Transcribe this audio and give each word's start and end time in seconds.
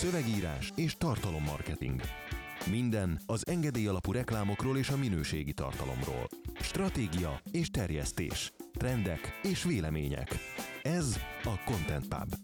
szövegírás 0.00 0.72
és 0.76 0.96
tartalommarketing. 0.96 2.00
Minden 2.70 3.20
az 3.26 3.46
engedély 3.46 3.86
alapú 3.86 4.12
reklámokról 4.12 4.76
és 4.78 4.88
a 4.88 4.96
minőségi 4.96 5.52
tartalomról. 5.52 6.28
Stratégia 6.60 7.40
és 7.52 7.70
terjesztés. 7.70 8.52
Trendek 8.72 9.40
és 9.42 9.64
vélemények. 9.64 10.28
Ez 10.82 11.16
a 11.44 11.62
Content 11.64 12.08
Pub. 12.08 12.34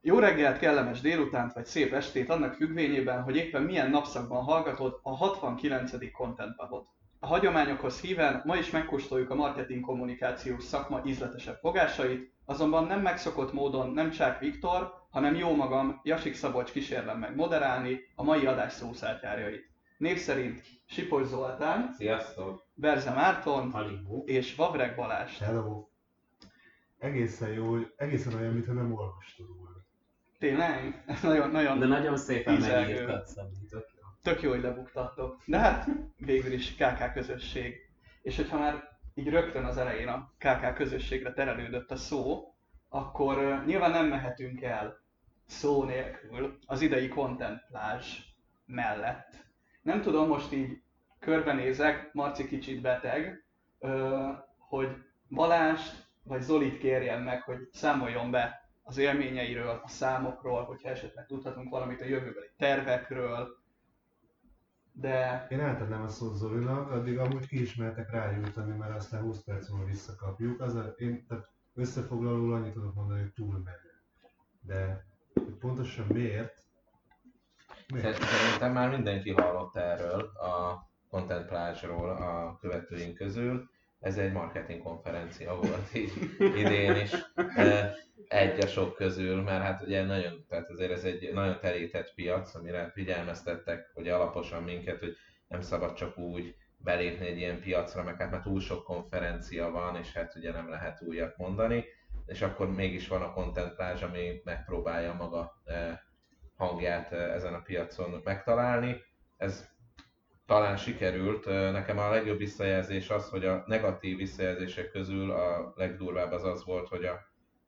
Jó 0.00 0.18
reggelt, 0.18 0.58
kellemes 0.58 1.00
délutánt 1.00 1.52
vagy 1.52 1.66
szép 1.66 1.92
estét 1.92 2.30
annak 2.30 2.54
függvényében, 2.54 3.22
hogy 3.22 3.36
éppen 3.36 3.62
milyen 3.62 3.90
napszakban 3.90 4.42
hallgatod 4.42 5.00
a 5.02 5.16
69. 5.16 6.12
Content 6.12 6.56
Pubot. 6.56 6.88
A 7.24 7.26
hagyományokhoz 7.26 8.00
híven 8.00 8.42
ma 8.44 8.56
is 8.56 8.70
megkóstoljuk 8.70 9.30
a 9.30 9.34
marketing 9.34 9.84
kommunikációs 9.84 10.62
szakma 10.64 11.02
ízletesebb 11.04 11.58
fogásait, 11.60 12.32
azonban 12.44 12.84
nem 12.86 13.00
megszokott 13.00 13.52
módon 13.52 13.90
nem 13.90 14.10
Csák 14.10 14.38
Viktor, 14.38 14.92
hanem 15.10 15.34
jó 15.34 15.54
magam, 15.54 16.00
Jasik 16.02 16.34
Szabolcs 16.34 16.70
kísérlem 16.70 17.18
meg 17.18 17.36
moderálni 17.36 18.00
a 18.14 18.22
mai 18.22 18.46
adás 18.46 18.72
szószátjárjait. 18.72 19.70
Név 19.98 20.16
szerint 20.18 20.62
Sipos 20.86 21.26
Zoltán, 21.26 21.92
Sziasztok! 21.96 22.66
Berze 22.74 23.10
Márton 23.10 23.70
Halibó! 23.70 24.22
és 24.26 24.54
Vavreg 24.54 24.96
Balázs. 24.96 25.38
Hello! 25.38 25.86
Egészen 26.98 27.52
jó, 27.52 27.76
egészen 27.96 28.34
olyan, 28.34 28.52
mintha 28.52 28.72
nem 28.72 28.92
olvastad 28.92 29.46
volna. 29.58 29.76
Tényleg? 30.38 31.02
Ez 31.06 31.20
nagyon, 31.30 31.50
nagyon 31.50 31.78
De 31.78 31.86
nagyon 31.86 32.16
szépen 32.16 32.54
Ízelgő. 32.54 32.92
megírtad, 32.92 33.26
Szabi, 33.26 33.54
tök 34.22 34.42
jó. 34.42 34.50
hogy 34.50 34.62
lebuktattok. 34.62 35.42
De 35.46 35.58
hát 35.58 35.88
végül 36.16 36.52
is 36.52 36.74
KK 36.74 37.12
közösség. 37.12 37.74
És 38.22 38.36
hogyha 38.36 38.58
már 38.58 38.88
így 39.14 39.28
rögtön 39.28 39.64
az 39.64 39.76
elején 39.76 40.08
a 40.08 40.32
KK 40.38 40.74
közösségre 40.74 41.32
terelődött 41.32 41.90
a 41.90 41.96
szó, 41.96 42.54
akkor 42.88 43.62
nyilván 43.66 43.90
nem 43.90 44.06
mehetünk 44.06 44.62
el 44.62 45.00
szó 45.46 45.84
nélkül 45.84 46.58
az 46.66 46.80
idei 46.80 47.08
kontemplázs 47.08 48.18
mellett. 48.66 49.34
Nem 49.82 50.00
tudom, 50.00 50.28
most 50.28 50.52
így 50.52 50.82
körbenézek, 51.18 52.12
Marci 52.12 52.46
kicsit 52.46 52.80
beteg, 52.80 53.44
hogy 54.58 54.88
Balást 55.28 56.06
vagy 56.22 56.40
Zolit 56.40 56.78
kérjem 56.78 57.22
meg, 57.22 57.42
hogy 57.42 57.68
számoljon 57.72 58.30
be 58.30 58.70
az 58.82 58.98
élményeiről, 58.98 59.80
a 59.84 59.88
számokról, 59.88 60.64
hogyha 60.64 60.88
esetleg 60.88 61.26
tudhatunk 61.26 61.70
valamit 61.70 62.00
a 62.00 62.04
jövőbeli 62.04 62.50
tervekről, 62.56 63.61
de 64.92 65.46
Én 65.50 65.60
átadnám 65.60 66.02
a 66.02 66.08
szót 66.08 66.36
Zolinak, 66.36 66.90
addig 66.90 67.18
amúgy 67.18 67.46
ki 67.46 67.60
is 67.60 67.74
mehetek 67.74 68.10
rájutani, 68.10 68.76
mert 68.76 68.94
aztán 68.94 69.20
20 69.22 69.42
perc 69.44 69.68
múlva 69.68 69.84
visszakapjuk. 69.86 70.60
Az 70.60 70.74
a, 70.74 70.94
én 70.96 71.26
tehát 71.26 71.48
összefoglalóul 71.74 72.54
annyit 72.54 72.72
tudok 72.72 72.94
mondani, 72.94 73.20
hogy 73.20 73.32
túl 73.32 73.52
menő. 73.64 74.02
De 74.60 75.06
hogy 75.34 75.54
pontosan 75.54 76.06
miért? 76.06 76.64
Miért? 77.92 78.22
Szerintem 78.22 78.72
már 78.72 78.90
mindenki 78.90 79.30
hallott 79.32 79.76
erről 79.76 80.20
a 80.22 80.86
Content 81.10 81.46
Plázsról 81.46 82.10
a 82.10 82.58
követőink 82.60 83.14
közül. 83.14 83.70
Ez 84.02 84.18
egy 84.18 84.32
marketing 84.32 84.82
konferencia 84.82 85.54
volt 85.54 85.94
idén 86.38 86.96
is. 86.96 87.10
Egy 88.28 88.64
a 88.64 88.66
sok 88.66 88.94
közül, 88.94 89.42
mert 89.42 89.62
hát 89.62 89.82
ugye 89.82 90.04
nagyon, 90.04 90.44
tehát 90.48 90.70
azért 90.70 90.90
ez 90.90 91.04
egy 91.04 91.30
nagyon 91.32 91.60
terített 91.60 92.14
piac, 92.14 92.54
amire 92.54 92.90
figyelmeztettek 92.90 93.90
ugye 93.94 94.14
alaposan 94.14 94.62
minket, 94.62 94.98
hogy 94.98 95.16
nem 95.48 95.60
szabad 95.60 95.94
csak 95.94 96.18
úgy 96.18 96.54
belépni 96.76 97.26
egy 97.26 97.38
ilyen 97.38 97.60
piacra, 97.60 98.02
meg 98.02 98.16
hát 98.16 98.30
már 98.30 98.40
túl 98.40 98.60
sok 98.60 98.84
konferencia 98.84 99.70
van, 99.70 99.96
és 99.96 100.12
hát 100.12 100.34
ugye 100.36 100.52
nem 100.52 100.68
lehet 100.68 101.02
újat 101.02 101.36
mondani, 101.36 101.84
és 102.26 102.42
akkor 102.42 102.70
mégis 102.70 103.08
van 103.08 103.22
a 103.22 103.32
Content 103.32 103.74
Plázs, 103.74 104.02
ami 104.02 104.40
megpróbálja 104.44 105.12
maga 105.14 105.62
hangját 106.56 107.12
ezen 107.12 107.54
a 107.54 107.62
piacon 107.62 108.20
megtalálni. 108.24 108.96
Ez 109.36 109.71
talán 110.52 110.76
sikerült. 110.76 111.44
Nekem 111.72 111.98
a 111.98 112.10
legjobb 112.10 112.38
visszajelzés 112.38 113.10
az, 113.10 113.28
hogy 113.28 113.44
a 113.44 113.62
negatív 113.66 114.16
visszajelzések 114.16 114.90
közül 114.90 115.30
a 115.30 115.72
legdurvább 115.76 116.32
az 116.32 116.44
az 116.44 116.64
volt, 116.64 116.88
hogy 116.88 117.04
a 117.04 117.18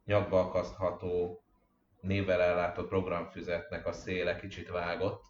nyakba 0.05 0.41
akasztható 0.41 1.43
névvel 2.01 2.41
ellátott 2.43 2.89
programfüzetnek 2.89 3.87
a 3.87 3.93
széle 3.93 4.37
kicsit 4.37 4.69
vágott. 4.69 5.23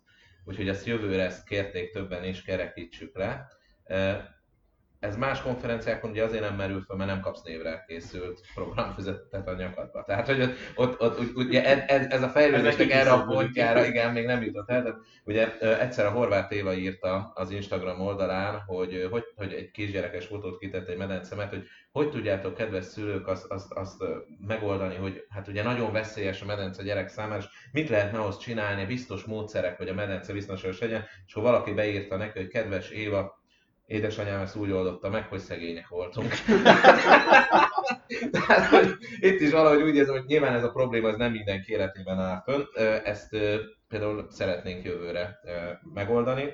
Úgyhogy 0.44 0.68
ezt 0.68 0.86
jövőre 0.86 1.22
ezt 1.22 1.46
kérték 1.46 1.92
többen 1.92 2.24
is, 2.24 2.42
kerekítsük 2.42 3.16
le. 3.16 3.48
Ez 5.04 5.16
más 5.16 5.42
konferenciákon 5.42 6.10
ugye 6.10 6.24
azért 6.24 6.42
nem 6.42 6.54
merül 6.54 6.82
fel, 6.86 6.96
mert 6.96 7.10
nem 7.10 7.20
kapsz 7.20 7.42
névre 7.42 7.84
készült 7.88 8.40
programfüzetet 8.54 9.48
a 9.48 9.54
nyakadba. 9.54 10.02
Tehát, 10.02 10.26
hogy 10.26 10.54
ott, 10.74 11.00
ott, 11.00 11.18
ott 11.18 11.36
ugye 11.36 11.64
ez, 11.86 12.06
ez, 12.08 12.22
a 12.22 12.28
fejlődésnek 12.28 12.90
erre 12.90 13.12
a 13.12 13.24
pontjára, 13.24 13.84
igen, 13.84 14.12
még 14.12 14.26
nem 14.26 14.42
jutott 14.42 14.70
el. 14.70 14.82
Tehát, 14.82 14.98
ugye 15.24 15.58
egyszer 15.78 16.06
a 16.06 16.10
Horváth 16.10 16.54
Éva 16.54 16.74
írta 16.74 17.32
az 17.34 17.50
Instagram 17.50 18.00
oldalán, 18.00 18.62
hogy, 18.66 19.08
hogy, 19.10 19.24
hogy 19.36 19.52
egy 19.52 19.70
kisgyerekes 19.70 20.26
fotót 20.26 20.58
kitett 20.58 20.88
egy 20.88 20.96
medencemet, 20.96 21.48
hogy 21.48 21.66
hogy 21.92 22.10
tudjátok, 22.10 22.54
kedves 22.54 22.84
szülők, 22.84 23.26
azt, 23.26 23.46
azt, 23.50 23.72
azt 23.72 24.04
megoldani, 24.46 24.94
hogy 24.94 25.26
hát 25.28 25.48
ugye 25.48 25.62
nagyon 25.62 25.92
veszélyes 25.92 26.42
a 26.42 26.44
medence 26.44 26.82
gyerek 26.82 27.08
számára, 27.08 27.38
és 27.38 27.46
mit 27.72 27.88
lehetne 27.88 28.18
ahhoz 28.18 28.38
csinálni, 28.38 28.84
biztos 28.84 29.24
módszerek, 29.24 29.76
hogy 29.76 29.88
a 29.88 29.94
medence 29.94 30.32
biztonságos 30.32 30.80
legyen, 30.80 31.04
és 31.26 31.34
akkor 31.34 31.50
valaki 31.50 31.72
beírta 31.72 32.16
neki, 32.16 32.38
hogy 32.38 32.48
kedves 32.48 32.90
Éva, 32.90 33.42
édesanyám 33.86 34.40
ezt 34.40 34.56
úgy 34.56 34.70
oldotta 34.70 35.10
meg, 35.10 35.26
hogy 35.28 35.38
szegények 35.38 35.88
voltunk. 35.88 36.32
Tehát, 38.30 38.68
hogy 38.68 38.96
itt 39.20 39.40
is 39.40 39.50
valahogy 39.50 39.82
úgy 39.82 39.96
érzem, 39.96 40.14
hogy 40.14 40.26
nyilván 40.26 40.54
ez 40.54 40.64
a 40.64 40.70
probléma 40.70 41.08
ez 41.08 41.16
nem 41.16 41.32
mindenki 41.32 41.72
életében 41.72 42.18
áll 42.18 42.42
fönn. 42.44 42.62
Ezt 43.04 43.36
például 43.88 44.26
szeretnénk 44.30 44.84
jövőre 44.84 45.40
megoldani. 45.94 46.52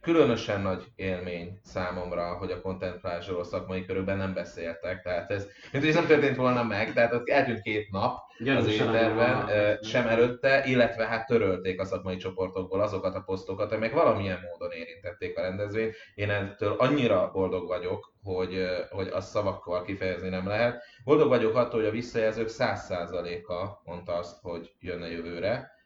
Különösen 0.00 0.60
nagy 0.60 0.84
élmény 0.96 1.58
számomra, 1.62 2.34
hogy 2.34 2.50
a 2.50 2.60
Content 2.60 3.00
Plázsról 3.00 3.44
szakmai 3.44 3.84
körökben 3.84 4.16
nem 4.16 4.34
beszéltek, 4.34 5.02
tehát 5.02 5.30
ez, 5.30 5.46
mint 5.72 5.84
hogy 5.84 5.88
ez 5.88 5.94
nem 5.94 6.06
történt 6.06 6.36
volna 6.36 6.62
meg, 6.62 6.92
tehát 6.92 7.12
ott 7.12 7.28
eltűnt 7.28 7.60
két 7.60 7.90
nap, 7.90 8.18
az 8.46 8.66
éterben, 8.66 9.48
sem 9.82 10.06
előtte, 10.06 10.64
illetve 10.64 11.06
hát 11.06 11.26
törölték 11.26 11.80
a 11.80 11.84
szakmai 11.84 12.16
csoportokból 12.16 12.80
azokat 12.80 13.14
a 13.14 13.22
posztokat, 13.26 13.72
amelyek 13.72 13.94
valamilyen 13.94 14.40
módon 14.50 14.76
érintették 14.76 15.38
a 15.38 15.42
rendezvényt. 15.42 15.94
Én 16.14 16.30
ettől 16.30 16.74
annyira 16.78 17.30
boldog 17.32 17.66
vagyok, 17.66 18.12
hogy, 18.22 18.66
hogy 18.90 19.08
azt 19.08 19.30
szavakkal 19.30 19.82
kifejezni 19.84 20.28
nem 20.28 20.46
lehet. 20.46 20.82
Boldog 21.04 21.28
vagyok 21.28 21.56
attól, 21.56 21.80
hogy 21.80 21.88
a 21.88 21.92
visszajelzők 21.92 22.48
100%-a 22.50 23.80
mondta 23.84 24.12
azt, 24.12 24.38
hogy 24.42 24.72
jönne 24.80 25.10
jövőre. 25.10 25.78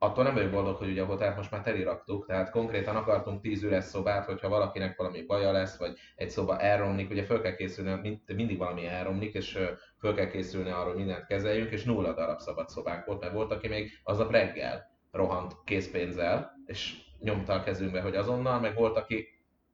Attól 0.00 0.24
nem 0.24 0.34
vagyok 0.34 0.50
boldog, 0.50 0.76
hogy 0.76 0.90
ugye 0.90 1.02
a 1.02 1.06
hotelt 1.06 1.36
most 1.36 1.50
már 1.50 1.62
teliraktuk, 1.62 2.26
tehát 2.26 2.50
konkrétan 2.50 2.96
akartunk 2.96 3.40
10 3.40 3.62
üres 3.62 3.84
szobát, 3.84 4.24
hogyha 4.24 4.48
valakinek 4.48 4.96
valami 4.96 5.22
baja 5.22 5.52
lesz, 5.52 5.76
vagy 5.76 5.98
egy 6.16 6.30
szoba 6.30 6.58
elromlik, 6.58 7.10
ugye 7.10 7.24
föl 7.24 7.40
kell 7.40 7.54
készülni, 7.54 8.00
mind- 8.00 8.34
mindig 8.34 8.58
valami 8.58 8.86
elromlik, 8.86 9.34
és 9.34 9.58
föl 9.98 10.14
kell 10.14 10.26
készülni 10.26 10.70
arról, 10.70 10.86
hogy 10.86 10.96
mindent 10.96 11.26
kezeljünk, 11.26 11.70
és 11.70 11.84
nulla 11.84 12.14
darab 12.14 12.38
szabad 12.38 12.68
szobánk 12.68 13.04
volt, 13.04 13.20
mert 13.20 13.32
volt, 13.32 13.52
aki 13.52 13.68
még 13.68 13.90
aznap 14.02 14.30
reggel 14.30 14.90
rohant 15.10 15.54
készpénzzel, 15.64 16.52
és 16.66 16.96
nyomta 17.20 17.52
a 17.52 17.62
kezünkbe, 17.62 18.00
hogy 18.00 18.16
azonnal, 18.16 18.60
meg 18.60 18.74
volt, 18.74 18.96
aki 18.96 19.28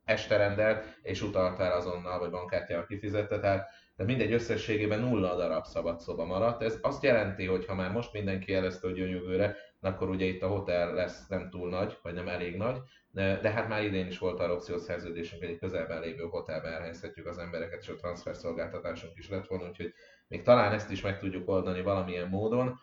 este 0.05 0.37
rendelt, 0.37 0.99
és 1.03 1.23
utalt 1.23 1.61
el 1.61 1.73
azonnal, 1.73 2.19
vagy 2.19 2.31
bankkártyával 2.31 2.87
kifizette, 2.87 3.41
tehát 3.41 3.69
de 3.97 4.05
mindegy 4.05 4.33
összességében 4.33 5.01
nulla 5.01 5.37
darab 5.37 5.65
szabad 5.65 6.01
szoba 6.01 6.25
maradt. 6.25 6.63
Ez 6.63 6.79
azt 6.83 7.03
jelenti, 7.03 7.45
hogy 7.45 7.67
ha 7.67 7.75
már 7.75 7.93
most 7.93 8.13
mindenki 8.13 8.53
jelezte, 8.53 8.87
hogy 8.87 8.97
jön 8.97 9.09
jövőre, 9.09 9.57
akkor 9.85 10.09
ugye 10.09 10.25
itt 10.25 10.43
a 10.43 10.49
hotel 10.49 10.95
lesz 10.95 11.27
nem 11.29 11.51
túl 11.51 11.69
nagy, 11.69 11.99
vagy 12.03 12.15
nem 12.15 12.29
elég 12.29 12.57
nagy, 12.57 12.81
de, 13.11 13.39
de 13.41 13.51
hát 13.51 13.69
már 13.69 13.85
idén 13.85 14.07
is 14.07 14.19
volt 14.19 14.41
arra 14.41 14.53
opciós 14.53 14.81
szerződésünk, 14.81 15.43
egy 15.43 15.59
közelben 15.59 16.01
lévő 16.01 16.23
hotelben 16.23 16.73
elhelyezhetjük 16.73 17.27
az 17.27 17.39
embereket, 17.39 17.81
és 17.81 17.89
a 17.89 17.95
transferszolgáltatásunk 17.95 19.17
is 19.17 19.29
lett 19.29 19.47
volna, 19.47 19.69
úgyhogy 19.69 19.93
még 20.29 20.43
talán 20.43 20.73
ezt 20.73 20.91
is 20.91 21.01
meg 21.01 21.19
tudjuk 21.19 21.49
oldani 21.49 21.83
valamilyen 21.83 22.29
módon. 22.29 22.81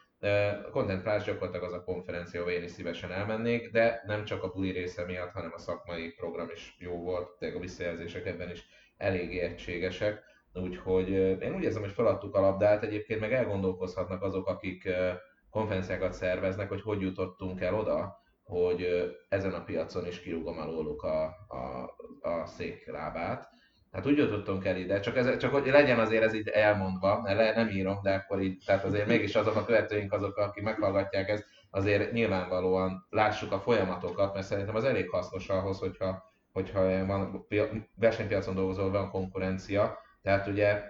A 0.66 0.70
Content 0.72 1.04
Plus 1.04 1.24
gyakorlatilag 1.24 1.66
az 1.66 1.74
a 1.74 1.84
konferencia, 1.84 2.42
ahol 2.42 2.52
én 2.52 2.64
is 2.64 2.72
szívesen 2.72 3.12
elmennék, 3.12 3.72
de 3.72 4.04
nem 4.06 4.24
csak 4.24 4.44
a 4.44 4.52
buli 4.52 4.72
része 4.72 5.06
miatt, 5.06 5.32
hanem 5.32 5.52
a 5.54 5.60
szakmai 5.60 6.12
program 6.12 6.50
is 6.54 6.76
jó 6.80 7.02
volt, 7.02 7.38
tényleg 7.38 7.58
a 7.58 7.62
visszajelzések 7.62 8.26
ebben 8.26 8.50
is 8.52 8.66
eléggé 8.98 9.40
egységesek. 9.40 10.24
Úgyhogy 10.54 11.14
ö, 11.14 11.32
én 11.32 11.56
úgy 11.56 11.64
érzem, 11.64 11.82
hogy 11.82 11.92
feladtuk 11.92 12.36
a 12.36 12.42
labdát, 12.42 12.84
egyébként 12.84 13.20
meg 13.20 13.34
elgondolkozhatnak 13.34 14.24
azok, 14.24 14.48
akik 14.48 14.86
ö, 14.86 15.12
konferenciákat 15.52 16.14
szerveznek, 16.14 16.70
hogy 16.70 16.82
hogy 16.82 17.02
jutottunk 17.02 17.62
el 17.62 17.76
oda, 17.76 18.20
hogy 18.44 18.88
ezen 19.30 19.54
a 19.54 19.64
piacon 19.64 20.08
is 20.08 20.22
kirúgom 20.22 20.60
alóluk 20.60 21.04
a, 21.04 21.24
a, 21.48 21.96
a 22.30 22.46
széklábát. 22.46 23.50
Hát 23.92 24.06
úgy 24.06 24.18
jutottunk 24.18 24.66
el 24.66 24.78
ide, 24.78 25.00
csak, 25.00 25.18
ez, 25.18 25.38
csak 25.38 25.52
hogy 25.52 25.66
legyen 25.66 26.00
azért 26.00 26.24
ez 26.24 26.34
így 26.34 26.48
elmondva, 26.48 27.22
le, 27.24 27.54
nem 27.56 27.70
írom, 27.70 28.00
de 28.02 28.14
akkor 28.14 28.42
így, 28.42 28.64
tehát 28.66 28.84
azért 28.84 29.08
mégis 29.08 29.36
azok 29.36 29.56
a 29.56 29.66
követőink, 29.66 30.14
azok, 30.14 30.38
akik 30.38 30.64
meghallgatják 30.64 31.30
ezt, 31.30 31.46
azért 31.70 32.12
nyilvánvalóan 32.12 33.08
lássuk 33.10 33.52
a 33.52 33.60
folyamatokat, 33.60 34.34
mert 34.34 34.46
szerintem 34.46 34.76
az 34.76 34.84
elég 34.84 35.10
hasznos 35.10 35.50
ahhoz, 35.50 35.80
hogyha, 35.80 36.34
hogyha 36.52 37.06
van 37.06 37.46
pia- 37.48 37.90
versenypiacon 37.96 38.56
dolgozó, 38.56 38.90
van 38.90 39.10
konkurencia, 39.10 39.98
tehát 40.22 40.48
ugye 40.48 40.84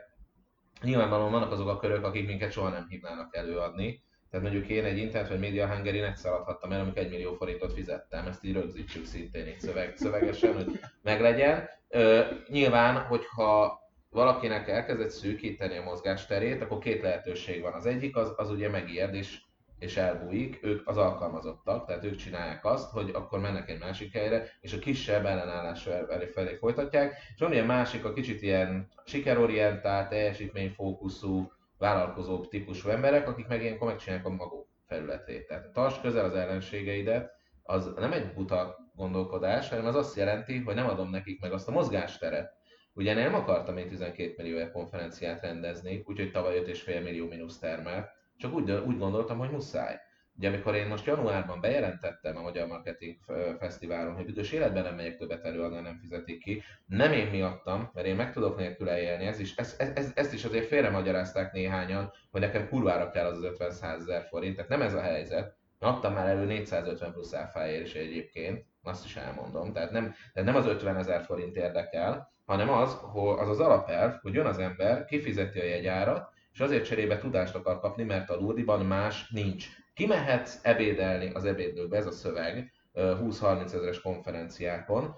nyilvánvalóan 0.82 1.32
vannak 1.32 1.52
azok 1.52 1.70
a 1.70 1.78
körök, 1.78 2.06
akik 2.06 2.28
minket 2.28 2.52
soha 2.52 2.70
nem 2.70 2.88
hívnának 2.90 3.36
előadni. 3.36 4.04
Tehát 4.32 4.50
mondjuk 4.50 4.70
én 4.70 4.84
egy 4.84 4.98
Internet 4.98 5.30
vagy 5.30 5.40
Media 5.40 5.68
Hungary 5.68 6.02
egyszer 6.02 6.32
adhattam 6.32 6.72
el, 6.72 6.80
amikor 6.80 7.02
egy 7.02 7.10
millió 7.10 7.34
forintot 7.34 7.74
fizettem, 7.74 8.28
ezt 8.28 8.44
így 8.44 8.54
rögzítsük 8.54 9.06
szintén 9.06 9.48
így 9.48 9.60
szöveg, 9.60 9.94
szövegesen, 9.96 10.56
hogy 10.56 10.80
meglegyen. 11.02 11.70
Ö, 11.90 12.22
nyilván, 12.48 12.96
hogyha 12.96 13.80
valakinek 14.10 14.68
elkezdett 14.68 15.10
szűkíteni 15.10 15.78
a 15.78 15.84
mozgásterét, 15.84 16.62
akkor 16.62 16.78
két 16.78 17.02
lehetőség 17.02 17.62
van. 17.62 17.74
Az 17.74 17.86
egyik 17.86 18.16
az, 18.16 18.34
az 18.36 18.50
ugye 18.50 18.70
megijed 18.70 19.14
és, 19.14 19.42
és 19.80 19.98
elbújik, 19.98 20.60
ők 20.62 20.88
az 20.88 20.98
alkalmazottak, 20.98 21.86
tehát 21.86 22.04
ők 22.04 22.16
csinálják 22.16 22.66
azt, 22.66 22.92
hogy 22.92 23.10
akkor 23.14 23.40
mennek 23.40 23.70
egy 23.70 23.80
másik 23.80 24.14
helyre, 24.14 24.48
és 24.62 24.74
a 24.74 24.80
kisebb 24.80 25.26
ellenállás 25.26 25.88
elé 25.88 26.26
felé 26.26 26.56
folytatják. 26.56 27.14
És 27.34 27.40
van 27.40 27.54
ilyen 27.54 27.66
másik, 27.66 28.06
a 28.06 28.14
kicsit 28.14 28.42
ilyen 28.42 28.92
sikerorientált, 29.06 30.10
teljesítményfókuszú, 30.10 31.52
vállalkozóbb 31.82 32.48
típusú 32.48 32.90
emberek, 32.90 33.28
akik 33.28 33.48
meg 33.48 33.62
ilyenkor 33.62 33.88
megcsinálják 33.88 34.26
a 34.26 34.30
maguk 34.30 34.68
felületét. 34.88 35.48
Tehát 35.48 35.72
tarts 35.72 36.02
közel 36.02 36.26
az 36.26 36.36
ellenségeidet, 36.36 37.32
az 37.64 37.94
nem 37.96 38.12
egy 38.12 38.34
buta 38.34 38.78
gondolkodás, 38.96 39.70
hanem 39.70 39.86
az 39.86 39.96
azt 39.96 40.16
jelenti, 40.16 40.58
hogy 40.58 40.76
nem 40.76 40.88
adom 40.88 41.10
nekik 41.10 41.42
meg 41.42 41.52
azt 41.54 41.68
a 41.68 41.72
mozgásteret, 41.72 42.60
Ugye 42.94 43.14
nem 43.14 43.34
akartam 43.34 43.78
én 43.78 43.88
12 43.88 44.34
millió 44.38 44.72
konferenciát 44.72 45.42
rendezni, 45.42 46.04
úgyhogy 46.06 46.32
tavaly 46.32 46.64
5,5 46.66 47.04
millió 47.04 47.28
mínusz 47.28 47.60
termelt, 47.60 48.10
csak 48.38 48.54
úgy, 48.54 48.72
úgy 48.72 48.98
gondoltam, 48.98 49.38
hogy 49.38 49.50
muszáj. 49.50 50.00
Ugye 50.42 50.50
amikor 50.50 50.76
én 50.76 50.88
most 50.88 51.06
januárban 51.06 51.60
bejelentettem 51.60 52.38
a 52.38 52.42
Magyar 52.42 52.68
Marketing 52.68 53.18
Fesztiválon, 53.60 54.16
hogy 54.16 54.26
büdös 54.26 54.52
életben 54.52 54.84
nem 54.84 54.96
megyek 54.96 55.18
többet 55.18 55.44
előadni, 55.44 55.80
nem 55.80 55.98
fizetik 56.00 56.44
ki, 56.44 56.64
nem 56.86 57.12
én 57.12 57.28
miattam, 57.28 57.90
mert 57.94 58.08
én 58.08 58.16
meg 58.16 58.34
tudok 58.34 58.58
nélkül 58.58 58.88
élni, 58.88 59.26
ez 59.26 59.40
is, 59.40 59.56
ez, 59.56 59.76
ez, 59.78 59.92
ez, 59.96 60.12
ezt 60.16 60.34
is 60.34 60.44
azért 60.46 60.68
félre 60.68 60.90
magyarázták 60.90 61.52
néhányan, 61.52 62.12
hogy 62.32 62.42
nekem 62.42 62.70
kurvára 62.70 63.10
kell 63.10 63.26
az 63.26 63.44
50 63.44 63.72
ezer 63.82 64.24
forint, 64.30 64.56
tehát 64.56 64.70
nem 64.70 64.82
ez 64.82 64.94
a 64.94 65.02
helyzet. 65.02 65.56
Adtam 65.80 66.14
már 66.14 66.28
elő 66.28 66.46
450 66.46 67.12
plusz 67.12 67.34
áfáért 67.34 67.86
is 67.86 67.94
egyébként, 67.94 68.66
azt 68.84 69.06
is 69.06 69.16
elmondom, 69.16 69.74
tehát 69.74 69.92
nem, 69.92 70.16
tehát 70.34 70.50
nem 70.50 70.62
az 70.62 70.66
50 70.66 70.98
ezer 70.98 71.22
forint 71.22 71.56
érdekel, 71.56 72.34
hanem 72.46 72.70
az, 72.70 72.98
hogy 73.02 73.40
az 73.40 73.50
az 73.50 73.60
alapelv, 73.60 74.14
hogy 74.22 74.34
jön 74.34 74.46
az 74.46 74.58
ember, 74.58 75.06
kifizeti 75.06 75.60
a 75.60 75.66
jegyárat, 75.66 76.30
és 76.54 76.60
azért 76.60 76.86
cserébe 76.86 77.18
tudást 77.18 77.56
akar 77.56 77.80
kapni, 77.80 78.04
mert 78.04 78.30
a 78.30 78.36
Lurdiban 78.36 78.86
más 78.86 79.30
nincs. 79.30 79.80
Kimehetsz 80.02 80.60
ebédelni 80.62 81.32
az 81.34 81.46
ebédlőbe, 81.46 81.98
ez 81.98 82.06
a 82.06 82.12
szöveg, 82.12 82.72
20-30 82.94 83.64
ezeres 83.64 84.02
konferenciákon, 84.02 85.16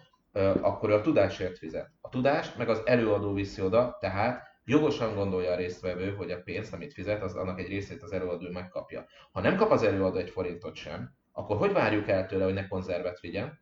akkor 0.61 0.91
a 0.91 1.01
tudásért 1.01 1.57
fizet. 1.57 1.91
A 2.01 2.09
tudást 2.09 2.57
meg 2.57 2.69
az 2.69 2.81
előadó 2.85 3.33
viszi 3.33 3.61
oda, 3.61 3.97
tehát 3.99 4.43
jogosan 4.63 5.15
gondolja 5.15 5.51
a 5.51 5.55
résztvevő, 5.55 6.15
hogy 6.15 6.31
a 6.31 6.41
pénzt, 6.41 6.73
amit 6.73 6.93
fizet, 6.93 7.21
az 7.21 7.35
annak 7.35 7.59
egy 7.59 7.67
részét 7.67 8.01
az 8.01 8.11
előadó 8.11 8.49
megkapja. 8.51 9.05
Ha 9.31 9.41
nem 9.41 9.55
kap 9.55 9.71
az 9.71 9.83
előadó 9.83 10.17
egy 10.17 10.29
forintot 10.29 10.75
sem, 10.75 11.15
akkor 11.31 11.57
hogy 11.57 11.71
várjuk 11.71 12.07
el 12.07 12.25
tőle, 12.25 12.43
hogy 12.43 12.53
ne 12.53 12.67
konzervet 12.67 13.19
vigyen? 13.19 13.59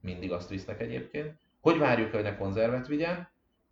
Mindig 0.00 0.32
azt 0.32 0.48
visznek 0.48 0.80
egyébként. 0.80 1.38
Hogy 1.60 1.78
várjuk, 1.78 2.12
hogy 2.12 2.22
ne 2.22 2.36
konzervet 2.36 2.86
vigyen, 2.86 3.28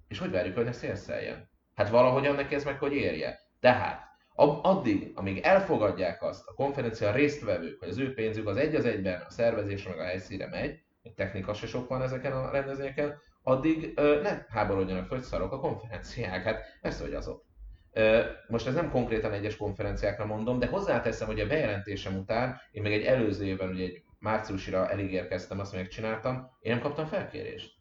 és 0.09 0.19
hogy 0.19 0.31
várjuk, 0.31 0.55
hogy 0.55 0.65
ne 0.65 0.73
szélszeljen? 0.73 1.49
Hát 1.75 1.89
valahogyan 1.89 2.35
neki 2.35 2.55
ez 2.55 2.65
meg 2.65 2.79
hogy 2.79 2.93
érje. 2.93 3.41
Tehát 3.61 4.14
addig, 4.35 5.13
amíg 5.15 5.39
elfogadják 5.39 6.23
azt 6.23 6.47
a 6.47 6.55
konferencia 6.55 7.13
résztvevők, 7.13 7.79
hogy 7.79 7.89
az 7.89 7.99
ő 7.99 8.15
pénzük 8.15 8.49
az 8.49 8.57
egy 8.57 8.75
az 8.75 8.85
egyben 8.85 9.21
a 9.21 9.31
szervezésre 9.31 9.91
meg 9.91 9.99
a 9.99 10.05
helyszíre 10.05 10.49
megy, 10.49 10.83
egy 11.03 11.15
technika 11.15 11.55
se 11.55 11.67
sok 11.67 11.89
van 11.89 12.03
ezeken 12.03 12.33
a 12.33 12.51
rendezvényeken, 12.51 13.15
addig 13.43 13.93
ö, 13.97 14.21
ne 14.23 14.45
háborodjanak 14.49 15.09
hogy 15.09 15.23
szarok 15.23 15.53
a 15.53 15.59
konferenciák. 15.59 16.43
Hát 16.43 16.79
persze, 16.81 17.05
hogy 17.05 17.15
azok. 17.15 17.45
Ö, 17.93 18.23
most 18.49 18.67
ez 18.67 18.75
nem 18.75 18.91
konkrétan 18.91 19.33
egyes 19.33 19.57
konferenciákra 19.57 20.27
mondom, 20.27 20.59
de 20.59 20.67
hozzáteszem, 20.67 21.27
hogy 21.27 21.41
a 21.41 21.47
bejelentésem 21.47 22.17
után, 22.17 22.61
én 22.71 22.83
még 22.83 22.93
egy 22.93 23.05
előző 23.05 23.45
évben, 23.45 23.69
ugye 23.69 23.85
egy 23.85 24.03
márciusira 24.19 24.91
elég 24.91 25.13
érkeztem, 25.13 25.59
azt 25.59 25.73
megcsináltam, 25.73 26.51
én 26.61 26.73
nem 26.73 26.83
kaptam 26.83 27.07
felkérést. 27.07 27.73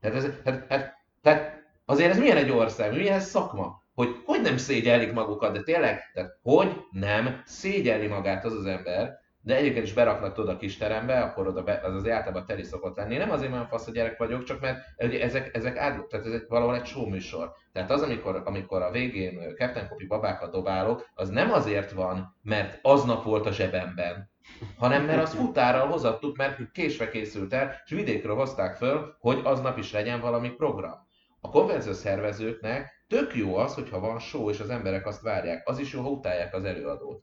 Tehát, 0.00 0.16
ez, 0.16 0.42
hát, 0.44 0.66
hát, 0.68 0.94
tehát 1.22 1.62
azért 1.84 2.10
ez 2.10 2.18
milyen 2.18 2.36
egy 2.36 2.50
ország, 2.50 2.92
milyen 2.92 3.14
ez 3.14 3.28
szakma, 3.28 3.79
hogy 3.94 4.16
hogy 4.24 4.40
nem 4.40 4.56
szégyellik 4.56 5.12
magukat, 5.12 5.52
de 5.52 5.62
tényleg, 5.62 6.10
tehát 6.12 6.38
hogy 6.42 6.76
nem 6.90 7.42
szégyelli 7.44 8.06
magát 8.06 8.44
az 8.44 8.52
az 8.52 8.66
ember, 8.66 9.18
de 9.42 9.56
egyébként 9.56 9.84
is 9.84 9.92
beraknak 9.92 10.38
oda 10.38 10.52
a 10.52 10.56
kis 10.56 10.76
terembe, 10.76 11.20
akkor 11.20 11.46
oda 11.46 11.62
be, 11.62 11.80
az 11.84 11.94
az 11.94 12.08
általában 12.08 12.46
teli 12.46 12.62
szokott 12.62 12.96
lenni. 12.96 13.16
Nem 13.16 13.30
azért 13.30 13.52
olyan 13.52 13.66
fasz 13.66 13.86
a 13.86 13.90
gyerek 13.90 14.18
vagyok, 14.18 14.42
csak 14.42 14.60
mert 14.60 14.78
ugye 14.98 15.22
ezek, 15.22 15.56
ezek 15.56 15.76
át, 15.76 16.06
tehát 16.06 16.26
ez 16.26 16.32
egy, 16.32 16.44
valahol 16.48 16.74
egy 16.74 16.86
show 16.86 17.08
műsor. 17.08 17.52
Tehát 17.72 17.90
az, 17.90 18.02
amikor, 18.02 18.42
amikor 18.44 18.82
a 18.82 18.90
végén 18.90 19.54
Captain 19.56 19.88
Kopi 19.88 20.06
babákat 20.06 20.50
dobálok, 20.50 21.10
az 21.14 21.28
nem 21.28 21.52
azért 21.52 21.92
van, 21.92 22.36
mert 22.42 22.78
aznap 22.82 23.24
volt 23.24 23.46
a 23.46 23.52
zsebemben, 23.52 24.30
hanem 24.76 25.04
mert 25.04 25.22
az 25.22 25.34
futárral 25.34 25.86
hozattuk, 25.86 26.36
mert 26.36 26.70
késve 26.72 27.08
készült 27.08 27.52
el, 27.52 27.82
és 27.84 27.90
vidékről 27.90 28.36
hozták 28.36 28.76
föl, 28.76 29.16
hogy 29.18 29.40
aznap 29.44 29.78
is 29.78 29.92
legyen 29.92 30.20
valami 30.20 30.50
program. 30.50 31.08
A 31.40 31.50
konvenció 31.50 31.92
szervezőknek 31.92 32.99
tök 33.10 33.34
jó 33.34 33.56
az, 33.56 33.74
hogyha 33.74 34.00
van 34.00 34.18
show, 34.18 34.50
és 34.50 34.60
az 34.60 34.70
emberek 34.70 35.06
azt 35.06 35.22
várják. 35.22 35.68
Az 35.68 35.78
is 35.78 35.92
jó, 35.92 36.02
ha 36.02 36.08
utálják 36.08 36.54
az 36.54 36.64
előadót. 36.64 37.22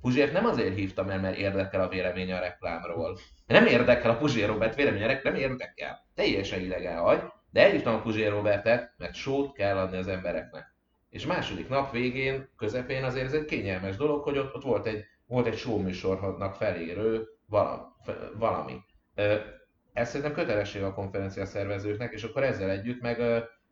Puzsért 0.00 0.32
nem 0.32 0.44
azért 0.44 0.74
hívtam 0.74 1.10
el, 1.10 1.20
mert 1.20 1.36
érdekel 1.36 1.80
a 1.80 1.88
véleménye 1.88 2.36
a 2.36 2.40
reklámról. 2.40 3.18
Nem 3.46 3.66
érdekel 3.66 4.10
a 4.10 4.16
Puzsér 4.16 4.46
Robert 4.46 4.74
véleménye, 4.74 5.20
nem 5.22 5.34
érdekel. 5.34 6.06
Teljesen 6.14 6.60
idegen 6.60 7.02
vagy, 7.02 7.22
de 7.50 7.62
elhívtam 7.62 7.94
a 7.94 8.00
Puzsér 8.00 8.30
Robertet, 8.30 8.94
mert 8.96 9.14
sót 9.14 9.52
kell 9.52 9.76
adni 9.76 9.96
az 9.96 10.08
embereknek. 10.08 10.74
És 11.10 11.26
második 11.26 11.68
nap 11.68 11.92
végén, 11.92 12.48
közepén 12.56 13.04
azért 13.04 13.26
ez 13.26 13.32
egy 13.32 13.44
kényelmes 13.44 13.96
dolog, 13.96 14.22
hogy 14.22 14.38
ott, 14.38 14.54
ott 14.54 14.62
volt 14.62 14.86
egy, 14.86 15.04
volt 15.26 15.46
egy 15.46 15.56
show 15.56 15.78
műsornak 15.78 16.54
felérő 16.54 17.28
valami. 18.38 18.76
Ez 19.92 20.08
szerintem 20.08 20.34
kötelesség 20.34 20.82
a 20.82 20.94
konferencia 20.94 21.46
szervezőknek, 21.46 22.12
és 22.12 22.22
akkor 22.22 22.42
ezzel 22.42 22.70
együtt 22.70 23.00
meg, 23.00 23.20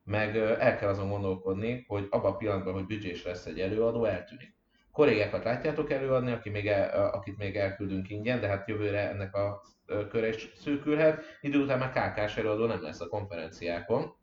meg 0.07 0.37
el 0.37 0.77
kell 0.77 0.89
azon 0.89 1.09
gondolkodni, 1.09 1.85
hogy 1.89 2.07
abban 2.11 2.33
a 2.33 2.37
pillanatban, 2.37 2.73
hogy 2.73 2.87
büdzsés 2.87 3.25
lesz 3.25 3.47
egy 3.47 3.61
előadó, 3.61 4.05
eltűnik 4.05 4.57
kollégákat 4.97 5.45
látjátok 5.45 5.91
előadni, 5.91 6.33
aki 6.33 6.51
még 6.51 6.69
el, 6.69 7.11
akit 7.11 7.39
még 7.39 7.57
elküldünk 7.57 8.11
ingyen, 8.11 8.41
de 8.41 8.49
hát 8.49 8.69
jövőre 8.69 9.09
ennek 9.09 9.35
a 9.35 9.63
köre 10.09 10.29
is 10.29 10.49
szűkülhet. 10.55 11.23
Idő 11.41 11.63
után 11.63 11.79
már 11.79 11.93
KK-s 11.93 12.37
előadó 12.37 12.67
nem 12.67 12.83
lesz 12.83 13.01
a 13.01 13.09
konferenciákon, 13.09 14.15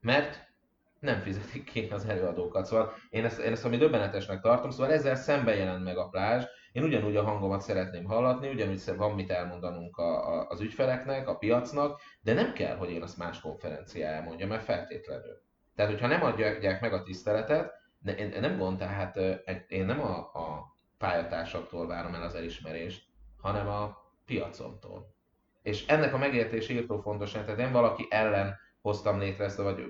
mert 0.00 0.46
nem 1.00 1.20
fizetik 1.20 1.64
ki 1.64 1.88
az 1.90 2.04
előadókat. 2.04 2.66
Szóval 2.66 2.94
én 3.10 3.24
ezt, 3.24 3.38
én 3.38 3.52
ezt 3.52 3.64
ami 3.64 3.76
döbbenetesnek 3.76 4.40
tartom, 4.40 4.70
szóval 4.70 4.92
ezzel 4.92 5.14
szembe 5.14 5.54
jelent 5.54 5.84
meg 5.84 5.96
a 5.96 6.08
plázs. 6.08 6.44
Én 6.72 6.82
ugyanúgy 6.82 7.16
a 7.16 7.22
hangomat 7.22 7.60
szeretném 7.60 8.04
hallatni, 8.04 8.48
ugyanúgy 8.48 8.82
van 8.96 9.14
mit 9.14 9.30
elmondanunk 9.30 9.96
a, 9.96 10.34
a, 10.34 10.46
az 10.48 10.60
ügyfeleknek, 10.60 11.28
a 11.28 11.36
piacnak, 11.36 12.00
de 12.20 12.32
nem 12.32 12.52
kell, 12.52 12.76
hogy 12.76 12.90
én 12.90 13.02
azt 13.02 13.18
más 13.18 13.40
konferenciáján 13.40 14.24
mondjam, 14.24 14.48
mert 14.48 14.64
feltétlenül. 14.64 15.42
Tehát, 15.74 15.90
hogyha 15.90 16.06
nem 16.06 16.22
adják 16.22 16.80
meg 16.80 16.92
a 16.92 17.02
tiszteletet, 17.02 17.72
de 17.98 18.14
én, 18.14 18.30
én 18.30 18.40
nem 18.40 18.58
gond, 18.58 18.78
tehát 18.78 19.16
én 19.68 19.86
nem 19.86 20.00
a, 20.00 20.16
a 20.18 20.74
pályatársaktól 20.98 21.86
várom 21.86 22.14
el 22.14 22.22
az 22.22 22.34
elismerést, 22.34 23.04
hanem 23.40 23.68
a 23.68 23.96
piacomtól. 24.26 25.14
És 25.62 25.86
ennek 25.86 26.14
a 26.14 26.18
megértés 26.18 26.68
írtó 26.68 27.00
fontos, 27.00 27.32
tehát 27.32 27.56
nem 27.56 27.72
valaki 27.72 28.06
ellen 28.10 28.56
hoztam 28.88 29.18
létre 29.18 29.44
ezt, 29.44 29.56
vagy 29.56 29.84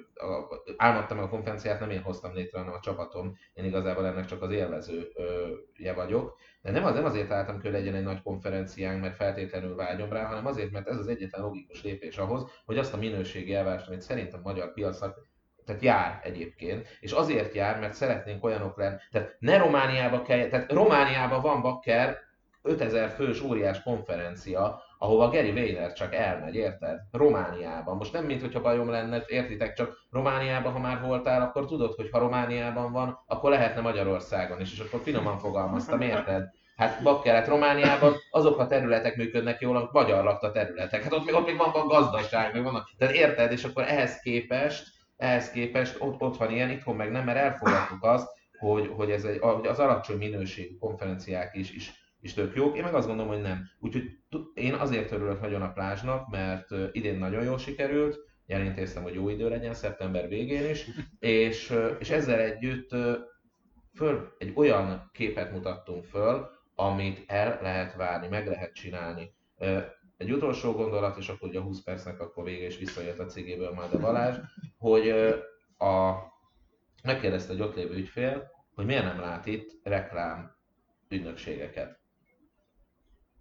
álmodtam 0.76 1.18
a 1.18 1.28
konferenciát, 1.28 1.80
nem 1.80 1.90
én 1.90 2.02
hoztam 2.02 2.34
létre, 2.34 2.58
hanem 2.58 2.74
a 2.74 2.80
csapatom. 2.80 3.36
Én 3.54 3.64
igazából 3.64 4.06
ennek 4.06 4.24
csak 4.24 4.42
az 4.42 4.50
élvezője 4.50 5.92
vagyok. 5.94 6.36
De 6.62 6.70
nem, 6.70 6.84
az, 6.84 6.94
nem 6.94 7.04
azért 7.04 7.30
álltam 7.30 7.60
hogy 7.60 7.70
legyen 7.70 7.94
egy 7.94 8.02
nagy 8.02 8.22
konferenciánk, 8.22 9.00
mert 9.00 9.16
feltétlenül 9.16 9.74
vágyom 9.74 10.12
rá, 10.12 10.24
hanem 10.24 10.46
azért, 10.46 10.70
mert 10.70 10.88
ez 10.88 10.98
az 10.98 11.08
egyetlen 11.08 11.42
logikus 11.42 11.82
lépés 11.82 12.18
ahhoz, 12.18 12.50
hogy 12.64 12.78
azt 12.78 12.94
a 12.94 12.96
minőségi 12.96 13.54
elvárást, 13.54 13.88
amit 13.88 14.00
szerintem 14.00 14.40
a 14.42 14.48
magyar 14.48 14.72
piacnak 14.72 15.26
tehát 15.64 15.82
jár 15.82 16.20
egyébként, 16.22 16.86
és 17.00 17.12
azért 17.12 17.54
jár, 17.54 17.80
mert 17.80 17.94
szeretnénk 17.94 18.44
olyanok 18.44 18.76
lenni, 18.76 18.96
tehát 19.10 19.36
ne 19.38 19.58
Romániába 19.58 20.22
kell, 20.22 20.48
tehát 20.48 20.72
Romániában 20.72 21.42
van 21.42 21.62
bakker 21.62 22.18
5000 22.62 23.08
fős 23.08 23.40
óriás 23.42 23.82
konferencia, 23.82 24.82
ahova 24.98 25.28
Gary 25.28 25.50
Weiner 25.50 25.92
csak 25.92 26.14
elmegy, 26.14 26.54
érted? 26.54 26.98
Romániában. 27.12 27.96
Most 27.96 28.12
nem, 28.12 28.24
mint 28.24 28.40
hogyha 28.40 28.60
bajom 28.60 28.90
lenne, 28.90 29.24
értitek, 29.26 29.72
csak 29.72 30.06
Romániában, 30.10 30.72
ha 30.72 30.78
már 30.78 31.00
voltál, 31.00 31.42
akkor 31.42 31.66
tudod, 31.66 31.94
hogy 31.94 32.08
ha 32.10 32.18
Romániában 32.18 32.92
van, 32.92 33.24
akkor 33.26 33.50
lehetne 33.50 33.80
Magyarországon 33.80 34.60
is, 34.60 34.72
és 34.72 34.78
akkor 34.78 35.00
finoman 35.00 35.38
fogalmaztam, 35.38 36.00
érted? 36.00 36.50
Hát 36.76 37.02
bakker, 37.02 37.34
hát 37.34 37.48
Romániában 37.48 38.12
azok 38.30 38.58
a 38.58 38.66
területek 38.66 39.16
működnek 39.16 39.60
jól, 39.60 39.76
a 39.76 39.88
magyar 39.92 40.24
lakta 40.24 40.50
területek. 40.50 41.02
Hát 41.02 41.12
ott 41.12 41.24
még, 41.24 41.34
ott 41.34 41.46
még 41.46 41.56
van, 41.56 41.72
van 41.72 41.86
gazdaság, 41.86 42.52
még 42.52 42.62
vannak. 42.62 42.90
Tehát 42.98 43.14
érted, 43.14 43.52
és 43.52 43.64
akkor 43.64 43.82
ehhez 43.82 44.20
képest 44.20 44.96
ehhez 45.18 45.50
képest 45.50 45.96
ott, 45.98 46.20
ott 46.20 46.36
van 46.36 46.50
ilyen, 46.50 46.70
itthon 46.70 46.96
meg 46.96 47.10
nem, 47.10 47.24
mert 47.24 47.38
elfogadtuk 47.38 48.04
azt, 48.04 48.28
hogy, 48.58 48.90
hogy, 48.96 49.10
ez 49.10 49.24
egy, 49.24 49.38
hogy 49.38 49.66
az 49.66 49.78
alacsony 49.78 50.16
minőségű 50.16 50.76
konferenciák 50.76 51.54
is, 51.54 51.70
is, 51.70 51.92
is 52.20 52.34
tök 52.34 52.56
jók. 52.56 52.76
Én 52.76 52.82
meg 52.82 52.94
azt 52.94 53.06
gondolom, 53.06 53.32
hogy 53.32 53.42
nem. 53.42 53.68
Úgyhogy 53.80 54.04
én 54.54 54.74
azért 54.74 55.12
örülök 55.12 55.40
nagyon 55.40 55.62
a 55.62 55.72
plázsnak, 55.72 56.28
mert 56.28 56.66
idén 56.92 57.18
nagyon 57.18 57.44
jól 57.44 57.58
sikerült, 57.58 58.18
elintéztem, 58.46 59.02
hogy 59.02 59.14
jó 59.14 59.28
idő 59.28 59.48
legyen 59.48 59.74
szeptember 59.74 60.28
végén 60.28 60.70
is, 60.70 60.86
és, 61.18 61.74
és 61.98 62.10
ezzel 62.10 62.38
együtt 62.38 62.90
föl, 63.94 64.34
egy 64.38 64.52
olyan 64.54 65.10
képet 65.12 65.52
mutattunk 65.52 66.04
föl, 66.04 66.48
amit 66.74 67.24
el 67.26 67.58
lehet 67.62 67.94
várni, 67.94 68.28
meg 68.28 68.46
lehet 68.46 68.72
csinálni. 68.72 69.34
Egy 70.16 70.32
utolsó 70.32 70.72
gondolat, 70.72 71.16
és 71.18 71.28
akkor 71.28 71.48
ugye 71.48 71.58
a 71.58 71.62
20 71.62 71.82
percnek 71.82 72.20
akkor 72.20 72.44
vége 72.44 72.66
is 72.66 72.78
visszajött 72.78 73.18
a 73.18 73.26
cégéből 73.26 73.72
majd 73.72 73.94
a 73.94 73.98
Balázs, 73.98 74.36
hogy 74.78 75.08
a, 75.78 76.14
megkérdezte 77.02 77.52
egy 77.52 77.60
ott 77.60 77.76
lévő 77.76 77.94
ügyfél, 77.94 78.50
hogy 78.74 78.86
miért 78.86 79.04
nem 79.04 79.20
lát 79.20 79.46
itt 79.46 79.80
reklám 79.82 80.56
ügynökségeket. 81.08 82.00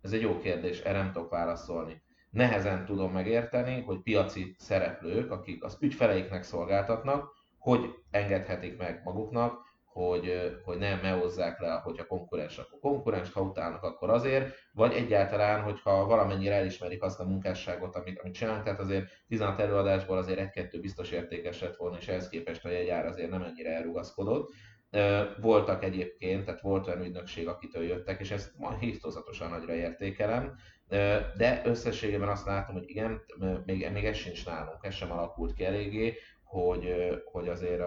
Ez 0.08 0.14
egy 0.14 0.22
jó 0.22 0.40
kérdés, 0.40 0.80
erre 0.80 0.98
nem 0.98 1.12
tudok 1.12 1.30
válaszolni. 1.30 2.02
Nehezen 2.30 2.86
tudom 2.86 3.12
megérteni, 3.12 3.82
hogy 3.82 4.02
piaci 4.02 4.56
szereplők, 4.58 5.32
akik 5.32 5.64
az 5.64 5.78
ügyfeleiknek 5.82 6.44
szolgáltatnak, 6.44 7.32
hogy 7.58 7.94
engedhetik 8.12 8.78
meg 8.78 9.02
maguknak, 9.04 9.66
hogy, 9.86 10.52
hogy 10.64 10.78
nem 10.78 11.00
mehozzák 11.00 11.60
le, 11.60 11.72
hogyha 11.72 12.06
konkurens, 12.06 12.58
akkor 12.58 12.80
konkurens, 12.80 13.32
ha 13.32 13.42
utálnak, 13.42 13.84
akkor 13.84 14.10
azért, 14.10 14.56
vagy 14.72 14.94
egyáltalán, 14.94 15.62
hogyha 15.62 16.06
valamennyire 16.06 16.56
elismerik 16.56 17.04
azt 17.04 17.20
a 17.20 17.28
munkásságot, 17.28 17.96
amit, 17.96 18.20
amit 18.20 18.34
csinálunk, 18.34 18.64
tehát 18.64 18.80
azért 18.80 19.06
16 19.28 19.60
előadásból 19.60 20.18
azért 20.18 20.40
egy-kettő 20.40 20.80
biztos 20.80 21.12
értékes 21.12 21.62
lett 21.62 21.76
volna, 21.76 21.98
és 21.98 22.08
ehhez 22.08 22.30
képest 22.30 22.66
a 22.66 22.70
jegyár 22.70 23.06
azért 23.06 23.30
nem 23.30 23.42
ennyire 23.42 23.76
elrugaszkodott. 23.76 24.52
Voltak 25.41 25.84
egyébként, 25.84 26.46
tehát 26.46 26.62
volt 26.62 26.88
olyan 26.88 27.01
ügynökség, 27.01 27.48
akitől 27.48 27.84
jöttek, 27.84 28.20
és 28.20 28.32
ezt 28.32 28.58
ma 28.58 28.77
hívtózatosan 28.77 29.50
nagyra 29.50 29.74
értékelem, 29.74 30.56
de 31.38 31.62
összességében 31.65 32.29
azt 32.29 32.46
látom, 32.46 32.75
hogy 32.75 32.89
igen, 32.89 33.22
még, 33.65 33.89
még 33.91 34.06
ez 34.06 34.15
sincs 34.15 34.46
nálunk, 34.46 34.86
ez 34.86 34.94
sem 34.94 35.12
alakult 35.12 35.53
ki 35.53 35.65
eléggé, 35.65 36.17
hogy, 36.44 36.96
hogy 37.25 37.48
azért 37.48 37.82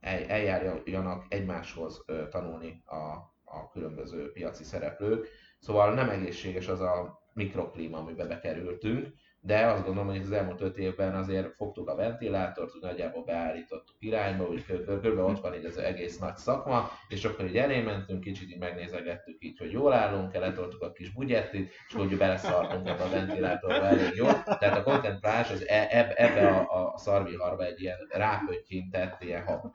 eljárjanak 0.00 1.24
egymáshoz 1.28 2.04
tanulni 2.30 2.82
a, 2.86 2.96
a 3.44 3.70
különböző 3.72 4.32
piaci 4.32 4.64
szereplők. 4.64 5.28
Szóval 5.58 5.94
nem 5.94 6.08
egészséges 6.08 6.68
az 6.68 6.80
a 6.80 7.20
mikroklíma, 7.32 7.98
amiben 7.98 8.28
bekerültünk, 8.28 9.08
de 9.44 9.66
azt 9.66 9.84
gondolom, 9.84 10.08
hogy 10.08 10.20
az 10.20 10.32
elmúlt 10.32 10.60
öt 10.60 10.76
évben 10.76 11.14
azért 11.14 11.54
fogtuk 11.54 11.88
a 11.88 11.94
ventilátort, 11.94 12.74
úgy 12.74 12.82
nagyjából 12.82 13.24
beállítottuk 13.24 13.96
irányba, 13.98 14.48
úgy 14.48 14.64
kb. 14.64 15.18
ott 15.18 15.40
van 15.40 15.54
így 15.54 15.64
az 15.64 15.78
egész 15.78 16.18
nagy 16.18 16.36
szakma, 16.36 16.90
és 17.08 17.24
akkor 17.24 17.44
így 17.44 17.56
elé 17.56 17.80
mentünk, 17.80 18.20
kicsit 18.20 18.50
így 18.50 18.58
megnézegettük 18.58 19.36
így, 19.44 19.58
hogy 19.58 19.72
jól 19.72 19.92
állunk, 19.92 20.34
letoltuk 20.34 20.82
a 20.82 20.92
kis 20.92 21.12
bugyettit, 21.12 21.72
és 21.88 21.94
hogy 21.94 22.16
beleszartunk 22.16 22.88
ebbe 22.88 23.02
a 23.02 23.10
ventilátorba 23.10 23.86
elég 23.86 24.14
jó. 24.14 24.26
Tehát 24.58 24.78
a 24.78 24.82
Content 24.82 25.20
Plázs 25.20 25.50
az 25.50 25.68
e, 25.68 26.12
ebbe 26.16 26.48
a, 26.48 26.92
a 26.92 26.98
szarviharba 26.98 27.64
egy 27.64 27.80
ilyen 27.80 27.98
rápöttyintett, 28.08 29.22
ilyen 29.22 29.44
hab, 29.44 29.72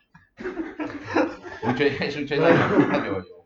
úgyhogy, 1.67 1.97
és 1.99 2.15
úgyhogy 2.15 2.39
nagyon, 2.39 2.87
nagyon 2.87 3.25
jó. 3.29 3.45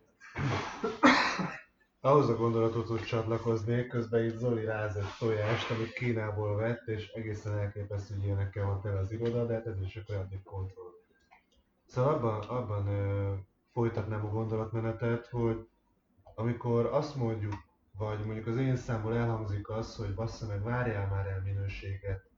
Ahhoz 2.04 2.30
a 2.30 2.36
gondolathoz 2.36 3.06
csatlakoznék, 3.06 3.88
közben 3.88 4.26
itt 4.26 4.38
Zoli 4.38 4.66
ráz 4.66 4.96
egy 4.96 5.06
tojást, 5.20 5.72
amit 5.72 5.94
Kínából 5.94 6.56
vett, 6.56 6.88
és 6.88 7.08
egészen 7.08 7.58
elképesztő, 7.58 8.16
hogy 8.16 8.24
ilyenekkel 8.24 8.66
van 8.66 8.82
tele 8.82 9.00
az 9.00 9.12
iroda, 9.12 9.46
de 9.46 9.54
hát 9.54 9.68
ez 9.68 9.82
is 9.82 9.96
a 9.96 10.02
kreatív 10.02 10.44
kontroll. 10.44 10.92
Szóval 11.86 12.14
abban, 12.14 12.42
abban 12.42 12.88
ö, 12.88 13.34
folytatnám 13.72 14.26
a 14.26 14.30
gondolatmenetet, 14.30 15.28
hogy 15.28 15.68
amikor 16.36 16.86
azt 16.86 17.16
mondjuk, 17.16 17.54
vagy 17.98 18.26
mondjuk 18.26 18.48
az 18.48 18.58
én 18.58 18.76
számból 18.76 19.16
elhangzik 19.16 19.70
az, 19.70 19.96
hogy 19.96 20.14
bassza 20.14 20.48
meg, 20.48 20.64
várjál 20.64 21.08
már 21.08 21.28
el 21.28 21.42
minőséget 21.42 22.30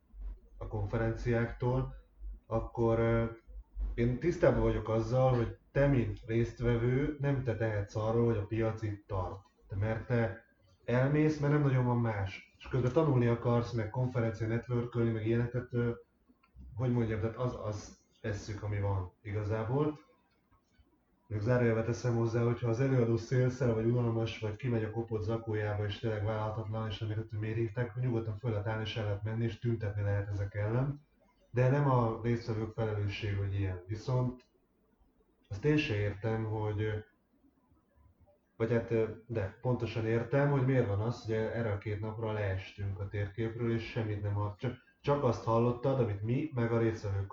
a 0.57 0.67
konferenciáktól, 0.67 1.95
akkor 2.47 2.99
én 3.93 4.19
tisztában 4.19 4.61
vagyok 4.61 4.89
azzal, 4.89 5.35
hogy 5.35 5.57
te, 5.71 5.87
mint 5.87 6.19
résztvevő, 6.25 7.17
nem 7.19 7.43
te 7.43 7.55
tehetsz 7.55 7.95
arról, 7.95 8.25
hogy 8.25 8.37
a 8.37 8.45
piac 8.45 8.81
itt 8.81 9.07
tart. 9.07 9.51
Mert 9.79 10.05
te 10.05 10.45
elmész, 10.85 11.39
mert 11.39 11.53
nem 11.53 11.61
nagyon 11.61 11.85
van 11.85 11.97
más. 11.97 12.55
És 12.57 12.67
közben 12.67 12.91
tanulni 12.91 13.27
akarsz, 13.27 13.71
meg 13.71 13.89
konferencia 13.89 14.47
networkölni, 14.47 15.11
meg 15.11 15.27
ilyeneket, 15.27 15.69
hogy 16.75 16.91
mondjam, 16.91 17.19
tehát 17.19 17.35
az, 17.35 17.57
az 17.63 17.97
tesszük, 18.21 18.63
ami 18.63 18.79
van 18.79 19.11
igazából. 19.21 19.99
Még 21.27 21.39
zárójelbe 21.39 21.83
teszem 21.83 22.15
hozzá, 22.15 22.43
hogyha 22.43 22.69
az 22.69 22.79
előadó 22.79 23.17
szélszel, 23.17 23.73
vagy 23.73 23.85
unalmas, 23.85 24.39
vagy 24.39 24.55
kimegy 24.55 24.83
a 24.83 24.91
kopott 24.91 25.21
zakójába, 25.21 25.85
és 25.85 25.99
tényleg 25.99 26.23
vállalhatatlan, 26.23 26.89
és 26.89 27.01
amiket 27.01 27.31
miért 27.31 27.57
hívták, 27.57 27.95
nyugodtan 27.95 28.37
föl 28.37 28.51
lehet 28.51 28.67
állni, 28.67 28.83
és 28.83 28.97
el 28.97 29.03
lehet 29.03 29.23
menni, 29.23 29.43
és 29.43 29.59
tüntetni 29.59 30.01
lehet 30.01 30.29
ezek 30.29 30.55
ellen 30.55 31.01
de 31.53 31.69
nem 31.69 31.89
a 31.89 32.19
résztvevők 32.23 32.73
felelősség, 32.73 33.37
hogy 33.37 33.53
ilyen. 33.53 33.83
Viszont 33.87 34.45
azt 35.47 35.65
én 35.65 35.77
se 35.77 35.95
értem, 35.95 36.43
hogy 36.43 37.03
vagy 38.55 38.71
hát, 38.71 38.93
de 39.27 39.57
pontosan 39.61 40.05
értem, 40.05 40.49
hogy 40.49 40.65
miért 40.65 40.87
van 40.87 40.99
az, 40.99 41.25
hogy 41.25 41.35
erre 41.35 41.71
a 41.71 41.77
két 41.77 41.99
napra 41.99 42.31
leestünk 42.31 42.99
a 42.99 43.07
térképről, 43.07 43.73
és 43.73 43.83
semmit 43.83 44.21
nem 44.21 44.33
hall. 44.33 44.55
Csak, 44.57 44.75
csak 45.01 45.23
azt 45.23 45.43
hallottad, 45.43 45.99
amit 45.99 46.23
mi, 46.23 46.49
meg 46.53 46.71
a 46.71 46.79
résztvevők 46.79 47.27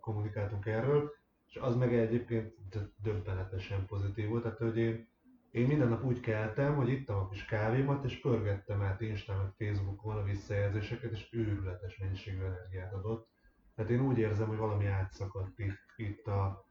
kommunikáltunk 0.00 0.66
erről, 0.66 1.12
és 1.46 1.56
az 1.56 1.76
meg 1.76 1.94
egyébként 1.94 2.54
döbbenetesen 3.02 3.86
pozitív 3.86 4.28
volt. 4.28 4.42
Tehát, 4.42 4.58
hogy 4.58 4.78
én 4.78 5.12
én 5.54 5.66
minden 5.66 5.88
nap 5.88 6.04
úgy 6.04 6.20
keltem, 6.20 6.76
hogy 6.76 6.88
ittam 6.88 7.16
a 7.16 7.28
kis 7.28 7.44
kávémat, 7.44 8.04
és 8.04 8.20
pörgettem 8.20 8.82
át 8.82 9.00
meg 9.00 9.52
Facebookon 9.56 10.16
a 10.16 10.22
visszajelzéseket, 10.22 11.12
és 11.12 11.28
őrületes 11.32 11.98
mennyiségű 11.98 12.42
energiát 12.42 12.92
adott. 12.92 13.28
Tehát 13.74 13.90
én 13.90 14.00
úgy 14.00 14.18
érzem, 14.18 14.48
hogy 14.48 14.56
valami 14.56 14.86
átszakadt 14.86 15.58
itt, 15.58 15.78
itt 15.96 16.26
a 16.26 16.64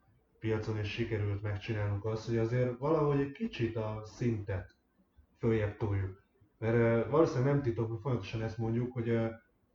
piacon, 0.43 0.77
és 0.77 0.89
sikerült 0.89 1.41
megcsinálnunk 1.41 2.05
azt, 2.05 2.27
hogy 2.27 2.37
azért 2.37 2.77
valahogy 2.77 3.19
egy 3.19 3.31
kicsit 3.31 3.75
a 3.75 4.01
szintet 4.05 4.75
följebb 5.37 5.77
toljuk. 5.77 6.23
Mert 6.57 7.09
valószínűleg 7.09 7.53
nem 7.53 7.61
titok, 7.61 7.89
hogy 7.89 7.99
folyamatosan 8.01 8.41
ezt 8.41 8.57
mondjuk, 8.57 8.93
hogy 8.93 9.19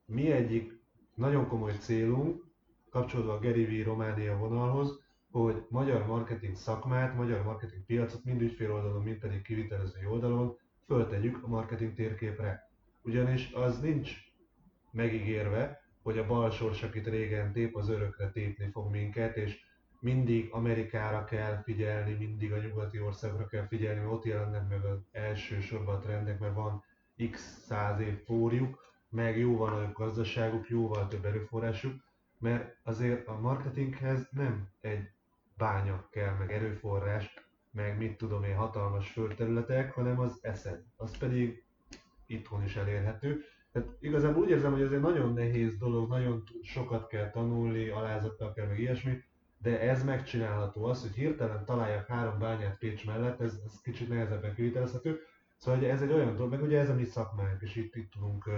mi 0.05 0.31
egyik 0.31 0.81
nagyon 1.15 1.47
komoly 1.47 1.73
célunk, 1.73 2.45
kapcsolódva 2.91 3.33
a 3.33 3.39
Gary 3.39 3.83
V. 3.83 3.85
Románia 3.85 4.37
vonalhoz, 4.37 5.01
hogy 5.31 5.67
magyar 5.69 6.07
marketing 6.07 6.57
szakmát, 6.57 7.17
magyar 7.17 7.43
marketing 7.43 7.85
piacot 7.85 8.25
mind 8.25 8.41
ügyfél 8.41 8.73
oldalon, 8.73 9.03
mind 9.03 9.19
pedig 9.19 9.43
kivitelező 9.43 10.09
oldalon 10.09 10.57
föltegyük 10.87 11.43
a 11.43 11.49
marketing 11.49 11.95
térképre. 11.95 12.71
Ugyanis 13.03 13.53
az 13.53 13.81
nincs 13.81 14.17
megígérve, 14.91 15.81
hogy 16.03 16.19
a 16.19 16.27
bal 16.27 16.51
sors, 16.51 16.83
akit 16.83 17.07
régen 17.07 17.53
tép, 17.53 17.77
az 17.77 17.89
örökre 17.89 18.31
tépni 18.31 18.71
fog 18.71 18.91
minket, 18.91 19.37
és 19.37 19.67
mindig 20.01 20.49
Amerikára 20.53 21.25
kell 21.25 21.63
figyelni, 21.63 22.13
mindig 22.13 22.53
a 22.53 22.59
nyugati 22.59 23.01
országokra 23.01 23.47
kell 23.47 23.67
figyelni, 23.67 24.01
mert 24.01 24.13
ott 24.13 24.25
jelennek 24.25 24.69
meg 24.69 24.85
az 24.85 24.99
első 25.13 25.61
sorban 25.61 25.95
a 25.95 25.99
trendek, 25.99 26.39
mert 26.39 26.55
van 26.55 26.85
x 27.31 27.65
száz 27.67 28.01
év 28.01 28.25
fórjuk, 28.25 28.87
meg 29.09 29.39
jó 29.39 29.57
van 29.57 29.73
a 29.73 29.93
gazdaságuk, 29.93 30.69
jóval 30.69 31.09
több 31.09 31.25
erőforrásuk, 31.25 31.95
mert 32.39 32.77
azért 32.83 33.27
a 33.27 33.41
marketinghez 33.41 34.29
nem 34.31 34.69
egy 34.81 35.11
bánya 35.57 36.09
kell, 36.11 36.35
meg 36.35 36.53
erőforrás, 36.53 37.35
meg 37.71 37.99
mit 37.99 38.17
tudom 38.17 38.45
én, 38.45 38.57
hatalmas 38.57 39.11
földterületek, 39.11 39.93
hanem 39.93 40.21
az 40.21 40.39
eszed. 40.41 40.85
Az 40.97 41.19
pedig 41.19 41.65
itthon 42.27 42.65
is 42.65 42.77
elérhető. 42.77 43.43
Tehát 43.73 43.89
igazából 44.01 44.43
úgy 44.43 44.51
érzem, 44.51 44.73
hogy 44.73 44.83
ez 44.83 44.93
egy 44.93 45.01
nagyon 45.01 45.33
nehéz 45.33 45.77
dolog, 45.77 46.09
nagyon 46.09 46.43
sokat 46.63 47.07
kell 47.07 47.31
tanulni, 47.31 47.89
alázattal 47.89 48.53
kell, 48.53 48.67
meg 48.67 48.79
ilyesmi, 48.79 49.23
de 49.59 49.81
ez 49.81 50.05
megcsinálható. 50.05 50.85
Az, 50.85 51.03
hogy 51.03 51.15
hirtelen 51.15 51.65
találjak 51.65 52.07
három 52.07 52.39
bányát 52.39 52.79
Pécs 52.79 53.07
mellett, 53.07 53.41
ez, 53.41 53.61
ez 53.65 53.81
kicsit 53.81 54.09
nehezebben 54.09 54.55
kivitelezhető. 54.55 55.21
Szóval 55.57 55.85
ez 55.85 56.03
egy 56.03 56.13
olyan 56.13 56.37
dolog, 56.37 56.51
meg 56.51 56.63
ugye 56.63 56.79
ez 56.79 56.89
a 56.89 56.95
mi 56.95 57.05
szakmánk, 57.05 57.63
és 57.63 57.77
itt, 57.77 57.95
itt 57.95 58.11
tudunk 58.11 58.51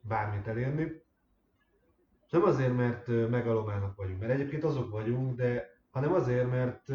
bármit 0.00 0.46
elérni. 0.46 1.02
nem 2.30 2.42
azért, 2.42 2.76
mert 2.76 3.06
megalomának 3.06 3.96
vagyunk, 3.96 4.20
mert 4.20 4.32
egyébként 4.32 4.64
azok 4.64 4.90
vagyunk, 4.90 5.36
de 5.36 5.78
hanem 5.90 6.12
azért, 6.12 6.50
mert 6.50 6.92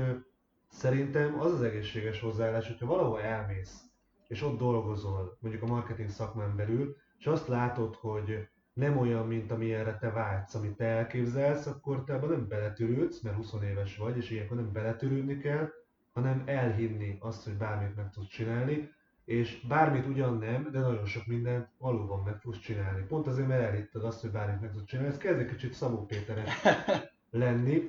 szerintem 0.67 1.39
az 1.39 1.53
az 1.53 1.61
egészséges 1.61 2.19
hozzáállás, 2.19 2.67
hogyha 2.67 2.85
valahol 2.85 3.21
elmész, 3.21 3.83
és 4.27 4.41
ott 4.41 4.57
dolgozol, 4.57 5.37
mondjuk 5.39 5.63
a 5.63 5.73
marketing 5.73 6.09
szakmán 6.09 6.55
belül, 6.55 6.95
és 7.17 7.27
azt 7.27 7.47
látod, 7.47 7.95
hogy 7.95 8.47
nem 8.79 8.97
olyan, 8.97 9.27
mint 9.27 9.51
amilyenre 9.51 9.97
te 9.97 10.09
vágysz, 10.11 10.53
amit 10.53 10.75
te 10.75 10.85
elképzelsz, 10.85 11.65
akkor 11.65 12.03
te 12.03 12.13
abban 12.13 12.29
nem 12.29 12.47
beletörődsz, 12.47 13.21
mert 13.21 13.35
20 13.35 13.53
éves 13.63 13.97
vagy, 13.97 14.17
és 14.17 14.29
ilyenkor 14.29 14.57
nem 14.57 14.71
beletörődni 14.71 15.37
kell, 15.37 15.69
hanem 16.11 16.43
elhinni 16.45 17.17
azt, 17.19 17.43
hogy 17.43 17.53
bármit 17.53 17.95
meg 17.95 18.09
tudsz 18.09 18.27
csinálni, 18.27 18.89
és 19.25 19.65
bármit 19.67 20.05
ugyan 20.05 20.37
nem, 20.37 20.69
de 20.71 20.79
nagyon 20.79 21.05
sok 21.05 21.25
mindent 21.25 21.67
valóban 21.77 22.23
meg 22.23 22.39
tudsz 22.39 22.59
csinálni. 22.59 23.05
Pont 23.05 23.27
azért, 23.27 23.47
mert 23.47 23.63
elhitted 23.63 24.03
azt, 24.03 24.21
hogy 24.21 24.31
bármit 24.31 24.61
meg 24.61 24.71
tudsz 24.71 24.85
csinálni. 24.85 25.11
Ez 25.11 25.17
kezd 25.17 25.39
egy 25.39 25.49
kicsit 25.49 25.73
Szabó 25.73 26.05
Péteres 26.05 26.61
lenni, 27.29 27.81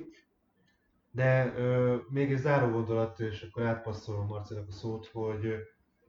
de 1.11 1.53
ö, 1.57 1.95
még 2.09 2.31
egy 2.31 2.37
záró 2.37 2.71
gondolat, 2.71 3.19
és 3.19 3.41
akkor 3.41 3.65
átpasszolom 3.65 4.25
Marcinak 4.25 4.67
a 4.67 4.71
szót, 4.71 5.07
hogy 5.07 5.45
ö, 5.45 5.55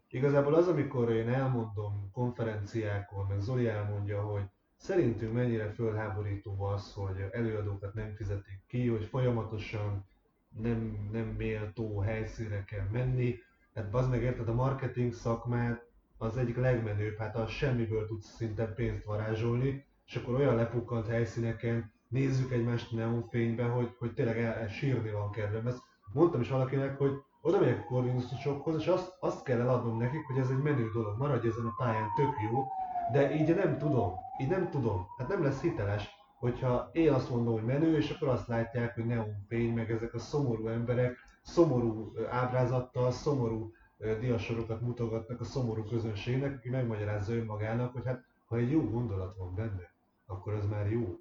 igazából 0.09 0.55
az, 0.55 0.69
amikor 0.69 1.11
én 1.11 1.29
elmondom 1.29 2.11
konferenciákon, 2.13 3.27
meg 3.27 3.41
Zoli 3.41 3.67
elmondja, 3.67 4.23
hogy 4.23 4.43
szerintünk 4.83 5.33
mennyire 5.33 5.73
fölháborító 5.73 6.65
az, 6.65 6.93
hogy 6.95 7.27
előadókat 7.31 7.95
nem 7.95 8.15
fizetik 8.15 8.63
ki, 8.67 8.89
hogy 8.89 9.05
folyamatosan 9.05 10.07
nem, 10.49 11.09
nem 11.13 11.25
méltó 11.25 11.99
helyszínre 11.99 12.65
kell 12.65 12.87
menni. 12.93 13.35
Hát 13.75 13.91
bazd 13.91 14.11
meg 14.11 14.43
a 14.47 14.53
marketing 14.53 15.13
szakmát 15.13 15.87
az 16.17 16.37
egyik 16.37 16.57
legmenőbb, 16.57 17.17
hát 17.17 17.37
a 17.37 17.47
semmiből 17.47 18.07
tudsz 18.07 18.35
szinte 18.35 18.67
pénzt 18.67 19.05
varázsolni, 19.05 19.85
és 20.07 20.17
akkor 20.17 20.35
olyan 20.35 20.55
lepukkant 20.55 21.07
helyszíneken 21.07 21.93
nézzük 22.09 22.53
egymást 22.53 22.93
neonfényben, 22.93 23.71
hogy, 23.71 23.95
hogy 23.99 24.13
tényleg 24.13 24.39
el, 24.39 24.53
el 24.53 24.69
sírni 24.69 25.11
van 25.11 25.31
kedvem. 25.31 25.67
Ezt 25.67 25.83
mondtam 26.13 26.41
is 26.41 26.49
valakinek, 26.49 26.99
hogy 26.99 27.13
oda 27.41 27.59
megyek 27.59 27.79
a 27.79 27.85
Corvinusosokhoz, 27.85 28.81
és 28.81 28.87
azt, 28.87 29.17
azt 29.21 29.45
kell 29.45 29.61
eladnom 29.61 29.99
nekik, 29.99 30.27
hogy 30.27 30.39
ez 30.39 30.51
egy 30.51 30.63
menő 30.63 30.91
dolog, 30.95 31.19
maradj 31.19 31.47
ezen 31.47 31.67
a 31.67 31.75
pályán, 31.77 32.09
tök 32.17 32.35
jó, 32.51 32.67
de 33.13 33.35
így 33.35 33.55
nem 33.55 33.79
tudom, 33.79 34.22
így 34.41 34.49
nem 34.49 34.71
tudom, 34.71 35.07
hát 35.19 35.29
nem 35.29 35.43
lesz 35.43 35.61
hiteles, 35.61 36.11
hogyha 36.39 36.91
én 36.93 37.13
azt 37.13 37.31
mondom, 37.31 37.53
hogy 37.55 37.65
menő, 37.65 37.97
és 37.97 38.11
akkor 38.11 38.29
azt 38.29 38.49
látják, 38.49 38.95
hogy 38.95 39.07
neonfény, 39.07 39.75
meg 39.75 39.91
ezek 39.91 40.15
a 40.15 40.19
szomorú 40.19 40.67
emberek, 40.67 41.17
szomorú 41.43 42.13
ábrázattal, 42.31 43.11
szomorú 43.11 43.73
diasorokat 44.21 44.81
mutogatnak 44.81 45.41
a 45.41 45.45
szomorú 45.45 45.85
közönségnek, 45.85 46.55
aki 46.55 46.69
megmagyarázza 46.69 47.35
önmagának, 47.35 47.93
hogy 47.93 48.05
hát 48.05 48.25
ha 48.47 48.57
egy 48.57 48.71
jó 48.71 48.91
gondolat 48.91 49.37
van 49.37 49.55
benne, 49.55 49.95
akkor 50.27 50.53
az 50.53 50.67
már 50.67 50.91
jó. 50.91 51.19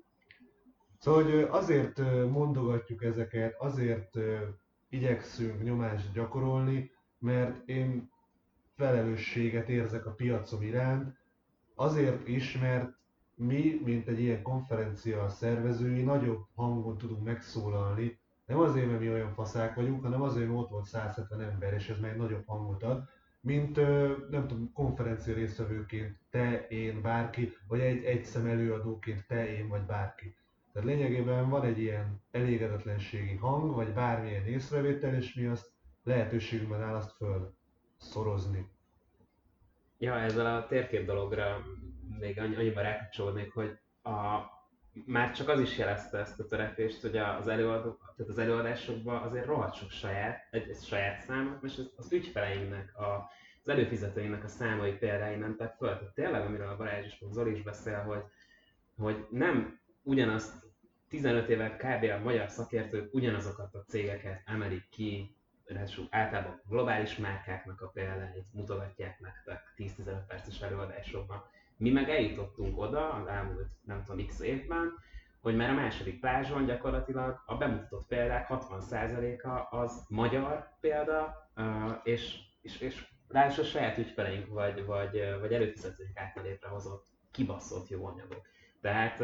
Szóval 1.00 1.24
hogy 1.24 1.48
azért 1.50 1.98
mondogatjuk 2.30 3.04
ezeket, 3.04 3.56
azért 3.60 4.18
igyekszünk 4.90 5.64
nyomást 5.64 6.14
gyakorolni, 6.14 6.92
mert 7.20 7.68
én 7.68 8.12
felelősséget 8.76 9.70
érzek 9.70 10.06
a 10.06 10.12
piacom 10.12 10.62
iránt, 10.62 11.16
azért 11.76 12.28
is, 12.28 12.58
mert 12.58 13.00
mi, 13.46 13.82
mint 13.84 14.08
egy 14.08 14.20
ilyen 14.20 14.42
konferencia 14.42 15.30
szervezői, 15.30 16.04
nagyobb 16.04 16.46
hangon 16.56 16.98
tudunk 16.98 17.24
megszólalni, 17.24 18.20
nem 18.46 18.60
azért, 18.60 18.88
mert 18.88 19.00
mi 19.00 19.10
olyan 19.10 19.34
faszák 19.34 19.76
vagyunk, 19.76 20.04
hanem 20.04 20.22
azért, 20.22 20.48
mert 20.48 20.60
ott 20.60 20.70
volt 20.70 20.86
170 20.86 21.42
ember, 21.42 21.74
és 21.74 21.90
ez 21.90 22.00
meg 22.00 22.18
nagyobb 22.18 22.44
hangot 22.46 22.84
ad, 22.84 23.04
mint 23.42 23.76
nem 24.30 24.48
tudom, 24.48 24.72
konferencia 24.74 25.34
résztvevőként 25.34 26.18
te, 26.30 26.68
én, 26.68 27.02
bárki, 27.02 27.54
vagy 27.68 27.80
egy, 27.80 28.04
egy 28.04 28.24
szem 28.24 28.46
előadóként 28.46 29.28
te, 29.28 29.58
én 29.58 29.68
vagy 29.68 29.82
bárki. 29.82 30.36
Tehát 30.74 30.88
lényegében 30.88 31.50
van 31.50 31.64
egy 31.64 31.80
ilyen 31.80 32.22
elégedetlenségi 32.32 33.36
hang, 33.36 33.74
vagy 33.74 33.94
bármilyen 33.94 34.46
észrevétel, 34.46 35.16
és 35.16 35.34
mi 35.34 35.46
azt 35.46 35.72
lehetőségünkben 36.04 36.82
áll 36.82 36.96
azt 36.96 37.16
föl 37.16 37.54
szorozni. 37.98 38.70
Ja, 39.98 40.20
ezzel 40.20 40.56
a 40.56 40.68
térkép 40.68 41.06
dologra 41.06 41.64
még 42.20 42.40
annyiban 42.40 42.84
rákapcsolódnék, 42.84 43.54
hogy 43.54 43.78
a, 44.04 44.40
már 45.06 45.32
csak 45.32 45.50
az 45.50 45.60
is 45.60 45.78
jelezte 45.78 46.18
ezt 46.18 46.40
a 46.40 46.48
törekvést, 46.48 47.02
hogy 47.02 47.18
az, 47.18 47.48
előadó, 47.48 47.98
tehát 48.16 48.32
az 48.32 48.38
előadásokban 48.38 49.22
azért 49.22 49.46
rohadt 49.46 49.76
sok 49.76 49.90
saját, 49.90 50.48
egy, 50.52 50.70
egy 50.70 50.84
saját 50.84 51.22
számot, 51.22 51.64
és 51.64 51.78
az, 51.78 51.94
az 51.96 52.12
ügyfeleinknek, 52.12 52.98
a, 52.98 53.30
az 53.64 53.70
előfizetőinknek 53.70 54.44
a 54.44 54.48
számai 54.48 54.92
például 54.92 55.38
mentek 55.38 55.76
föl. 55.76 55.98
Tehát 55.98 56.14
tényleg, 56.14 56.46
amiről 56.46 56.68
a 56.68 56.78
Balázs 56.78 57.06
is, 57.06 57.24
Zoli 57.32 57.52
is 57.52 57.62
beszél, 57.62 58.02
hogy, 58.02 58.24
hogy 58.98 59.26
nem 59.30 59.80
ugyanazt 60.02 60.70
15 61.10 61.50
éve 61.50 61.76
kb. 61.76 62.04
a 62.04 62.24
magyar 62.24 62.50
szakértők 62.50 63.14
ugyanazokat 63.14 63.76
a 63.76 63.84
cégeket 63.88 64.42
emelik 64.46 64.90
ki, 64.90 65.36
ráadásul 65.66 66.08
általában 66.10 66.62
globális 66.68 67.18
márkáknak 67.18 67.82
a 67.82 67.88
példáit 67.88 68.54
mutogatják 68.54 69.20
nektek 69.20 69.74
10-15 69.78 70.18
perces 70.28 70.62
előadásokban. 70.62 71.44
Mi 71.82 71.90
meg 71.90 72.10
eljutottunk 72.10 72.80
oda 72.80 73.14
az 73.14 73.28
elmúlt, 73.28 73.68
nem 73.86 74.04
tudom, 74.04 74.26
x 74.26 74.40
évben, 74.40 74.94
hogy 75.42 75.56
már 75.56 75.70
a 75.70 75.74
második 75.74 76.20
plázson 76.20 76.66
gyakorlatilag 76.66 77.44
a 77.46 77.56
bemutatott 77.56 78.08
példák 78.08 78.48
60%-a 78.50 79.78
az 79.78 80.06
magyar 80.10 80.70
példa, 80.80 81.50
és, 82.04 82.38
és, 82.62 82.80
és 82.80 83.08
ráadásul 83.28 83.64
saját 83.64 83.98
ügyfeleink 83.98 84.48
vagy, 84.48 84.86
vagy, 84.86 85.24
vagy 85.40 85.54
előfizetőink 85.54 86.18
által 86.18 86.44
létrehozott 86.44 87.06
kibaszott 87.32 87.90
jó 87.90 88.06
anyagok. 88.06 88.48
Tehát 88.82 89.24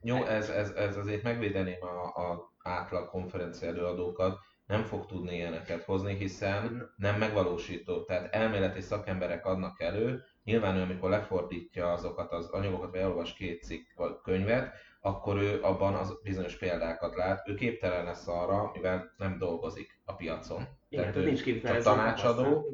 jó, 0.00 0.24
ez, 0.24 0.48
ez, 0.48 0.70
ez 0.70 0.96
azért 0.96 1.22
megvédeném 1.22 1.82
a, 1.82 2.30
a 2.30 2.52
átlag 2.62 3.08
konferencia 3.08 3.68
előadókat, 3.68 4.38
nem 4.66 4.82
fog 4.82 5.06
tudni 5.06 5.34
ilyeneket 5.34 5.82
hozni, 5.82 6.14
hiszen 6.14 6.90
nem 6.96 7.18
megvalósító. 7.18 8.02
Tehát 8.02 8.34
elméleti 8.34 8.80
szakemberek 8.80 9.46
adnak 9.46 9.80
elő, 9.80 10.24
nyilván 10.44 10.76
ő, 10.76 10.82
amikor 10.82 11.10
lefordítja 11.10 11.92
azokat 11.92 12.32
az 12.32 12.46
anyagokat, 12.46 12.90
vagy 12.90 13.00
elolvas 13.00 13.34
két 13.34 13.62
cikk 13.62 13.88
vagy 13.96 14.16
könyvet, 14.22 14.72
akkor 15.00 15.36
ő 15.36 15.62
abban 15.62 15.94
az 15.94 16.20
bizonyos 16.22 16.56
példákat 16.56 17.14
lát, 17.14 17.48
ő 17.48 17.54
képtelen 17.54 18.04
lesz 18.04 18.28
arra, 18.28 18.70
mivel 18.74 19.14
nem 19.16 19.38
dolgozik 19.38 20.00
a 20.04 20.14
piacon. 20.14 20.62
Igen, 20.88 21.04
tehát 21.04 21.16
ő 21.16 21.24
nincs 21.24 21.62
csak 21.62 21.82
tanácsadó, 21.82 22.66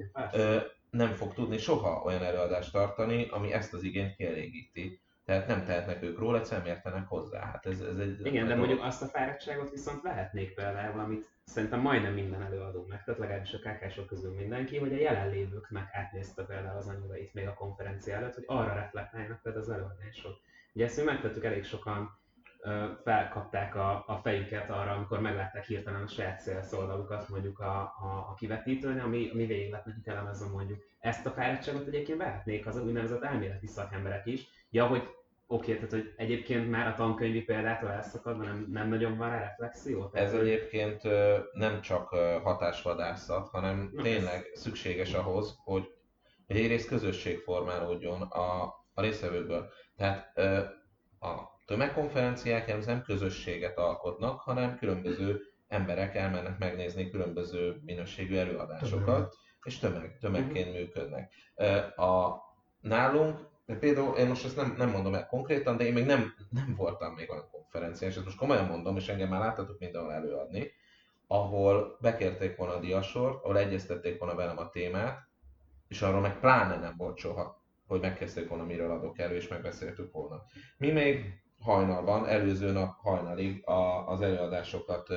nem 0.91 1.15
fog 1.15 1.33
tudni 1.33 1.59
soha 1.59 2.03
olyan 2.05 2.23
előadást 2.23 2.73
tartani, 2.73 3.29
ami 3.31 3.53
ezt 3.53 3.75
az 3.75 3.83
igényt 3.83 4.17
kielégíti. 4.17 5.01
Tehát 5.25 5.47
nem 5.47 5.65
tehetnek 5.65 6.03
ők 6.03 6.19
róla, 6.19 6.39
egyszerűen 6.39 6.67
értenek 6.67 7.09
hozzá. 7.09 7.41
Hát 7.45 7.67
ez, 7.67 7.81
ez 7.81 7.99
egy 7.99 8.27
Igen, 8.27 8.47
de 8.47 8.55
mondjuk 8.55 8.83
azt 8.83 9.03
a 9.03 9.07
fáradtságot 9.07 9.71
viszont 9.71 10.03
vehetnék 10.03 10.55
például, 10.55 11.01
amit 11.01 11.29
szerintem 11.51 11.81
majdnem 11.81 12.13
minden 12.13 12.43
előadó 12.43 12.87
meg, 12.89 13.05
tehát 13.05 13.21
legalábbis 13.21 13.53
a 13.53 13.59
kkk 13.59 14.07
közül 14.07 14.35
mindenki, 14.35 14.79
hogy 14.79 14.93
a 14.93 14.97
jelenlévőknek 14.97 15.89
átnézte 15.93 16.45
például 16.45 16.77
az 16.77 16.87
anyagait 16.87 17.35
még 17.35 17.47
a 17.47 17.55
konferencia 17.55 18.15
előtt, 18.15 18.35
hogy 18.35 18.45
arra 18.47 18.75
reflektáljanak 18.75 19.43
például 19.43 19.65
az 19.65 19.71
előadások. 19.71 20.41
Ugye 20.73 20.85
ezt 20.85 20.97
mi 20.97 21.03
megtettük 21.03 21.45
elég 21.45 21.65
sokan 21.65 22.19
felkapták 23.05 23.75
a, 23.75 24.05
a 24.07 24.21
fejüket 24.23 24.71
arra, 24.71 24.93
amikor 24.93 25.21
meglátták 25.21 25.65
hirtelen 25.65 26.03
a 26.03 26.07
saját 26.07 26.41
szélszoldalukat 26.41 27.29
mondjuk 27.29 27.59
a, 27.59 27.81
a, 27.81 28.27
a 28.31 28.35
kivetítőn, 28.35 28.99
ami, 28.99 29.31
ami 29.33 29.47
végig 29.47 29.71
lett 29.71 29.85
nekik 29.85 30.07
elemezve 30.07 30.49
mondjuk. 30.49 30.83
Ezt 30.99 31.27
a 31.27 31.31
fáradtságot 31.31 31.87
egyébként 31.87 32.19
vehetnék 32.19 32.67
az 32.67 32.77
úgynevezett 32.83 33.23
elméleti 33.23 33.67
szakemberek 33.67 34.27
is. 34.27 34.49
Ja, 34.71 34.87
hogy 34.87 35.09
Oké, 35.53 35.75
okay, 35.75 35.75
tehát 35.75 36.05
hogy 36.05 36.15
egyébként 36.17 36.71
már 36.71 36.87
a 36.87 36.95
tankönyvi 36.95 37.43
példától 37.43 37.91
elszakadva 37.91 38.43
nem, 38.45 38.67
nem 38.73 38.89
nagyon 38.89 39.17
van 39.17 39.29
rá 39.29 39.39
reflexió? 39.39 40.09
Tehát, 40.09 40.27
Ez 40.27 40.35
egyébként 40.35 41.03
nem 41.53 41.81
csak 41.81 42.09
hatásvadászat, 42.43 43.49
hanem 43.49 43.91
Na, 43.93 44.03
tényleg 44.03 44.51
ez... 44.53 44.61
szükséges 44.61 45.15
ahhoz, 45.15 45.57
hogy, 45.65 45.95
hogy 46.47 46.57
egyrészt 46.57 46.89
közösség 46.89 47.39
formálódjon 47.39 48.23
a, 48.23 48.63
a 48.95 49.01
részvevőkből. 49.01 49.69
Tehát 49.97 50.39
a 51.21 51.61
tömegkonferenciák 51.67 52.87
nem 52.87 53.03
közösséget 53.03 53.79
alkotnak, 53.79 54.41
hanem 54.41 54.77
különböző 54.77 55.41
emberek 55.69 56.15
elmennek 56.15 56.59
megnézni 56.59 57.11
különböző 57.11 57.81
minőségű 57.85 58.37
előadásokat, 58.37 59.35
és 59.63 59.79
tömeg, 59.79 60.19
tömegként 60.21 60.67
uh-huh. 60.67 60.83
működnek. 60.83 61.33
A, 61.97 62.35
nálunk 62.81 63.50
de 63.71 63.77
például 63.77 64.17
én 64.17 64.29
most 64.29 64.45
ezt 64.45 64.57
nem, 64.57 64.75
nem 64.79 64.91
mondom 64.91 65.15
el 65.15 65.27
konkrétan, 65.27 65.77
de 65.77 65.85
én 65.85 65.93
még 65.93 66.05
nem, 66.05 66.35
nem 66.51 66.75
voltam 66.77 67.15
még 67.15 67.31
olyan 67.31 67.49
konferencián, 67.51 68.11
és 68.11 68.17
ezt 68.17 68.25
most 68.25 68.37
komolyan 68.37 68.67
mondom, 68.67 68.97
és 68.97 69.09
engem 69.09 69.29
már 69.29 69.41
láttatok 69.41 69.79
mindenhol 69.79 70.13
előadni, 70.13 70.71
ahol 71.27 71.97
bekérték 72.01 72.57
volna 72.57 72.75
a 72.75 72.81
diasort, 72.81 73.45
ahol 73.45 73.59
egyeztették 73.59 74.19
volna 74.19 74.35
velem 74.35 74.59
a 74.59 74.69
témát, 74.69 75.29
és 75.89 76.03
arról 76.03 76.21
meg 76.21 76.41
pláne 76.41 76.77
nem 76.77 76.95
volt 76.97 77.19
soha, 77.19 77.63
hogy 77.87 78.01
megkezdték 78.01 78.49
volna, 78.49 78.65
miről 78.65 78.91
adok 78.91 79.19
elő, 79.19 79.35
és 79.35 79.49
megbeszéltük 79.49 80.13
volna. 80.13 80.43
Mi 80.77 80.91
még 80.91 81.43
hajnalban, 81.61 82.27
előző 82.27 82.73
nap 82.73 82.99
hajnalig 82.99 83.67
a, 83.67 84.09
az 84.09 84.21
előadásokat 84.21 85.09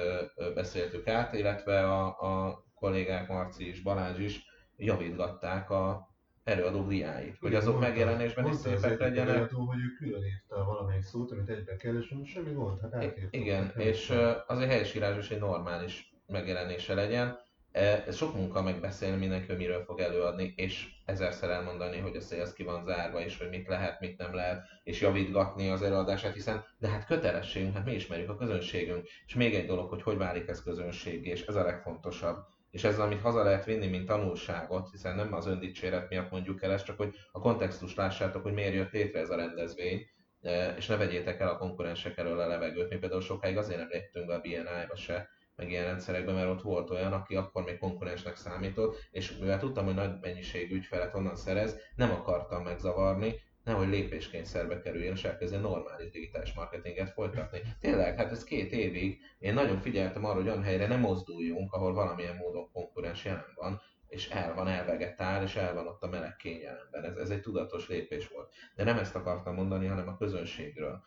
beszéltük 0.54 1.08
át, 1.08 1.34
illetve 1.34 1.92
a, 1.92 2.06
a 2.06 2.64
kollégák 2.76 3.28
Marci 3.28 3.68
és 3.68 3.82
Balázs 3.82 4.20
is 4.20 4.46
javítgatták 4.78 5.70
a, 5.70 6.13
előadó 6.44 6.88
diáit, 6.88 7.38
hogy 7.40 7.56
azok 7.56 7.74
mondta, 7.74 7.90
megjelenésben 7.90 8.48
is 8.48 8.56
szépek 8.56 9.00
legyenek. 9.00 9.36
Előadó, 9.36 9.66
hogy 9.66 9.80
ő 9.80 9.96
külön 9.98 10.24
írta 10.24 10.64
valamelyik 10.64 11.04
szót, 11.04 11.32
amit 11.32 11.50
egybe 11.50 11.76
kell, 11.76 11.98
és 11.98 12.10
mondja, 12.10 12.32
semmi 12.32 12.54
gond, 12.54 12.82
hát 12.82 12.94
átírtam. 12.94 13.42
Igen, 13.42 13.64
hát 13.64 13.76
és 13.76 14.14
azért 14.48 14.70
helyesírás 14.70 15.18
is 15.18 15.30
egy 15.30 15.40
normális 15.40 16.14
megjelenése 16.28 16.94
legyen. 16.94 17.42
Ez 17.72 18.16
sok 18.16 18.36
munka 18.36 18.62
megbeszélni 18.62 19.18
mindenki, 19.18 19.48
hogy 19.48 19.58
miről 19.58 19.84
fog 19.84 20.00
előadni, 20.00 20.54
és 20.56 20.88
ezerszer 21.06 21.50
elmondani, 21.50 21.98
hogy 21.98 22.16
a 22.16 22.22
szélsz 22.22 22.54
ki 22.54 22.64
van 22.64 22.86
zárva, 22.86 23.20
és 23.20 23.38
hogy 23.38 23.50
mit 23.50 23.68
lehet, 23.68 24.00
mit 24.00 24.18
nem 24.18 24.34
lehet, 24.34 24.66
és 24.84 25.02
javítgatni 25.02 25.70
az 25.70 25.82
előadását, 25.82 26.34
hiszen 26.34 26.64
de 26.78 26.88
hát 26.88 27.06
kötelességünk, 27.06 27.74
hát 27.74 27.86
mi 27.86 27.94
ismerjük 27.94 28.30
a 28.30 28.36
közönségünk. 28.36 29.08
És 29.26 29.36
még 29.36 29.56
egy 29.56 29.66
dolog, 29.66 29.90
hogy 29.90 30.02
hogy 30.02 30.18
válik 30.18 30.48
ez 30.48 30.64
közönség, 30.64 31.26
és 31.26 31.46
ez 31.46 31.56
a 31.56 31.64
legfontosabb 31.64 32.38
és 32.74 32.84
ez, 32.84 33.00
amit 33.00 33.22
haza 33.22 33.44
lehet 33.44 33.66
vinni, 33.66 33.88
mint 33.88 34.06
tanulságot, 34.06 34.90
hiszen 34.92 35.16
nem 35.16 35.34
az 35.34 35.48
öndicséret 35.48 36.10
miatt 36.10 36.32
mondjuk 36.32 36.64
el 36.64 36.72
ezt, 36.72 36.86
csak 36.86 36.98
hogy 36.98 37.16
a 37.32 37.40
kontextust 37.40 37.96
lássátok, 37.96 38.44
hogy 38.44 38.54
miért 38.54 38.74
jött 38.74 38.92
létre 38.92 39.20
ez 39.20 39.30
a 39.30 39.36
rendezvény, 39.36 40.06
e, 40.42 40.76
és 40.78 40.86
ne 40.88 40.98
vegyétek 40.98 41.40
el 41.40 41.48
a 41.48 41.58
konkurensek 41.58 42.18
elől 42.18 42.40
a 42.40 42.48
levegőt. 42.48 42.90
Mi 42.90 42.98
például 42.98 43.22
sokáig 43.22 43.58
azért 43.58 43.78
nem 43.78 43.88
léptünk 43.90 44.30
a 44.30 44.40
BNI-ba 44.40 44.96
se, 44.96 45.30
meg 45.56 45.70
ilyen 45.70 45.86
rendszerekben, 45.86 46.36
mert 46.36 46.50
ott 46.50 46.62
volt 46.62 46.90
olyan, 46.90 47.14
aki 47.14 47.36
akkor 47.36 47.64
még 47.64 47.78
konkurensnek 47.78 48.36
számított, 48.36 48.98
és 49.12 49.38
mivel 49.38 49.60
tudtam, 49.60 49.86
hogy 49.86 49.96
nagy 49.96 50.20
mennyiségű 50.22 50.76
ügyfelet 50.76 51.16
onnan 51.16 51.36
szerez, 51.36 51.80
nem 51.96 52.12
akartam 52.12 52.64
megzavarni, 52.64 53.36
nehogy 53.64 53.88
lépéskényszerbe 53.88 54.82
kerüljön, 54.82 55.14
és 55.14 55.24
elkezdjen 55.24 55.62
normális 55.62 56.12
digitális 56.12 56.54
marketinget 56.54 57.10
folytatni. 57.10 57.62
Tényleg, 57.80 58.18
hát 58.18 58.32
ez 58.32 58.44
két 58.44 58.72
évig 58.72 59.20
én 59.40 59.54
nagyon 59.54 59.80
figyeltem 59.80 60.26
arra, 60.26 60.36
hogy 60.36 60.48
olyan 60.48 60.64
helyre 60.64 60.88
nem 60.88 61.00
mozduljunk, 61.00 61.74
ahol 61.74 61.94
valamilyen 61.94 62.36
módon 62.36 62.72
konkurens 62.72 63.26
jelen 63.26 63.54
van, 63.56 63.82
és 64.08 64.30
el 64.30 64.54
van 64.54 64.68
elvegetál, 64.68 65.44
és 65.44 65.56
el 65.56 65.74
van 65.74 65.88
ott 65.88 66.04
a 66.04 66.08
meleg 66.08 66.36
kényelemben. 66.36 67.04
Ez, 67.04 67.16
ez 67.16 67.30
egy 67.30 67.42
tudatos 67.42 67.88
lépés 67.88 68.28
volt. 68.28 68.54
De 68.76 68.84
nem 68.84 68.98
ezt 68.98 69.16
akartam 69.16 69.56
mondani, 69.56 69.86
hanem 69.88 70.08
a 70.08 70.18
közönségről. 70.18 71.04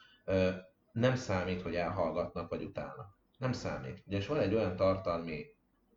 Nem 0.93 1.15
számít, 1.15 1.63
hogy 1.63 1.75
elhallgatnak 1.75 2.51
vagy 2.51 2.63
utálnak. 2.63 3.19
Nem 3.39 3.53
számít. 3.53 4.03
Ugyanis 4.07 4.27
van 4.27 4.39
egy 4.39 4.55
olyan 4.55 4.77
tartalmi 4.77 5.47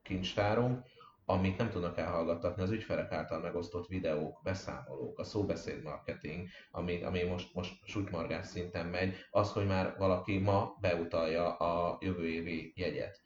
kincstárunk, 0.04 0.86
amit 1.30 1.58
nem 1.58 1.70
tudnak 1.70 1.98
elhallgattatni 1.98 2.62
az 2.62 2.72
ügyfelek 2.72 3.12
által 3.12 3.40
megosztott 3.40 3.88
videók, 3.88 4.40
beszámolók, 4.44 5.20
a 5.20 5.24
szóbeszéd 5.24 5.84
marketing, 5.84 6.48
ami, 6.72 7.04
ami 7.04 7.24
most, 7.24 7.54
most 7.54 7.74
sutmargás 7.86 8.46
szinten 8.46 8.86
megy, 8.86 9.16
az, 9.32 9.52
hogy 9.52 9.66
már 9.66 9.96
valaki 9.98 10.38
ma 10.38 10.78
beutalja 10.82 11.58
a 11.58 11.98
jövő 12.02 12.28
évi 12.28 12.74
jegyet. 12.76 13.22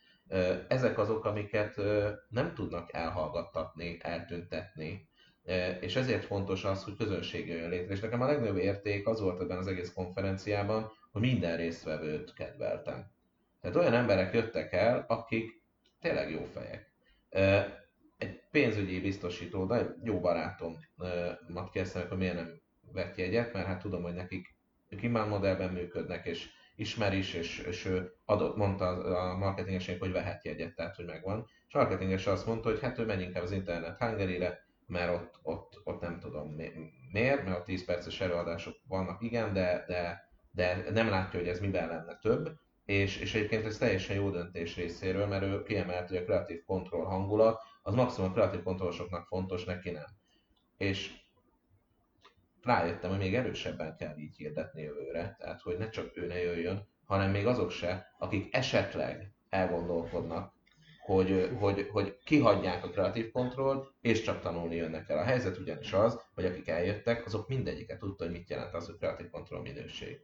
Ezek 0.68 0.98
azok, 0.98 1.26
amiket 1.26 1.82
nem 2.30 2.54
tudnak 2.54 2.94
elhallgattatni, 2.94 3.98
eltüntetni, 4.02 5.10
és 5.80 5.96
ezért 5.96 6.26
fontos 6.26 6.63
az, 6.63 6.84
hogy 6.84 6.96
közönség 6.96 7.48
jön 7.48 7.70
létre. 7.70 7.94
És 7.94 8.00
nekem 8.00 8.22
a 8.22 8.26
legnagyobb 8.26 8.58
érték 8.58 9.08
az 9.08 9.22
volt 9.22 9.42
ebben 9.42 9.58
az 9.58 9.68
egész 9.68 9.94
konferenciában, 9.94 10.92
hogy 11.12 11.22
minden 11.22 11.58
résztvevőt 11.58 12.34
kedveltem. 12.34 13.12
Tehát 13.62 13.78
olyan 13.78 13.94
emberek 13.94 14.34
jöttek 14.34 14.74
el, 14.74 15.06
akik 15.08 15.62
tényleg 16.00 16.32
jó 16.32 16.44
fejek 16.54 16.92
egy 18.23 18.41
pénzügyi 18.51 18.99
biztosító, 18.99 19.65
de 19.65 19.95
jó 20.03 20.19
barátomat 20.19 21.69
kérdeztem, 21.71 22.07
hogy 22.07 22.17
miért 22.17 22.36
nem 22.36 22.62
vett 22.91 23.15
jegyet, 23.15 23.53
mert 23.53 23.65
hát 23.65 23.81
tudom, 23.81 24.03
hogy 24.03 24.13
nekik 24.13 24.55
ők 24.89 25.03
inbound 25.03 25.29
modellben 25.29 25.73
működnek, 25.73 26.25
és 26.25 26.49
ismer 26.75 27.13
is, 27.13 27.33
és, 27.33 27.59
és 27.59 27.86
ő 27.86 28.12
adott, 28.25 28.55
mondta 28.55 28.86
a 28.88 29.38
marketingesnek, 29.38 29.99
hogy 29.99 30.12
vehet 30.12 30.45
jegyet, 30.45 30.75
tehát 30.75 30.95
hogy 30.95 31.05
megvan. 31.05 31.45
És 31.67 31.73
a 31.73 31.77
marketinges 31.77 32.27
azt 32.27 32.45
mondta, 32.45 32.69
hogy 32.69 32.79
hát 32.79 32.99
ő 32.99 33.05
menj 33.05 33.23
inkább 33.23 33.43
az 33.43 33.51
internet 33.51 33.97
hungary 33.97 34.38
mert 34.88 35.13
ott, 35.13 35.39
ott, 35.41 35.81
ott 35.83 36.01
nem 36.01 36.19
tudom 36.19 36.55
miért, 37.12 37.43
mert 37.43 37.59
a 37.59 37.63
10 37.63 37.86
perces 37.86 38.21
előadások 38.21 38.75
vannak, 38.88 39.21
igen, 39.21 39.53
de, 39.53 39.83
de, 39.88 40.29
de 40.51 40.91
nem 40.91 41.09
látja, 41.09 41.39
hogy 41.39 41.47
ez 41.47 41.59
miben 41.59 41.88
lenne 41.88 42.17
több. 42.21 42.49
És, 42.86 43.17
és 43.17 43.36
egyébként 43.36 43.65
ez 43.65 43.77
teljesen 43.77 44.15
jó 44.15 44.29
döntés 44.29 44.75
részéről, 44.75 45.27
mert 45.27 45.43
ő 45.43 45.63
kiemelt, 45.63 46.07
hogy 46.07 46.17
a 46.17 46.23
kreatív 46.23 46.63
kontroll 46.63 47.05
hangulat, 47.05 47.62
az 47.84 47.93
maximum 47.93 48.30
a 48.30 48.34
kreatív 48.34 48.63
kontrollosoknak 48.63 49.28
fontos, 49.28 49.63
neki 49.63 49.91
nem. 49.91 50.06
És 50.78 51.22
rájöttem, 52.62 53.10
hogy 53.10 53.19
még 53.19 53.36
erősebben 53.36 53.96
kell 53.98 54.17
így 54.17 54.36
hirdetni 54.36 54.82
jövőre, 54.82 55.36
tehát 55.39 55.62
hogy 55.62 55.78
ne 55.78 55.89
csak 55.89 56.17
ő 56.17 56.28
ne 56.28 56.39
jöjjön, 56.39 56.88
hanem 57.06 57.32
még 57.32 57.48
azok 57.48 57.72
se, 57.72 58.15
akik 58.17 58.56
esetleg 58.56 59.34
elgondolkodnak, 59.50 60.54
hogy, 61.06 61.50
hogy, 61.60 61.88
hogy 61.91 62.17
kihagyják 62.24 62.84
a 62.84 62.89
kreatív 62.89 63.32
kontrollt, 63.32 63.93
és 64.02 64.22
csak 64.22 64.41
tanulni 64.41 64.76
jönnek 64.76 65.10
el. 65.10 65.17
A 65.17 65.24
helyzet 65.24 65.58
ugyanis 65.58 65.93
az, 65.93 66.19
hogy 66.34 66.46
akik 66.46 66.67
eljöttek, 66.67 67.26
azok 67.26 67.48
mindegyiket 67.48 68.00
tudta, 68.00 68.24
hogy 68.24 68.34
mit 68.34 68.50
jelent 68.50 68.74
az, 68.74 68.86
hogy 68.86 68.98
kreatív 68.98 69.30
kontroll 69.30 69.62
minőség. 69.62 70.19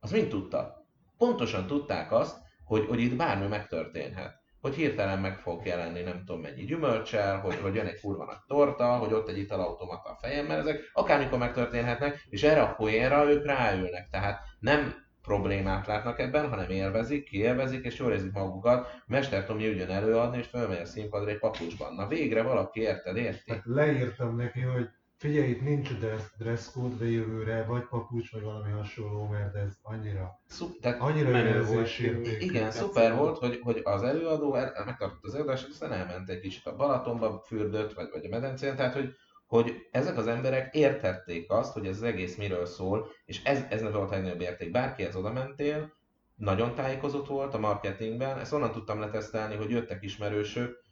Az 0.00 0.10
mind 0.10 0.28
tudta. 0.28 0.86
Pontosan 1.16 1.66
tudták 1.66 2.12
azt, 2.12 2.38
hogy, 2.64 2.86
hogy 2.86 3.00
itt 3.00 3.16
bármi 3.16 3.46
megtörténhet 3.46 4.39
hogy 4.60 4.74
hirtelen 4.74 5.18
meg 5.18 5.38
fog 5.38 5.66
jelenni 5.66 6.00
nem 6.00 6.22
tudom 6.26 6.40
mennyi 6.40 6.64
gyümölcsel, 6.64 7.38
hogy, 7.40 7.54
hogy 7.62 7.74
jön 7.74 7.86
egy 7.86 8.00
kurva 8.00 8.24
nagy 8.24 8.40
torta, 8.46 8.96
hogy 8.96 9.12
ott 9.12 9.28
egy 9.28 9.38
italautomata 9.38 10.08
a 10.08 10.18
fejemmel, 10.20 10.58
ezek 10.58 10.90
akármikor 10.92 11.38
megtörténhetnek, 11.38 12.26
és 12.28 12.42
erre 12.42 12.62
a 12.62 12.74
poénra 12.74 13.30
ők 13.30 13.46
ráülnek. 13.46 14.08
Tehát 14.10 14.40
nem 14.58 15.08
problémát 15.22 15.86
látnak 15.86 16.18
ebben, 16.18 16.48
hanem 16.48 16.70
élvezik, 16.70 17.24
kiélvezik, 17.24 17.84
és 17.84 17.98
jól 17.98 18.12
érzik 18.12 18.32
magukat. 18.32 19.02
Mester 19.06 19.44
Tomi 19.44 19.68
ügyön 19.68 19.90
előadni, 19.90 20.38
és 20.38 20.46
fölmegy 20.46 20.80
a 20.80 20.84
színpadra 20.84 21.30
egy 21.30 21.38
papucsban. 21.38 21.94
Na 21.94 22.06
végre 22.06 22.42
valaki 22.42 22.80
érted, 22.80 23.16
érti? 23.16 23.50
Hát 23.50 23.62
leírtam 23.64 24.36
neki, 24.36 24.60
hogy 24.60 24.88
Figyelj, 25.20 25.48
itt 25.48 25.62
nincs 25.62 25.90
dress 26.38 26.70
code 26.72 26.94
de 26.98 27.10
jövőre, 27.10 27.64
vagy 27.64 27.82
papucs, 27.82 28.30
vagy 28.32 28.42
valami 28.42 28.70
hasonló, 28.70 29.26
mert 29.26 29.54
ez 29.54 29.78
annyira, 29.82 30.40
Szup, 30.46 30.80
tehát 30.80 31.00
annyira 31.00 31.64
volt. 31.64 31.98
Igen, 32.38 32.70
szuper 32.70 33.16
volt, 33.16 33.38
hogy, 33.38 33.60
hogy 33.62 33.80
az 33.84 34.02
előadó 34.02 34.52
megtartott 34.84 35.24
az 35.24 35.34
előadást, 35.34 35.68
aztán 35.68 35.92
elment 35.92 36.28
egy 36.28 36.40
kicsit 36.40 36.66
a 36.66 36.76
Balatonba, 36.76 37.42
fürdött, 37.46 37.92
vagy, 37.92 38.08
vagy 38.12 38.24
a 38.24 38.28
medencén, 38.28 38.76
tehát 38.76 38.94
hogy, 38.94 39.14
hogy 39.46 39.88
ezek 39.90 40.16
az 40.16 40.26
emberek 40.26 40.74
értették 40.74 41.50
azt, 41.50 41.72
hogy 41.72 41.86
ez 41.86 41.96
az 41.96 42.02
egész 42.02 42.36
miről 42.36 42.66
szól, 42.66 43.06
és 43.24 43.44
ez, 43.44 43.64
ez 43.70 43.82
nem 43.82 43.92
volt 43.92 44.12
egy 44.12 44.22
nagyobb 44.22 44.40
érték. 44.40 44.70
Bárkihez 44.70 45.16
oda 45.16 45.32
mentél, 45.32 45.92
nagyon 46.34 46.74
tájékozott 46.74 47.26
volt 47.26 47.54
a 47.54 47.58
marketingben, 47.58 48.38
ezt 48.38 48.52
onnan 48.52 48.72
tudtam 48.72 49.00
letesztelni, 49.00 49.54
hogy 49.54 49.70
jöttek 49.70 50.02
ismerősök, 50.02 50.84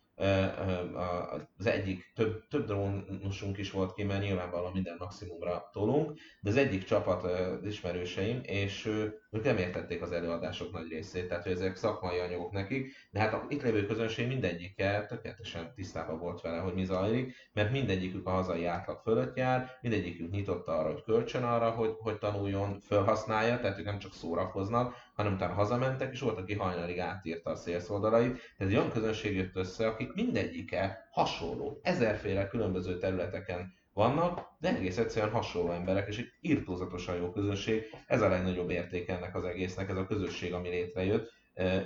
az 1.58 1.66
egyik, 1.66 2.12
több, 2.14 2.46
több 2.48 2.66
drónusunk 2.66 3.58
is 3.58 3.70
volt 3.70 3.94
ki, 3.94 4.02
mert 4.02 4.22
nyilvánvalóan 4.22 4.72
minden 4.72 4.96
maximumra 4.98 5.68
tolunk, 5.72 6.18
de 6.40 6.50
az 6.50 6.56
egyik 6.56 6.84
csapat 6.84 7.26
ismerőseim, 7.64 8.40
és 8.42 8.90
ők 9.30 9.44
nem 9.44 9.56
értették 9.56 10.02
az 10.02 10.12
előadások 10.12 10.72
nagy 10.72 10.88
részét, 10.88 11.28
tehát 11.28 11.42
hogy 11.42 11.52
ezek 11.52 11.76
szakmai 11.76 12.18
anyagok 12.18 12.52
nekik, 12.52 12.92
de 13.10 13.20
hát 13.20 13.32
a 13.32 13.46
itt 13.48 13.62
lévő 13.62 13.86
közönség 13.86 14.26
mindegyike 14.26 15.06
tökéletesen 15.08 15.72
tisztában 15.74 16.18
volt 16.18 16.40
vele, 16.40 16.58
hogy 16.58 16.74
mi 16.74 16.84
zajlik, 16.84 17.34
mert 17.52 17.70
mindegyikük 17.70 18.26
a 18.26 18.30
hazai 18.30 18.64
átlag 18.64 19.00
fölött 19.00 19.36
jár, 19.36 19.70
mindegyikük 19.80 20.30
nyitott 20.30 20.66
arra, 20.66 20.92
hogy 20.92 21.02
kölcsön 21.02 21.42
arra, 21.42 21.70
hogy, 21.70 21.94
hogy 21.98 22.18
tanuljon, 22.18 22.80
felhasználja, 22.80 23.60
tehát 23.60 23.78
ők 23.78 23.84
nem 23.84 23.98
csak 23.98 24.12
szórakoznak, 24.12 24.94
hanem 25.14 25.32
utána 25.32 25.52
hazamentek, 25.52 26.12
és 26.12 26.20
volt, 26.20 26.38
aki 26.38 26.54
hajnalig 26.54 26.98
átírta 26.98 27.50
a 27.50 27.56
szélszoldalait. 27.56 28.40
Ez 28.56 28.66
egy 28.66 28.76
olyan 28.76 28.90
közönség 28.90 29.36
jött 29.36 29.56
össze, 29.56 29.86
akik 29.86 30.14
mindegyike 30.14 31.08
hasonló, 31.10 31.80
ezerféle 31.82 32.48
különböző 32.48 32.98
területeken 32.98 33.77
vannak, 33.98 34.40
de 34.58 34.76
egész 34.76 34.98
egyszerűen 34.98 35.32
hasonló 35.32 35.72
emberek, 35.72 36.08
és 36.08 36.18
egy 36.18 36.32
írtózatosan 36.40 37.16
jó 37.16 37.30
közönség. 37.30 37.82
Ez 38.06 38.22
a 38.22 38.28
legnagyobb 38.28 38.70
érték 38.70 39.08
ennek 39.08 39.34
az 39.34 39.44
egésznek, 39.44 39.88
ez 39.88 39.96
a 39.96 40.06
közösség, 40.06 40.52
ami 40.52 40.68
létrejött, 40.68 41.32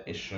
és, 0.05 0.37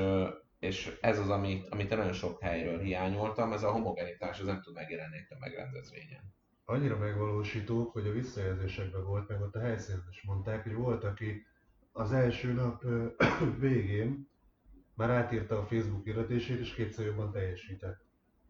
és 0.59 0.99
ez 1.01 1.19
az, 1.19 1.31
amit, 1.31 1.69
amit 1.69 1.89
nagyon 1.89 2.13
sok 2.13 2.41
helyről 2.43 2.79
hiányoltam, 2.79 3.53
ez 3.53 3.63
a 3.63 3.71
homogenitás, 3.71 4.39
ez 4.39 4.47
nem 4.47 4.61
tud 4.63 4.75
megjelenni 4.75 5.17
a 5.29 5.37
megrendezvényen. 5.39 6.35
Annyira 6.65 6.99
megvalósítók, 6.99 7.93
hogy 7.93 8.07
a 8.07 8.13
visszajelzésekben 8.13 9.05
volt, 9.05 9.29
meg 9.29 9.41
ott 9.41 9.55
a 9.55 9.61
helyszínen 9.61 10.07
is 10.11 10.23
mondták, 10.23 10.63
hogy 10.63 10.75
volt, 10.75 11.05
aki 11.05 11.47
az 11.93 12.13
első 12.13 12.53
nap 12.53 12.83
végén 13.59 14.29
már 14.95 15.11
átírta 15.11 15.59
a 15.59 15.67
Facebook 15.67 16.07
iratését, 16.07 16.61
és 16.61 16.75
kétszer 16.75 17.05
jobban 17.05 17.33
teljesített. 17.33 18.04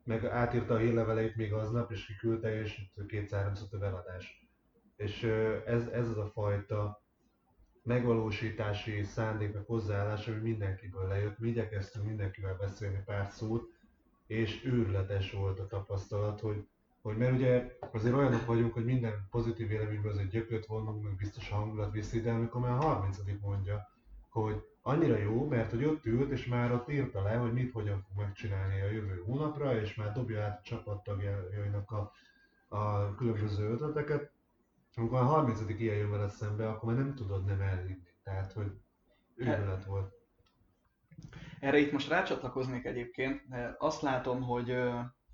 Meg 0.05 0.25
átírta 0.25 0.75
a 0.75 0.79
hírleveleit 0.79 1.37
még 1.37 1.53
aznap, 1.53 1.91
és 1.91 2.07
kiküldte, 2.07 2.61
és 2.61 2.81
kétszer-háromszor 3.07 3.69
több 3.69 3.83
eladás. 3.83 4.49
És 4.97 5.23
ez, 5.67 5.87
ez 5.87 6.09
az 6.09 6.19
a 6.19 6.27
fajta 6.27 7.03
megvalósítási 7.83 9.03
szándék, 9.03 9.53
meg 9.53 9.65
hozzáállás, 9.67 10.29
ami 10.29 10.37
mindenkiből 10.37 11.09
lejött. 11.09 11.39
Mi 11.39 11.49
igyekeztünk 11.49 12.07
mindenkivel 12.07 12.57
beszélni 12.57 13.03
pár 13.05 13.27
szót, 13.31 13.73
és 14.27 14.65
őrletes 14.65 15.33
volt 15.33 15.59
a 15.59 15.67
tapasztalat, 15.67 16.41
hogy 16.41 16.67
hogy 17.05 17.17
mert 17.17 17.33
ugye 17.33 17.77
azért 17.93 18.15
olyanok 18.15 18.47
vagyunk, 18.47 18.73
hogy 18.73 18.85
minden 18.85 19.27
pozitív 19.31 19.69
véleményből 19.69 20.13
azért 20.13 20.29
gyököt 20.29 20.67
vonunk, 20.67 21.03
meg 21.03 21.17
biztos 21.17 21.51
a 21.51 21.55
hangulat 21.55 21.93
viszi, 21.93 22.21
de 22.21 22.31
amikor 22.31 22.61
már 22.61 22.71
a 22.71 22.81
30 22.81 23.19
mondja, 23.41 23.94
hogy 24.35 24.65
annyira 24.83 25.17
jó, 25.17 25.49
mert 25.49 25.71
hogy 25.71 25.85
ott 25.85 26.05
ült, 26.05 26.31
és 26.31 26.47
már 26.47 26.73
ott 26.73 26.89
írta 26.89 27.23
le, 27.23 27.35
hogy 27.35 27.53
mit 27.53 27.73
hogyan 27.73 28.01
fog 28.01 28.25
megcsinálni 28.25 28.81
a 28.81 28.91
jövő 28.91 29.23
hónapra, 29.27 29.81
és 29.81 29.95
már 29.95 30.13
dobja 30.13 30.43
át 30.43 30.59
a 30.59 30.63
csapattagjainak 30.63 31.91
a, 31.91 32.13
a 32.69 33.15
különböző 33.15 33.71
ötleteket. 33.71 34.33
Amikor 34.97 35.19
a 35.19 35.25
30 35.25 35.61
ilyen 35.79 35.97
jön 35.97 36.11
vele 36.11 36.29
szembe, 36.29 36.69
akkor 36.69 36.93
már 36.93 37.05
nem 37.05 37.15
tudod 37.15 37.45
nem 37.45 37.61
elhinni. 37.61 38.13
Tehát, 38.23 38.53
hogy 38.53 38.73
őrület 39.35 39.85
volt. 39.85 40.13
Erre 41.61 41.79
itt 41.79 41.93
most 41.93 42.09
rácsatlakoznék 42.09 42.85
egyébként. 42.85 43.43
Azt 43.79 44.03
látom, 44.03 44.43
hogy 44.43 44.77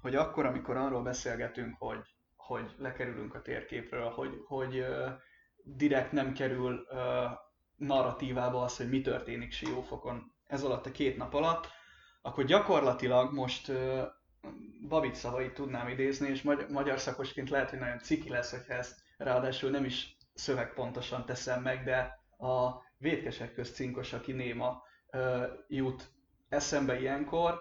hogy 0.01 0.15
akkor, 0.15 0.47
amikor 0.47 0.77
arról 0.77 1.03
beszélgetünk, 1.03 1.77
hogy, 1.79 2.15
hogy 2.37 2.75
lekerülünk 2.79 3.35
a 3.35 3.43
térképről, 3.43 4.09
hogy, 4.09 4.43
hogy 4.47 4.85
direkt 5.63 6.13
nem 6.13 6.33
kerül 6.33 6.87
narratívába 7.81 8.63
az, 8.63 8.77
hogy 8.77 8.89
mi 8.89 9.01
történik 9.01 9.53
Siófokon 9.53 10.33
ez 10.47 10.63
alatt 10.63 10.87
a 10.87 10.91
két 10.91 11.17
nap 11.17 11.35
alatt, 11.35 11.69
akkor 12.23 12.45
gyakorlatilag 12.45 13.33
most 13.33 13.69
uh, 13.69 14.03
Babic 14.89 15.19
szavait 15.19 15.55
tudnám 15.55 15.89
idézni, 15.89 16.29
és 16.29 16.43
magy- 16.43 16.69
magyar 16.69 16.99
szakosként 16.99 17.51
lehet, 17.51 17.71
hogy 17.71 17.79
nagyon 17.79 17.99
ciki 17.99 18.29
lesz, 18.29 18.51
hogyha 18.51 18.75
ezt 18.75 19.03
ráadásul 19.17 19.71
nem 19.71 19.85
is 19.85 20.17
szövegpontosan 20.35 21.25
teszem 21.25 21.63
meg, 21.63 21.85
de 21.85 22.19
a 22.47 22.83
vétkesek 22.99 23.55
közt 23.55 23.75
cinkos, 23.75 24.13
aki 24.13 24.33
néma 24.33 24.83
jut 25.69 26.11
eszembe 26.49 27.01
ilyenkor, 27.01 27.61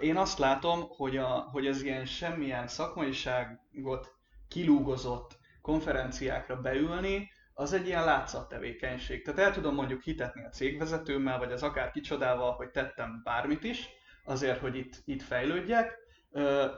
én 0.00 0.16
azt 0.16 0.38
látom, 0.38 0.88
hogy, 0.88 1.16
a, 1.16 1.26
hogy 1.26 1.66
az 1.66 1.82
ilyen 1.82 2.04
semmilyen 2.04 2.68
szakmaiságot 2.68 4.14
kilúgozott 4.48 5.38
konferenciákra 5.62 6.60
beülni, 6.60 7.30
az 7.58 7.72
egy 7.72 7.86
ilyen 7.86 8.04
látszattevékenység. 8.04 9.24
Tehát 9.24 9.40
el 9.40 9.52
tudom 9.52 9.74
mondjuk 9.74 10.02
hitetni 10.02 10.44
a 10.44 10.48
cégvezetőmmel, 10.48 11.38
vagy 11.38 11.52
az 11.52 11.62
akár 11.62 11.90
kicsodával, 11.90 12.52
hogy 12.52 12.70
tettem 12.70 13.20
bármit 13.24 13.64
is, 13.64 13.88
azért, 14.24 14.60
hogy 14.60 14.76
itt, 14.76 15.02
itt 15.04 15.22
fejlődjek. 15.22 15.98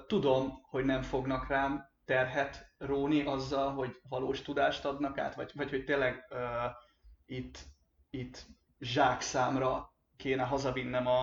Tudom, 0.06 0.52
hogy 0.62 0.84
nem 0.84 1.02
fognak 1.02 1.48
rám 1.48 1.84
terhet 2.04 2.72
róni 2.78 3.22
azzal, 3.22 3.72
hogy 3.72 4.00
valós 4.08 4.42
tudást 4.42 4.84
adnak 4.84 5.18
át, 5.18 5.34
vagy, 5.34 5.50
vagy 5.54 5.70
hogy 5.70 5.84
tényleg 5.84 6.24
uh, 6.30 6.38
itt, 7.26 7.58
itt 8.10 8.46
zsákszámra 8.78 9.94
kéne 10.16 10.42
hazavinnem 10.42 11.06
a, 11.06 11.22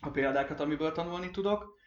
a 0.00 0.10
példákat, 0.10 0.60
amiből 0.60 0.92
tanulni 0.92 1.30
tudok. 1.30 1.78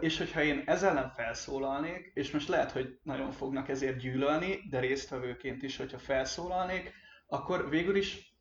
És 0.00 0.18
hogyha 0.18 0.42
én 0.42 0.62
ezzel 0.66 0.90
ellen 0.90 1.10
felszólalnék, 1.10 2.10
és 2.14 2.30
most 2.30 2.48
lehet, 2.48 2.70
hogy 2.70 2.98
nagyon 3.02 3.30
fognak 3.30 3.68
ezért 3.68 3.98
gyűlölni, 3.98 4.68
de 4.70 4.80
résztvevőként 4.80 5.62
is, 5.62 5.76
hogyha 5.76 5.98
felszólalnék, 5.98 6.92
akkor 7.26 7.68
végül 7.68 7.96
is 7.96 8.34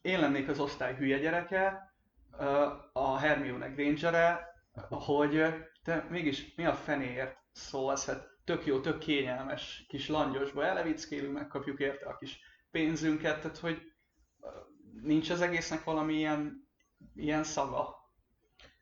én 0.00 0.20
lennék 0.20 0.48
az 0.48 0.58
osztály 0.58 0.94
hülye 0.94 1.18
gyereke, 1.18 1.94
a 2.92 3.18
Hermione 3.18 3.68
Granger-e, 3.68 4.48
hogy 4.88 5.44
te 5.82 6.06
mégis 6.10 6.54
mi 6.54 6.64
a 6.64 6.74
fenéért 6.74 7.36
szólsz, 7.52 8.06
hát 8.06 8.28
tök 8.44 8.66
jó, 8.66 8.80
tök 8.80 8.98
kényelmes 8.98 9.84
kis 9.88 10.08
langyosba 10.08 10.64
elevickélünk, 10.64 11.32
megkapjuk 11.32 11.80
érte 11.80 12.06
a 12.06 12.16
kis 12.16 12.40
pénzünket, 12.70 13.40
tehát 13.40 13.58
hogy 13.58 13.82
nincs 15.02 15.30
az 15.30 15.40
egésznek 15.40 15.84
valami 15.84 16.14
ilyen, 16.14 16.68
ilyen 17.14 17.44
szaga. 17.44 18.03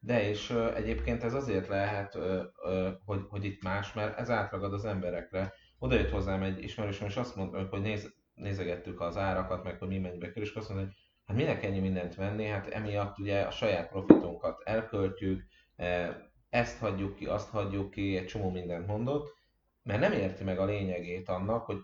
De 0.04 0.28
és 0.28 0.50
ö, 0.50 0.74
egyébként 0.74 1.22
ez 1.22 1.34
azért 1.34 1.68
lehet, 1.68 2.14
ö, 2.14 2.42
ö, 2.64 2.90
hogy, 3.04 3.20
hogy 3.28 3.44
itt 3.44 3.62
más, 3.62 3.92
mert 3.92 4.18
ez 4.18 4.30
átragad 4.30 4.72
az 4.72 4.84
emberekre. 4.84 5.52
Oda 5.78 5.94
jött 5.94 6.10
hozzám 6.10 6.42
egy 6.42 6.62
ismerősöm, 6.62 7.06
és 7.06 7.16
azt 7.16 7.36
mondta, 7.36 7.66
hogy 7.70 7.80
néz, 7.80 8.14
nézegettük 8.34 9.00
az 9.00 9.16
árakat, 9.16 9.64
meg 9.64 9.78
hogy 9.78 9.88
mi 9.88 9.98
mennyibe 9.98 10.26
kerül, 10.26 10.42
és 10.42 10.54
azt 10.54 10.68
mondta, 10.68 10.86
hogy 10.86 10.94
hát 11.26 11.36
minek 11.36 11.64
ennyi 11.64 11.78
mindent 11.78 12.14
venni, 12.14 12.46
hát 12.46 12.68
emiatt 12.68 13.18
ugye 13.18 13.40
a 13.40 13.50
saját 13.50 13.88
profitunkat 13.88 14.62
elköltjük, 14.64 15.42
ezt 16.48 16.78
hagyjuk 16.78 17.14
ki, 17.14 17.26
azt 17.26 17.48
hagyjuk 17.48 17.90
ki, 17.90 18.16
egy 18.16 18.26
csomó 18.26 18.50
mindent 18.50 18.86
mondott, 18.86 19.34
mert 19.82 20.00
nem 20.00 20.12
érti 20.12 20.44
meg 20.44 20.58
a 20.58 20.64
lényegét 20.64 21.28
annak, 21.28 21.64
hogy, 21.64 21.78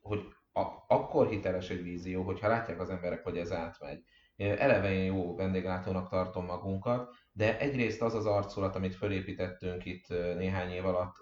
hogy 0.00 0.20
a, 0.52 0.62
akkor 0.86 1.28
hiteles 1.28 1.70
egy 1.70 1.82
vízió, 1.82 2.22
hogyha 2.22 2.48
látják 2.48 2.80
az 2.80 2.90
emberek, 2.90 3.22
hogy 3.22 3.38
ez 3.38 3.52
átmegy. 3.52 4.02
Eleve 4.38 4.92
én 4.92 5.04
jó 5.04 5.36
vendéglátónak 5.36 6.08
tartom 6.08 6.44
magunkat, 6.44 7.14
de 7.32 7.58
egyrészt 7.58 8.02
az 8.02 8.14
az 8.14 8.26
arculat, 8.26 8.76
amit 8.76 8.94
felépítettünk 8.94 9.84
itt 9.84 10.08
néhány 10.08 10.70
év 10.70 10.86
alatt, 10.86 11.14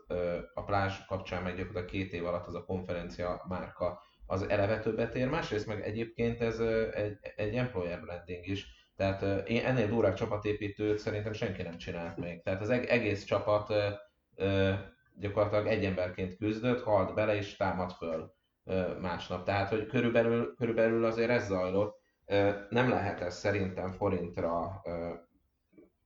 a 0.55 0.65
plázs 0.65 1.05
kapcsán 1.07 1.43
meg 1.43 1.57
gyakorlatilag 1.57 1.91
két 1.91 2.13
év 2.13 2.27
alatt 2.27 2.47
az 2.47 2.55
a 2.55 2.65
konferencia 2.65 3.45
márka, 3.49 4.03
az 4.27 4.49
eleve 4.49 4.79
többet 4.79 5.15
ér, 5.15 5.29
másrészt 5.29 5.67
meg 5.67 5.81
egyébként 5.83 6.41
ez 6.41 6.61
egy, 6.95 7.17
egy 7.37 7.55
employer 7.55 8.01
branding 8.01 8.47
is, 8.47 8.67
tehát 8.97 9.49
én 9.49 9.65
ennél 9.65 9.87
durvább 9.87 10.15
csapatépítőt 10.15 10.99
szerintem 10.99 11.33
senki 11.33 11.63
nem 11.63 11.77
csinált 11.77 12.17
még. 12.17 12.43
Tehát 12.43 12.61
az 12.61 12.71
egész 12.71 13.25
csapat 13.25 13.73
gyakorlatilag 15.15 15.67
egy 15.67 15.85
emberként 15.85 16.37
küzdött, 16.37 16.83
halt 16.83 17.15
bele 17.15 17.37
és 17.37 17.57
támad 17.57 17.93
föl 17.93 18.35
másnap. 19.01 19.45
Tehát, 19.45 19.69
hogy 19.69 19.87
körülbelül, 19.87 20.55
körülbelül 20.55 21.05
azért 21.05 21.31
ez 21.31 21.47
zajlott. 21.47 22.05
Nem 22.69 22.89
lehet 22.89 23.21
ez 23.21 23.37
szerintem 23.37 23.93
forintra 23.93 24.83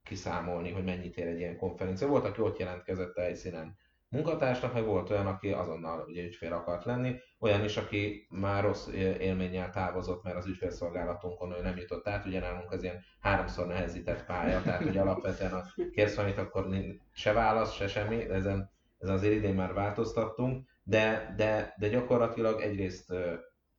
kiszámolni, 0.03 0.73
hogy 0.73 0.85
mennyit 0.85 1.17
ér 1.17 1.27
egy 1.27 1.39
ilyen 1.39 1.57
konferencia. 1.57 2.07
Volt, 2.09 2.25
aki 2.25 2.41
ott 2.41 2.59
jelentkezett 2.59 3.17
a 3.17 3.21
helyszínen 3.21 3.79
munkatársnak, 4.09 4.73
meg 4.73 4.85
volt 4.85 5.11
olyan, 5.11 5.27
aki 5.27 5.53
azonnal 5.53 6.05
ugye 6.09 6.23
ügyfél 6.23 6.53
akart 6.53 6.85
lenni, 6.85 7.15
olyan 7.39 7.65
is, 7.65 7.77
aki 7.77 8.27
már 8.31 8.63
rossz 8.63 8.87
élménnyel 9.19 9.71
távozott, 9.71 10.23
mert 10.23 10.37
az 10.37 10.47
ügyfélszolgálatunkon 10.47 11.53
ő 11.53 11.63
nem 11.63 11.77
jutott 11.77 12.09
át, 12.09 12.25
ugye 12.27 12.41
nálunk 12.41 12.73
az 12.73 12.83
ilyen 12.83 13.05
háromszor 13.21 13.67
nehezített 13.67 14.25
pálya, 14.25 14.63
tehát 14.63 14.83
hogy 14.83 14.99
alapvetően 14.99 15.53
a 15.53 15.65
kérsz 15.93 16.15
valamit, 16.15 16.39
akkor 16.39 16.67
se 17.13 17.33
válasz, 17.33 17.75
se 17.75 17.89
semmi, 17.89 18.31
ezen, 18.31 18.71
ezen 18.99 19.15
azért 19.15 19.35
idén 19.35 19.55
már 19.55 19.73
változtattunk, 19.73 20.69
de, 20.83 21.35
de, 21.37 21.75
de 21.79 21.89
gyakorlatilag 21.89 22.61
egyrészt 22.61 23.15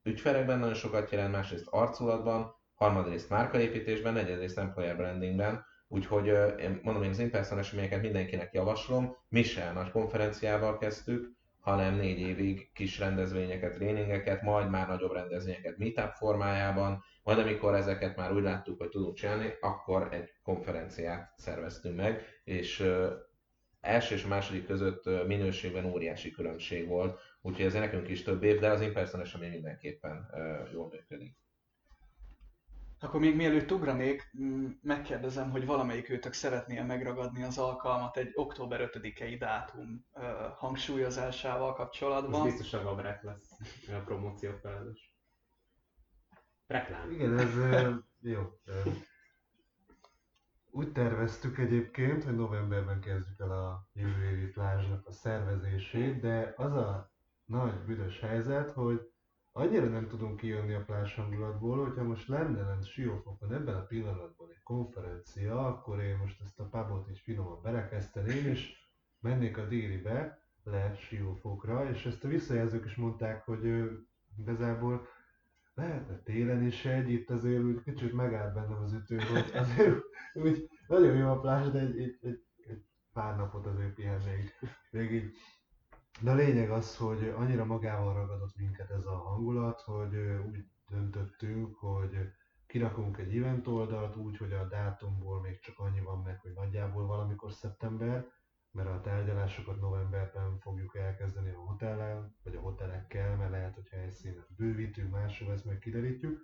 ügyfelekben 0.03 0.59
nagyon 0.59 0.73
sokat 0.73 1.11
jelent, 1.11 1.31
másrészt 1.31 1.67
arculatban, 1.69 2.55
harmadrészt 2.75 3.29
márkaépítésben, 3.29 4.13
negyedrészt 4.13 4.57
employer 4.57 4.95
brandingben, 4.97 5.65
Úgyhogy 5.93 6.27
én 6.59 6.79
mondom, 6.83 7.03
én 7.03 7.09
az 7.09 7.19
in-person 7.19 7.57
eseményeket 7.57 8.01
mindenkinek 8.01 8.53
javaslom. 8.53 9.15
Mi 9.29 9.43
se 9.43 9.71
nagy 9.71 9.91
konferenciával 9.91 10.77
kezdtük, 10.77 11.31
hanem 11.59 11.95
négy 11.95 12.19
évig 12.19 12.71
kis 12.73 12.99
rendezvényeket, 12.99 13.73
tréningeket, 13.73 14.41
majd 14.41 14.69
már 14.69 14.87
nagyobb 14.87 15.13
rendezvényeket 15.13 15.77
meetup 15.77 16.13
formájában, 16.13 17.03
majd 17.23 17.39
amikor 17.39 17.75
ezeket 17.75 18.15
már 18.15 18.33
úgy 18.33 18.43
láttuk, 18.43 18.77
hogy 18.77 18.89
tudunk 18.89 19.15
csinálni, 19.15 19.53
akkor 19.59 20.07
egy 20.11 20.29
konferenciát 20.43 21.33
szerveztünk 21.37 21.95
meg, 21.95 22.25
és 22.43 22.83
első 23.81 24.15
és 24.15 24.25
második 24.25 24.65
között 24.65 25.27
minőségben 25.27 25.85
óriási 25.85 26.31
különbség 26.31 26.87
volt, 26.87 27.19
úgyhogy 27.41 27.65
ez 27.65 27.73
nekünk 27.73 28.09
is 28.09 28.23
több 28.23 28.43
év, 28.43 28.59
de 28.59 28.69
az 28.69 28.81
in-person 28.81 29.19
esemény 29.19 29.51
mindenképpen 29.51 30.29
jól 30.73 30.87
működik. 30.87 31.39
Akkor 33.03 33.19
még 33.19 33.35
mielőtt 33.35 33.71
ugranék, 33.71 34.31
megkérdezem, 34.81 35.49
hogy 35.49 35.65
valamelyik 35.65 36.09
őtök 36.09 36.33
szeretné 36.33 36.81
megragadni 36.81 37.43
az 37.43 37.57
alkalmat 37.57 38.17
egy 38.17 38.31
október 38.33 38.89
5-i 38.93 39.35
dátum 39.39 40.05
uh, 40.13 40.23
hangsúlyozásával 40.57 41.73
kapcsolatban. 41.73 42.47
Ez 42.47 42.53
biztos 42.53 42.73
a 42.73 42.83
Gabrek 42.83 43.23
lesz 43.23 43.51
a 43.87 44.01
promóció 44.05 44.51
felelős. 44.61 45.13
Reklám. 46.67 47.11
Igen, 47.11 47.39
ez 47.39 47.53
jó. 48.19 48.41
Úgy 50.71 50.91
terveztük 50.91 51.57
egyébként, 51.57 52.23
hogy 52.23 52.35
novemberben 52.35 52.99
kezdjük 52.99 53.39
el 53.39 53.51
a 53.51 53.87
jövő 53.93 54.23
évi 54.23 54.47
plázsnak 54.47 55.07
a 55.07 55.11
szervezését, 55.11 56.19
de 56.19 56.53
az 56.57 56.73
a 56.73 57.10
nagy 57.51 57.85
büdös 57.85 58.19
helyzet, 58.19 58.71
hogy 58.71 59.11
annyira 59.51 59.85
nem 59.85 60.07
tudunk 60.07 60.37
kijönni 60.37 60.73
a 60.73 60.83
plás 60.85 61.15
hangulatból, 61.15 61.83
hogyha 61.85 62.03
most 62.03 62.27
lenne 62.27 62.61
lent 62.61 62.85
Siófokon 62.85 63.53
ebben 63.53 63.75
a 63.75 63.85
pillanatban 63.85 64.49
egy 64.49 64.63
konferencia, 64.63 65.67
akkor 65.67 65.99
én 65.99 66.17
most 66.17 66.41
ezt 66.41 66.59
a 66.59 66.69
pubot 66.69 67.09
is 67.09 67.21
finoman 67.21 67.61
berekezteném, 67.61 68.45
és 68.45 68.73
mennék 69.19 69.57
a 69.57 69.65
délibe 69.65 70.45
le 70.63 70.95
Siófokra, 70.95 71.89
és 71.89 72.05
ezt 72.05 72.23
a 72.23 72.27
visszajelzők 72.27 72.85
is 72.85 72.95
mondták, 72.95 73.45
hogy 73.45 73.65
ő, 73.65 74.05
igazából 74.37 75.07
lehetne 75.73 76.17
télen 76.17 76.63
is 76.63 76.85
egy, 76.85 77.09
itt 77.09 77.29
azért 77.29 77.63
úgy 77.63 77.83
kicsit 77.83 78.13
megállt 78.13 78.53
bennem 78.53 78.81
az 78.81 78.93
ütő, 78.93 79.17
hogy 79.17 79.51
azért 79.53 79.99
úgy 80.33 80.69
nagyon 80.87 81.15
jó 81.15 81.29
a 81.29 81.39
plás, 81.39 81.69
de 81.69 81.79
egy, 81.79 81.99
egy, 81.99 82.17
egy, 82.21 82.43
egy 82.67 82.85
pár 83.13 83.35
napot 83.35 83.65
azért 83.65 83.93
pihennék. 83.93 84.59
Még 84.91 85.11
így 85.11 85.35
de 86.19 86.31
a 86.31 86.35
lényeg 86.35 86.69
az, 86.71 86.97
hogy 86.97 87.33
annyira 87.37 87.65
magával 87.65 88.13
ragadott 88.13 88.55
minket 88.55 88.89
ez 88.89 89.05
a 89.05 89.17
hangulat, 89.17 89.81
hogy 89.81 90.15
úgy 90.47 90.65
döntöttünk, 90.89 91.75
hogy 91.75 92.15
kirakunk 92.67 93.17
egy 93.17 93.37
event 93.37 93.67
oldalt 93.67 94.15
úgy, 94.15 94.37
hogy 94.37 94.53
a 94.53 94.67
dátumból 94.67 95.41
még 95.41 95.59
csak 95.59 95.79
annyi 95.79 96.01
van 96.01 96.21
meg, 96.21 96.39
hogy 96.39 96.53
nagyjából 96.53 97.05
valamikor 97.05 97.51
szeptember, 97.51 98.25
mert 98.71 98.89
a 98.89 99.01
tárgyalásokat 99.01 99.79
novemberben 99.79 100.59
fogjuk 100.59 100.95
elkezdeni 100.95 101.49
a 101.49 101.59
hotellen, 101.59 102.35
vagy 102.43 102.55
a 102.55 102.59
hotelekkel, 102.59 103.35
mert 103.35 103.51
lehet, 103.51 103.75
hogy 103.75 103.87
helyszínet 103.87 104.55
bővítünk, 104.55 105.11
máshol 105.11 105.53
ezt 105.53 105.65
meg 105.65 105.77
kiderítjük. 105.77 106.41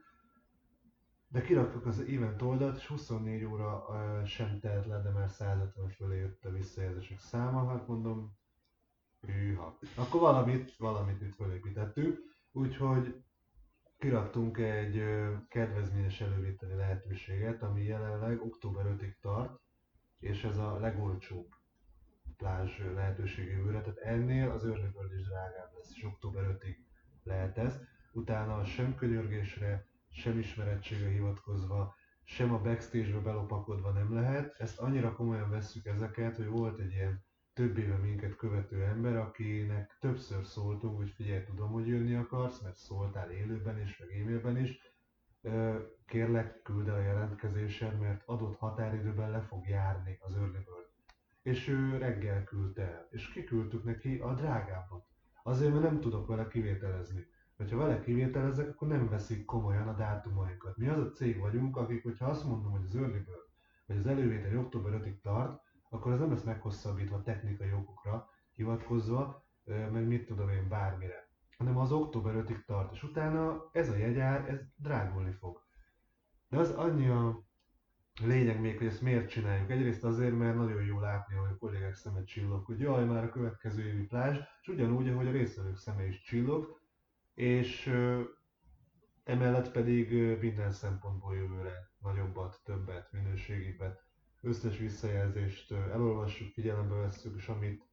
De 1.27 1.41
kiraktuk 1.41 1.85
az 1.85 1.99
event 1.99 2.41
oldalt, 2.41 2.77
és 2.77 2.87
24 2.87 3.43
óra 3.43 3.85
sem 4.25 4.59
telt 4.59 4.85
le, 4.85 5.01
de 5.01 5.09
már 5.09 5.29
150 5.29 5.89
fölé 5.89 6.17
jött 6.17 6.45
a 6.45 6.51
visszajelzések 6.51 7.19
száma. 7.19 7.69
Hát 7.69 7.87
mondom, 7.87 8.37
Hűha. 9.33 9.77
Akkor 9.95 10.21
valamit, 10.21 10.75
valamit 10.77 11.21
itt 11.21 11.35
felépítettünk, 11.35 12.19
úgyhogy 12.51 13.23
kiraktunk 13.97 14.57
egy 14.57 15.03
kedvezményes 15.49 16.21
elővételi 16.21 16.73
lehetőséget, 16.73 17.61
ami 17.61 17.83
jelenleg 17.83 18.41
október 18.41 18.85
5-ig 18.85 19.15
tart, 19.21 19.59
és 20.19 20.43
ez 20.43 20.57
a 20.57 20.79
legolcsóbb 20.79 21.47
plázs 22.37 22.79
lehetőség 22.93 23.47
jövőre, 23.47 23.81
tehát 23.81 23.99
ennél 23.99 24.49
az 24.49 24.63
őrnököld 24.63 25.13
is 25.13 25.27
drágább 25.27 25.73
lesz, 25.77 25.91
és 25.95 26.03
október 26.03 26.57
5-ig 26.59 26.75
lehet 27.23 27.57
ez. 27.57 27.79
Utána 28.11 28.65
sem 28.65 28.95
könyörgésre, 28.95 29.87
sem 30.09 30.39
ismerettségre 30.39 31.09
hivatkozva, 31.09 31.95
sem 32.23 32.53
a 32.53 32.61
backstage-be 32.61 33.19
belopakodva 33.19 33.91
nem 33.91 34.13
lehet. 34.13 34.55
Ezt 34.57 34.79
annyira 34.79 35.13
komolyan 35.13 35.49
vesszük 35.49 35.85
ezeket, 35.85 36.35
hogy 36.35 36.47
volt 36.47 36.79
egy 36.79 36.91
ilyen 36.91 37.25
több 37.57 37.77
éve 37.77 37.95
minket 37.95 38.35
követő 38.35 38.83
ember, 38.83 39.15
akinek 39.15 39.97
többször 39.99 40.45
szóltunk, 40.45 40.97
hogy 40.97 41.09
figyelj, 41.09 41.43
tudom, 41.43 41.71
hogy 41.71 41.87
jönni 41.87 42.15
akarsz, 42.15 42.61
mert 42.61 42.75
szóltál 42.75 43.31
élőben 43.31 43.81
is, 43.81 43.97
meg 43.97 44.09
e-mailben 44.21 44.57
is, 44.57 44.79
kérlek, 46.05 46.61
küld 46.61 46.87
el 46.87 46.95
a 46.95 47.01
jelentkezésed, 47.01 47.99
mert 47.99 48.23
adott 48.25 48.57
határidőben 48.57 49.31
le 49.31 49.41
fog 49.41 49.67
járni 49.67 50.17
az 50.21 50.35
Early 50.35 50.51
Bird. 50.51 50.89
És 51.41 51.67
ő 51.67 51.97
reggel 51.97 52.43
küldte 52.43 52.81
el, 52.81 53.07
és 53.11 53.29
kiküldtük 53.29 53.83
neki 53.83 54.17
a 54.17 54.33
drágábbat. 54.33 55.05
Azért, 55.43 55.71
mert 55.71 55.83
nem 55.83 55.99
tudok 55.99 56.27
vele 56.27 56.47
kivételezni. 56.47 57.27
Hogyha 57.55 57.77
vele 57.77 57.99
kivételezek, 57.99 58.69
akkor 58.69 58.87
nem 58.87 59.09
veszik 59.09 59.45
komolyan 59.45 59.87
a 59.87 59.95
dátumainkat. 59.95 60.77
Mi 60.77 60.87
az 60.87 60.99
a 60.99 61.11
cég 61.11 61.39
vagyunk, 61.39 61.77
akik, 61.77 62.03
hogyha 62.03 62.25
azt 62.25 62.45
mondom, 62.45 62.71
hogy 62.71 62.83
az 62.83 62.95
Early 62.95 63.11
Bird, 63.11 63.47
vagy 63.85 63.97
az 63.97 64.07
elővétel 64.07 64.57
október 64.57 65.01
5-ig 65.01 65.21
tart, 65.21 65.65
akkor 65.89 66.11
ez 66.11 66.19
nem 66.19 66.29
lesz 66.29 66.43
meghosszabbítva 66.43 67.21
technikai 67.21 67.73
okokra 67.73 68.29
hivatkozva, 68.53 69.45
meg 69.65 70.07
mit 70.07 70.25
tudom 70.25 70.49
én, 70.49 70.67
bármire. 70.67 71.29
Hanem 71.57 71.77
az 71.77 71.91
október 71.91 72.33
5-ig 72.35 72.65
tart, 72.65 72.93
és 72.93 73.03
utána 73.03 73.69
ez 73.71 73.89
a 73.89 73.95
jegyár, 73.95 74.49
ez 74.49 74.59
drágulni 74.75 75.31
fog. 75.31 75.65
De 76.49 76.57
az 76.57 76.71
annyi 76.71 77.07
a 77.07 77.45
lényeg 78.21 78.59
még, 78.59 78.77
hogy 78.77 78.87
ezt 78.87 79.01
miért 79.01 79.29
csináljuk. 79.29 79.69
Egyrészt 79.69 80.03
azért, 80.03 80.37
mert 80.37 80.55
nagyon 80.55 80.83
jó 80.83 80.99
látni, 80.99 81.35
hogy 81.35 81.49
a 81.51 81.57
kollégák 81.57 81.93
szeme 81.93 82.23
csillog, 82.23 82.65
hogy 82.65 82.79
jaj, 82.79 83.05
már 83.05 83.23
a 83.23 83.29
következő 83.29 83.83
évi 83.83 84.05
plázs, 84.05 84.37
és 84.61 84.67
ugyanúgy, 84.67 85.09
ahogy 85.09 85.27
a 85.27 85.31
résztvevők 85.31 85.77
szeme 85.77 86.07
is 86.07 86.21
csillog, 86.21 86.79
és 87.33 87.93
emellett 89.23 89.71
pedig 89.71 90.37
minden 90.39 90.71
szempontból 90.71 91.35
jövőre 91.35 91.91
nagyobbat, 91.99 92.61
többet, 92.63 93.11
minőségibet, 93.11 94.06
összes 94.41 94.77
visszajelzést 94.77 95.71
elolvassuk, 95.71 96.53
figyelembe 96.53 96.95
vesszük, 96.95 97.37
és 97.37 97.47
amit 97.47 97.83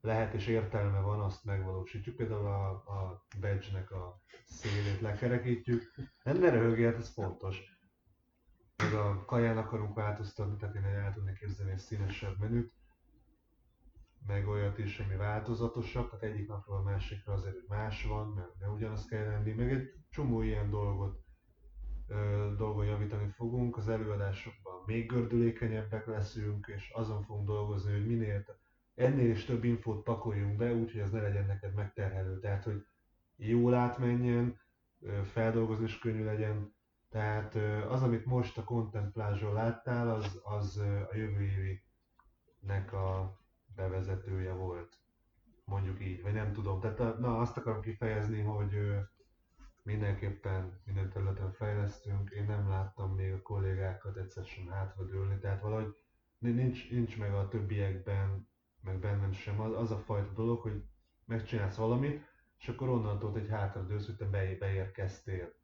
lehet 0.00 0.34
és 0.34 0.46
értelme 0.46 1.00
van, 1.00 1.20
azt 1.20 1.44
megvalósítjuk. 1.44 2.16
Például 2.16 2.46
a, 2.46 2.70
a 2.70 3.26
badge-nek 3.40 3.90
a 3.90 4.20
szélét 4.44 5.00
lekerekítjük. 5.00 5.94
Nem 6.22 6.38
ne 6.38 6.50
röhögjél, 6.50 6.90
hát 6.90 7.00
ez 7.00 7.12
fontos 7.12 7.74
meg 8.76 8.92
a 8.94 9.24
kaján 9.24 9.58
akarunk 9.58 9.94
változtatni, 9.94 10.56
tehát 10.56 10.74
én 10.74 10.84
el 10.84 11.12
tudnék 11.12 11.38
képzelni 11.38 11.72
egy 11.72 11.78
színesebb 11.78 12.38
menüt, 12.38 12.72
meg 14.26 14.48
olyat 14.48 14.78
is, 14.78 14.98
ami 14.98 15.16
változatosabb, 15.16 16.10
tehát 16.10 16.34
egyik 16.34 16.48
napról 16.48 16.76
a 16.76 16.82
másikra 16.82 17.32
azért 17.32 17.68
más 17.68 18.04
van, 18.04 18.28
mert 18.28 18.58
ne 18.58 18.68
ugyanaz 18.68 19.06
kell 19.06 19.24
lenni, 19.24 19.52
meg 19.52 19.72
egy 19.72 19.92
csomó 20.10 20.42
ilyen 20.42 20.70
dolgot, 20.70 21.23
dolgon 22.56 22.84
javítani 22.84 23.28
fogunk, 23.28 23.76
az 23.76 23.88
előadásokban 23.88 24.82
még 24.86 25.06
gördülékenyebbek 25.06 26.06
leszünk, 26.06 26.66
és 26.76 26.90
azon 26.94 27.22
fogunk 27.22 27.46
dolgozni, 27.46 27.92
hogy 27.92 28.06
minél 28.06 28.44
ennél 28.94 29.30
is 29.30 29.44
több 29.44 29.64
infót 29.64 30.02
pakoljunk 30.02 30.56
be, 30.56 30.74
úgyhogy 30.74 31.00
ez 31.00 31.10
ne 31.10 31.20
legyen 31.20 31.46
neked 31.46 31.74
megterhelő, 31.74 32.38
tehát 32.38 32.64
hogy 32.64 32.86
jól 33.36 33.74
átmenjen, 33.74 34.58
feldolgozás 35.24 35.98
könnyű 35.98 36.24
legyen, 36.24 36.74
tehát 37.10 37.54
az, 37.88 38.02
amit 38.02 38.24
most 38.24 38.58
a 38.58 38.64
Content 38.64 39.12
plázson 39.12 39.52
láttál, 39.52 40.10
az, 40.10 40.40
az 40.42 40.76
a 41.12 41.16
jövő 41.16 41.40
évinek 41.40 42.92
a 42.92 43.38
bevezetője 43.76 44.52
volt. 44.52 44.98
Mondjuk 45.64 46.00
így, 46.00 46.22
vagy 46.22 46.32
nem 46.32 46.52
tudom. 46.52 46.80
Tehát 46.80 47.18
na, 47.18 47.38
azt 47.38 47.56
akarom 47.56 47.80
kifejezni, 47.80 48.40
hogy 48.40 48.74
mindenképpen 49.84 50.80
minden 50.84 51.10
területen 51.10 51.52
fejlesztünk. 51.52 52.30
Én 52.30 52.44
nem 52.44 52.68
láttam 52.68 53.14
még 53.14 53.32
a 53.32 53.42
kollégákat 53.42 54.16
egyszer 54.16 54.44
sem 54.44 54.66
hátradőlni, 54.66 55.38
tehát 55.38 55.60
valahogy 55.60 55.96
nincs, 56.38 56.90
nincs 56.90 57.18
meg 57.18 57.34
a 57.34 57.48
többiekben, 57.48 58.48
meg 58.80 58.98
bennem 58.98 59.32
sem 59.32 59.60
az, 59.60 59.72
az 59.72 59.90
a 59.90 59.98
fajta 59.98 60.32
dolog, 60.32 60.60
hogy 60.60 60.84
megcsinálsz 61.24 61.76
valamit, 61.76 62.24
és 62.58 62.68
akkor 62.68 62.88
onnantól 62.88 63.36
egy 63.36 63.48
hátradőlsz, 63.48 64.06
hogy 64.06 64.16
te 64.16 64.24
beérkeztél 64.58 65.54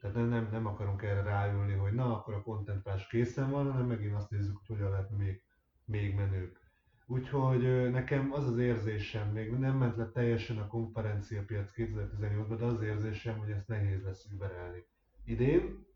tehát 0.00 0.16
nem, 0.16 0.28
nem, 0.28 0.48
nem 0.50 0.66
akarunk 0.66 1.02
erre 1.02 1.22
ráülni, 1.22 1.72
hogy 1.72 1.92
na, 1.92 2.14
akkor 2.16 2.34
a 2.34 2.42
content 2.42 3.06
készen 3.08 3.50
van, 3.50 3.72
hanem 3.72 3.86
megint 3.86 4.14
azt 4.14 4.30
nézzük, 4.30 4.56
hogy 4.56 4.66
hogyan 4.66 4.90
lehet 4.90 5.10
még, 5.10 5.42
még 5.84 6.14
menők. 6.14 6.65
Úgyhogy 7.08 7.90
nekem 7.90 8.32
az 8.32 8.46
az 8.46 8.58
érzésem, 8.58 9.32
még 9.32 9.50
nem 9.50 9.76
ment 9.76 9.96
le 9.96 10.10
teljesen 10.10 10.58
a 10.58 10.66
konferenciapiac 10.66 11.72
2018-ban, 11.76 12.56
de 12.58 12.64
az, 12.64 12.82
érzésem, 12.82 13.38
hogy 13.38 13.50
ezt 13.50 13.68
nehéz 13.68 14.02
lesz 14.02 14.26
überelni. 14.32 14.84
Idén, 15.24 15.86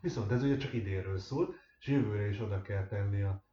viszont 0.00 0.30
ez 0.30 0.42
ugye 0.42 0.56
csak 0.56 0.72
idénről 0.72 1.18
szól, 1.18 1.54
és 1.80 1.86
jövőre 1.86 2.28
is 2.28 2.40
oda 2.40 2.62
kell 2.62 2.86
tenni 2.86 3.22
a 3.22 3.44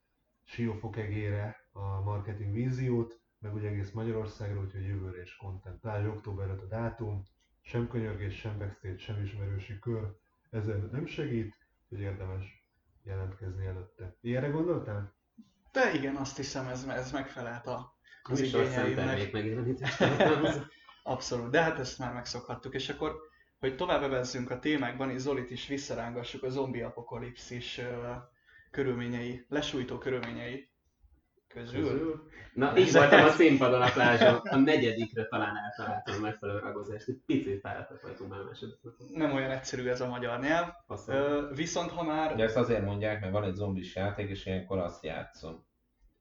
siófok 0.43 0.97
egére 0.97 1.67
a 1.71 2.01
marketing 2.01 2.53
víziót, 2.53 3.21
meg 3.39 3.53
ugye 3.53 3.67
egész 3.67 3.91
Magyarországra, 3.91 4.61
úgyhogy 4.61 4.85
jövőre 4.85 5.21
is 5.21 5.35
content. 5.35 5.79
Plázs 5.79 6.05
október 6.05 6.49
5 6.49 6.61
a 6.61 6.65
dátum, 6.65 7.23
sem 7.61 7.87
könyörgés, 7.87 8.35
sem 8.35 8.57
backstage, 8.57 8.97
sem 8.97 9.23
ismerősi 9.23 9.79
kör 9.79 10.17
ezen 10.49 10.89
nem 10.91 11.05
segít, 11.05 11.57
hogy 11.89 11.99
érdemes 11.99 12.67
jelentkezni 13.03 13.65
előtte. 13.65 14.15
Ilyenre 14.21 14.47
gondoltál? 14.47 15.13
De 15.73 15.93
igen, 15.93 16.15
azt 16.15 16.37
hiszem, 16.37 16.67
ez, 16.67 16.83
ez 16.83 17.11
megfelelt 17.11 17.67
a, 17.67 17.97
az 18.23 18.39
igényeimnek. 18.39 19.35
Abszolút, 21.03 21.49
de 21.49 21.61
hát 21.61 21.79
ezt 21.79 21.99
már 21.99 22.13
megszokhattuk. 22.13 22.73
És 22.73 22.89
akkor, 22.89 23.15
hogy 23.59 23.75
tovább 23.75 24.03
evezzünk 24.03 24.49
a 24.49 24.59
témákban, 24.59 25.09
és 25.09 25.19
Zolit 25.19 25.51
is 25.51 25.67
visszarángassuk 25.67 26.43
a 26.43 26.49
zombi 26.49 26.81
apokalipszis 26.81 27.81
körülményei, 28.71 29.45
lesújtó 29.49 29.97
körülményei 29.97 30.72
közül. 31.53 31.81
közül. 31.81 32.27
Na, 32.53 32.77
így 32.77 32.91
voltam 32.91 33.25
a 33.25 33.29
színpadon 33.29 33.81
a 33.81 33.89
plázson, 33.91 34.35
a 34.35 34.55
negyedikre 34.55 35.25
talán 35.25 35.55
eltaláltam 35.55 36.15
a 36.15 36.19
megfelelő 36.19 36.59
ragozást, 36.59 37.07
egy 37.07 37.21
picit 37.25 37.59
fáradtak 37.59 38.01
voltunk 38.01 38.29
már 38.29 38.39
Nem 39.13 39.33
olyan 39.33 39.51
egyszerű 39.51 39.87
ez 39.87 40.01
a 40.01 40.07
magyar 40.07 40.39
nyelv. 40.39 40.67
Ö, 41.07 41.49
viszont 41.55 41.89
ha 41.89 42.03
már... 42.03 42.33
Ugye 42.33 42.43
ezt 42.43 42.57
azért 42.57 42.85
mondják, 42.85 43.21
mert 43.21 43.31
van 43.31 43.43
egy 43.43 43.53
zombis 43.53 43.95
játék, 43.95 44.29
és 44.29 44.45
ilyenkor 44.45 44.77
azt 44.77 45.03
játszom. 45.03 45.65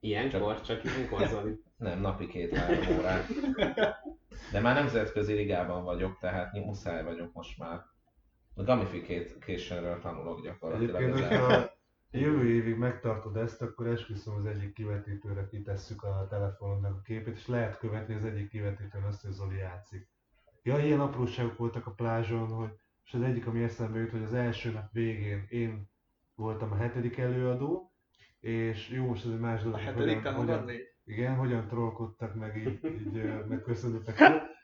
Ilyenkor? 0.01 0.61
Csak, 0.61 0.83
csak 0.83 0.97
ilyenkor 0.97 1.27
zombi? 1.27 1.63
Nem, 1.77 2.01
napi 2.01 2.27
két-három 2.27 2.99
órát. 2.99 3.27
De 4.53 4.61
már 4.61 4.75
nemzetközi 4.75 5.33
ligában 5.33 5.85
vagyok, 5.85 6.19
tehát 6.19 6.53
muszáj 6.53 7.03
vagyok 7.05 7.33
most 7.33 7.59
már. 7.59 7.85
A 8.55 8.63
gamification-ről 8.63 10.01
tanulok 10.01 10.43
gyakorlatilag. 10.43 11.03
Egyébként, 11.03 11.73
jövő 12.19 12.49
évig 12.49 12.77
megtartod 12.77 13.37
ezt, 13.37 13.63
akkor 13.63 13.87
esküszöm 13.87 14.35
az 14.35 14.47
egyik 14.47 14.73
kivetítőre 14.73 15.47
kitesszük 15.47 16.03
a 16.03 16.27
telefonodnak 16.31 16.97
a 16.97 17.01
képét, 17.01 17.37
és 17.37 17.47
lehet 17.47 17.79
követni 17.79 18.15
az 18.15 18.25
egyik 18.25 18.49
kivetítőn 18.49 19.03
azt, 19.03 19.23
hogy 19.23 19.31
Zoli 19.31 19.57
játszik. 19.57 20.09
Ja, 20.63 20.79
ilyen 20.79 21.01
apróságok 21.01 21.57
voltak 21.57 21.87
a 21.87 21.91
plázson, 21.91 22.49
hogy, 22.49 22.71
és 23.05 23.13
az 23.15 23.23
egyik, 23.23 23.47
ami 23.47 23.63
eszembe 23.63 23.99
jut, 23.99 24.11
hogy 24.11 24.23
az 24.23 24.35
első 24.35 24.71
nap 24.71 24.93
végén 24.93 25.47
én 25.49 25.91
voltam 26.35 26.73
a 26.73 26.77
hetedik 26.77 27.19
előadó, 27.19 27.93
és 28.41 28.89
jó, 28.91 29.07
most 29.07 29.25
ez 29.25 29.31
egy 29.33 29.39
más 29.39 29.63
dolog. 29.63 29.79
A 29.79 29.83
hetedik 29.83 30.17
hogyan, 30.23 30.35
hogyan, 30.35 30.71
Igen, 31.05 31.35
hogyan 31.35 31.67
trollkodtak 31.67 32.35
meg 32.35 32.57
így, 32.57 32.85
így 32.85 33.33
megköszönöttek. 33.49 34.19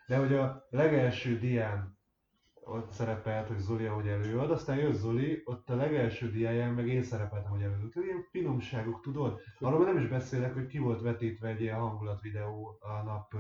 De 0.07 0.17
hogy 0.17 0.35
a 0.35 0.67
legelső 0.71 1.39
dián 1.39 1.98
ott 2.69 2.91
szerepelt, 2.91 3.49
hogy 3.49 3.59
Zoli 3.59 3.87
ahogy 3.87 4.09
előad, 4.09 4.51
aztán 4.51 4.77
jött 4.77 4.95
Zoli, 4.95 5.43
ott 5.45 5.71
a 5.71 5.77
legelső 5.77 6.31
diáján 6.31 6.73
meg 6.73 6.89
én 6.89 7.03
szerepeltem, 7.03 7.51
hogy 7.51 7.63
előad. 7.63 7.91
Tehát 7.91 8.09
ilyen 8.09 8.27
finomságok, 8.31 9.01
tudod? 9.01 9.41
Arról 9.59 9.85
nem 9.85 9.97
is 9.97 10.09
beszélek, 10.09 10.55
hogy 10.55 10.67
ki 10.67 10.79
volt 10.79 11.01
vetítve 11.01 11.49
egy 11.49 11.61
ilyen 11.61 11.79
hangulatvideó 11.79 12.79
a 12.81 13.03
nap 13.03 13.35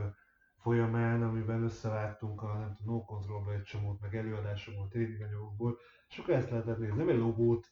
folyamán, 0.57 1.23
amiben 1.23 1.63
összevágtunk 1.63 2.43
a 2.43 2.59
nem 2.59 2.75
tudom, 2.75 2.95
No 2.95 3.05
Controlba 3.05 3.53
egy 3.53 3.63
csomót, 3.63 4.01
meg 4.01 4.17
előadásokból, 4.17 4.89
anyagokból, 4.93 5.79
és 6.09 6.19
akkor 6.19 6.35
ezt 6.35 6.51
lehetett 6.51 6.79
nézni, 6.79 6.97
nem 6.97 7.09
egy 7.09 7.19
logót, 7.19 7.67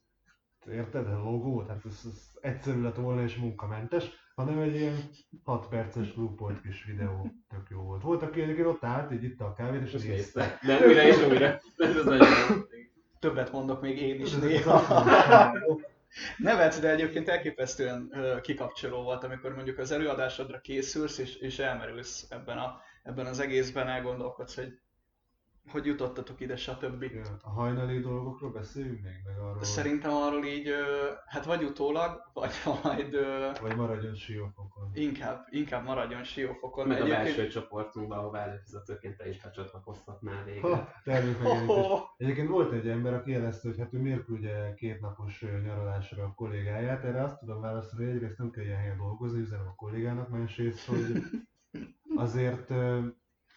érted? 0.66 1.06
A 1.06 1.22
logót, 1.22 1.68
hát 1.68 1.84
ez, 1.84 2.02
ez 2.04 2.30
egyszerű 2.40 2.82
lett 2.82 2.96
volna 2.96 3.22
és 3.22 3.36
munkamentes, 3.36 4.10
hanem 4.36 4.58
egy 4.58 4.74
ilyen 4.74 4.96
6 5.44 5.68
perces 5.68 6.14
loopolt 6.14 6.60
kis 6.60 6.84
videó, 6.84 7.30
tök 7.48 7.66
jó 7.70 7.80
volt. 7.80 8.02
Volt, 8.02 8.22
aki 8.22 8.40
egyébként 8.40 8.66
ott 8.66 8.84
állt, 8.84 9.12
így 9.12 9.22
itt 9.22 9.40
a 9.40 9.54
kávét, 9.56 9.82
és 9.82 9.94
azt 9.94 10.06
nézte. 10.06 10.58
De 10.66 10.86
újra 10.86 11.02
és 11.02 11.26
újra. 11.28 11.60
Ez 11.76 12.04
nagyon 12.04 12.28
Többet 13.18 13.52
mondok 13.52 13.80
még 13.80 14.00
én 14.00 14.20
is 14.20 14.32
néha. 14.32 15.02
Nevetsz, 16.36 16.80
de 16.80 16.90
egyébként 16.90 17.28
elképesztően 17.28 18.12
kikapcsoló 18.42 19.02
volt, 19.02 19.24
amikor 19.24 19.54
mondjuk 19.54 19.78
az 19.78 19.90
előadásodra 19.90 20.60
készülsz, 20.60 21.18
és, 21.18 21.36
és 21.36 21.58
elmerülsz 21.58 22.26
ebben, 22.30 22.58
a, 22.58 22.80
ebben 23.02 23.26
az 23.26 23.40
egészben, 23.40 23.88
elgondolkodsz, 23.88 24.54
hogy 24.54 24.78
hogy 25.70 25.86
jutottatok 25.86 26.40
ide, 26.40 26.56
stb. 26.56 27.02
Ja, 27.02 27.22
a 27.42 27.50
hajnali 27.50 28.00
dolgokról 28.00 28.50
beszéljünk 28.50 29.02
még, 29.02 29.22
meg 29.24 29.38
arról. 29.38 29.62
Szerintem 29.62 30.12
arról 30.12 30.44
így, 30.44 30.68
hát 31.26 31.44
vagy 31.44 31.64
utólag, 31.64 32.30
vagy 32.32 32.50
majd... 32.82 33.16
Vagy 33.60 33.76
maradjon 33.76 34.14
siófokon. 34.14 34.90
Inkább, 34.94 35.46
inkább 35.50 35.84
maradjon 35.84 36.24
siófokon. 36.24 36.86
Meg 36.86 37.02
a 37.02 37.06
belső 37.06 37.48
csoportunkban, 37.48 38.18
ahol 38.18 38.38
előfizetőként 38.38 39.16
te 39.16 39.28
is 39.28 39.40
becsatlakozhatnál 39.40 40.44
végre. 40.44 40.68
Ha, 40.68 41.64
oh. 41.66 42.00
Egyébként 42.16 42.48
volt 42.48 42.72
egy 42.72 42.88
ember, 42.88 43.14
aki 43.14 43.30
jelezte, 43.30 43.68
hogy 43.68 43.78
hát 43.78 43.92
ő 43.92 43.98
miért 43.98 44.24
küldje 44.24 44.74
kétnapos 44.74 45.44
nyaralásra 45.64 46.24
a 46.24 46.34
kollégáját. 46.34 47.04
Erre 47.04 47.22
azt 47.22 47.38
tudom 47.38 47.60
válaszolni, 47.60 48.04
hogy 48.04 48.14
egyrészt 48.14 48.38
nem 48.38 48.50
kell 48.50 48.64
ilyen 48.64 48.78
helyen 48.78 48.96
dolgozni, 48.96 49.40
üzenem 49.40 49.66
a 49.66 49.74
kollégának, 49.74 50.28
másrészt, 50.28 50.86
hogy 50.86 51.22
azért 52.24 52.72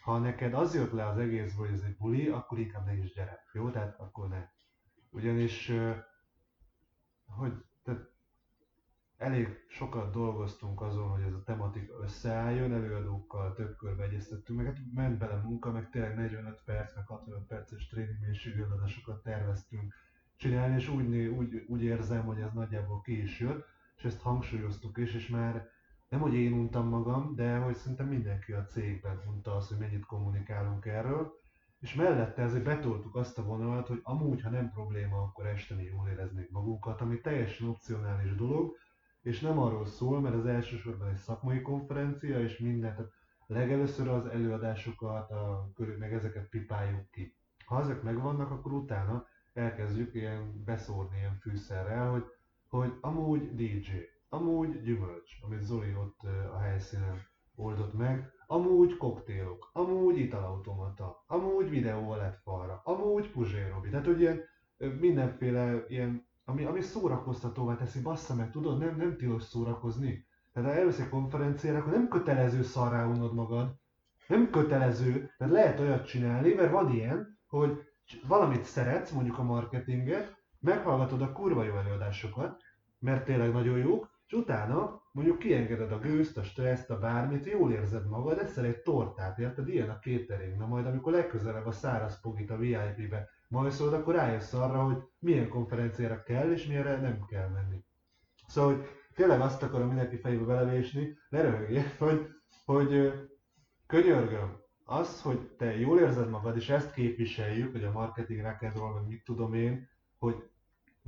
ha 0.01 0.17
neked 0.17 0.53
az 0.53 0.75
jött 0.75 0.91
le 0.91 1.07
az 1.07 1.17
egészből, 1.17 1.65
hogy 1.65 1.75
ez 1.75 1.83
egy 1.83 1.97
buli, 1.97 2.27
akkor 2.27 2.59
inkább 2.59 2.85
ne 2.85 2.93
is 2.93 3.13
gyere. 3.13 3.45
Jó? 3.53 3.69
Tehát 3.69 3.99
akkor 3.99 4.27
ne. 4.27 4.49
Ugyanis, 5.09 5.71
hogy 7.25 7.53
tehát 7.83 8.09
elég 9.17 9.65
sokat 9.67 10.11
dolgoztunk 10.11 10.81
azon, 10.81 11.09
hogy 11.09 11.21
ez 11.21 11.33
a 11.33 11.43
tematika 11.43 11.93
összeálljon, 12.01 12.73
előadókkal 12.73 13.53
több 13.53 13.75
körbe 13.75 14.03
egyeztettünk, 14.03 14.59
meg 14.59 14.67
hát 14.67 14.77
ment 14.93 15.17
bele 15.17 15.41
munka, 15.41 15.71
meg 15.71 15.89
tényleg 15.89 16.15
45 16.15 16.61
perc, 16.65 16.95
meg 16.95 17.07
65 17.07 17.47
perces 17.47 17.87
tréningmélységű 17.87 18.61
előadásokat 18.61 19.23
terveztünk 19.23 19.93
csinálni, 20.35 20.75
és 20.75 20.89
úgy, 20.89 21.15
úgy, 21.15 21.65
úgy 21.67 21.83
érzem, 21.83 22.25
hogy 22.25 22.39
ez 22.39 22.53
nagyjából 22.53 23.01
ki 23.01 23.21
is 23.21 23.39
jött, 23.39 23.65
és 23.95 24.03
ezt 24.03 24.21
hangsúlyoztuk 24.21 24.97
is, 24.97 25.13
és 25.13 25.27
már 25.27 25.69
nem, 26.09 26.19
hogy 26.19 26.33
én 26.33 26.53
untam 26.53 26.87
magam, 26.87 27.35
de 27.35 27.57
hogy 27.57 27.75
szerintem 27.75 28.07
mindenki 28.07 28.51
a 28.51 28.65
cégben 28.65 29.21
unta 29.27 29.55
azt, 29.55 29.69
hogy 29.69 29.77
mennyit 29.77 30.05
kommunikálunk 30.05 30.85
erről, 30.85 31.33
és 31.79 31.93
mellette 31.93 32.41
ezért 32.41 32.63
betoltuk 32.63 33.15
azt 33.15 33.37
a 33.37 33.43
vonalat, 33.43 33.87
hogy 33.87 33.99
amúgy, 34.03 34.41
ha 34.41 34.49
nem 34.49 34.71
probléma, 34.71 35.21
akkor 35.21 35.45
este 35.45 35.75
mi 35.75 35.83
jól 35.83 36.09
éreznék 36.09 36.49
magunkat, 36.51 37.01
ami 37.01 37.21
teljesen 37.21 37.67
opcionális 37.67 38.35
dolog, 38.35 38.75
és 39.21 39.39
nem 39.39 39.59
arról 39.59 39.85
szól, 39.85 40.21
mert 40.21 40.35
az 40.35 40.45
elsősorban 40.45 41.09
egy 41.09 41.17
szakmai 41.17 41.61
konferencia, 41.61 42.39
és 42.39 42.57
minden, 42.57 42.95
tehát 42.95 43.11
legelőször 43.47 44.07
az 44.07 44.25
előadásokat, 44.25 45.31
a, 45.31 45.71
meg 45.99 46.13
ezeket 46.13 46.49
pipáljuk 46.49 47.09
ki. 47.11 47.35
Ha 47.65 47.79
ezek 47.79 48.01
megvannak, 48.01 48.51
akkor 48.51 48.71
utána 48.71 49.25
elkezdjük 49.53 50.13
ilyen 50.13 50.63
beszórni 50.65 51.17
ilyen 51.17 51.37
fűszerrel, 51.39 52.11
hogy, 52.11 52.23
hogy 52.69 52.93
amúgy 53.01 53.55
DJ, 53.55 53.91
amúgy 54.29 54.81
gyümölcs, 54.81 55.31
amit 55.41 55.61
Zoli 55.61 55.95
ott 55.95 56.19
a 56.53 56.57
helyszínen 56.57 57.21
oldott 57.55 57.93
meg, 57.93 58.31
amúgy 58.47 58.97
koktélok, 58.97 59.69
amúgy 59.73 60.17
italautomata, 60.17 61.23
amúgy 61.27 61.69
videó 61.69 62.15
lett 62.15 62.39
falra, 62.43 62.81
amúgy 62.83 63.31
puzsérobi. 63.31 63.89
Tehát, 63.89 64.05
hogy 64.05 64.19
ilyen 64.19 64.41
mindenféle 64.99 65.85
ilyen, 65.87 66.27
ami, 66.45 66.65
ami 66.65 66.81
szórakoztatóvá 66.81 67.75
teszi, 67.75 68.01
bassza 68.01 68.35
meg, 68.35 68.51
tudod, 68.51 68.77
nem, 68.79 68.95
nem 68.95 69.17
tilos 69.17 69.43
szórakozni. 69.43 70.27
Tehát 70.53 70.69
ha 70.69 70.75
elveszi 70.75 71.01
egy 71.01 71.09
konferenciára, 71.09 71.77
akkor 71.77 71.91
nem 71.91 72.07
kötelező 72.07 72.61
szarrá 72.61 73.05
unod 73.05 73.33
magad, 73.33 73.75
nem 74.27 74.49
kötelező, 74.49 75.31
tehát 75.37 75.53
lehet 75.53 75.79
olyat 75.79 76.05
csinálni, 76.05 76.53
mert 76.53 76.71
van 76.71 76.93
ilyen, 76.93 77.39
hogy 77.47 77.89
valamit 78.27 78.63
szeretsz, 78.63 79.11
mondjuk 79.11 79.37
a 79.37 79.43
marketinget, 79.43 80.35
meghallgatod 80.59 81.21
a 81.21 81.31
kurva 81.31 81.63
jó 81.63 81.75
előadásokat, 81.75 82.61
mert 82.99 83.25
tényleg 83.25 83.51
nagyon 83.51 83.77
jók, 83.77 84.18
és 84.29 84.35
utána 84.35 85.01
mondjuk 85.11 85.39
kiengeded 85.39 85.91
a 85.91 85.99
gőzt, 85.99 86.37
a 86.37 86.43
stresszt, 86.43 86.89
a 86.89 86.99
bármit, 86.99 87.45
jól 87.45 87.71
érzed 87.71 88.07
magad, 88.07 88.37
eszel 88.37 88.65
egy 88.65 88.81
tortát, 88.81 89.39
érted? 89.39 89.67
Ilyen 89.67 89.89
a 89.89 89.99
catering. 89.99 90.57
Na 90.57 90.67
majd 90.67 90.85
amikor 90.85 91.11
legközelebb 91.11 91.65
a 91.65 91.71
száraz 91.71 92.21
pogit 92.21 92.49
a 92.49 92.57
VIP-be 92.57 93.29
majszolod, 93.47 93.93
akkor 93.93 94.15
rájössz 94.15 94.53
arra, 94.53 94.83
hogy 94.83 94.97
milyen 95.19 95.49
konferenciára 95.49 96.23
kell, 96.23 96.51
és 96.51 96.65
milyenre 96.65 97.01
nem 97.01 97.25
kell 97.25 97.47
menni. 97.47 97.83
Szóval, 98.47 98.75
hogy 98.75 98.85
tényleg 99.15 99.41
azt 99.41 99.63
akarom 99.63 99.87
mindenki 99.87 100.17
fejébe 100.17 100.43
belevésni, 100.43 101.17
ne 101.29 101.41
röhögjél, 101.41 101.83
hogy, 101.97 102.27
hogy 102.65 103.13
könyörgöm, 103.87 104.57
az, 104.85 105.21
hogy 105.21 105.39
te 105.57 105.77
jól 105.79 105.99
érzed 105.99 106.29
magad, 106.29 106.55
és 106.55 106.69
ezt 106.69 106.93
képviseljük, 106.93 107.71
hogy 107.71 107.83
a 107.83 107.91
marketing 107.91 108.41
rock'n'roll, 108.43 108.93
meg 108.93 109.07
mit 109.07 109.23
tudom 109.23 109.53
én, 109.53 109.89
hogy 110.17 110.49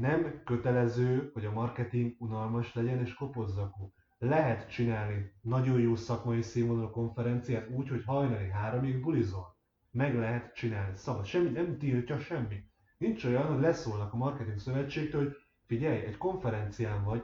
nem 0.02 0.42
kötelező, 0.46 1.30
hogy 1.34 1.46
a 1.46 1.52
marketing 1.52 2.16
unalmas 2.20 2.74
legyen 2.74 3.00
és 3.00 3.14
kopozzakó. 3.14 3.94
Lehet 4.18 4.70
csinálni 4.70 5.32
nagyon 5.42 5.80
jó 5.80 5.96
szakmai 5.96 6.42
színvonalú 6.42 6.90
konferenciát 6.90 7.70
úgy, 7.70 7.90
hogy 7.90 8.04
hajnali 8.06 8.50
háromig 8.50 9.02
bulizol. 9.02 9.58
Meg 9.92 10.16
lehet 10.16 10.54
csinálni. 10.56 10.96
Szabad. 10.96 11.26
Semmi 11.26 11.50
nem 11.50 11.78
tiltja 11.78 12.20
semmi. 12.20 12.64
Nincs 12.98 13.26
olyan, 13.26 13.46
hogy 13.46 13.62
leszólnak 13.62 14.14
a 14.14 14.18
marketing 14.18 14.60
szövetségtől, 14.60 15.24
hogy 15.24 15.36
figyelj, 15.68 16.06
egy 16.06 16.18
konferencián 16.18 17.04
vagy, 17.04 17.24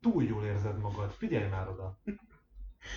túl 0.00 0.24
jól 0.24 0.44
érzed 0.44 0.78
magad, 0.78 1.10
figyelj 1.10 1.48
már 1.48 1.68
oda. 1.68 2.00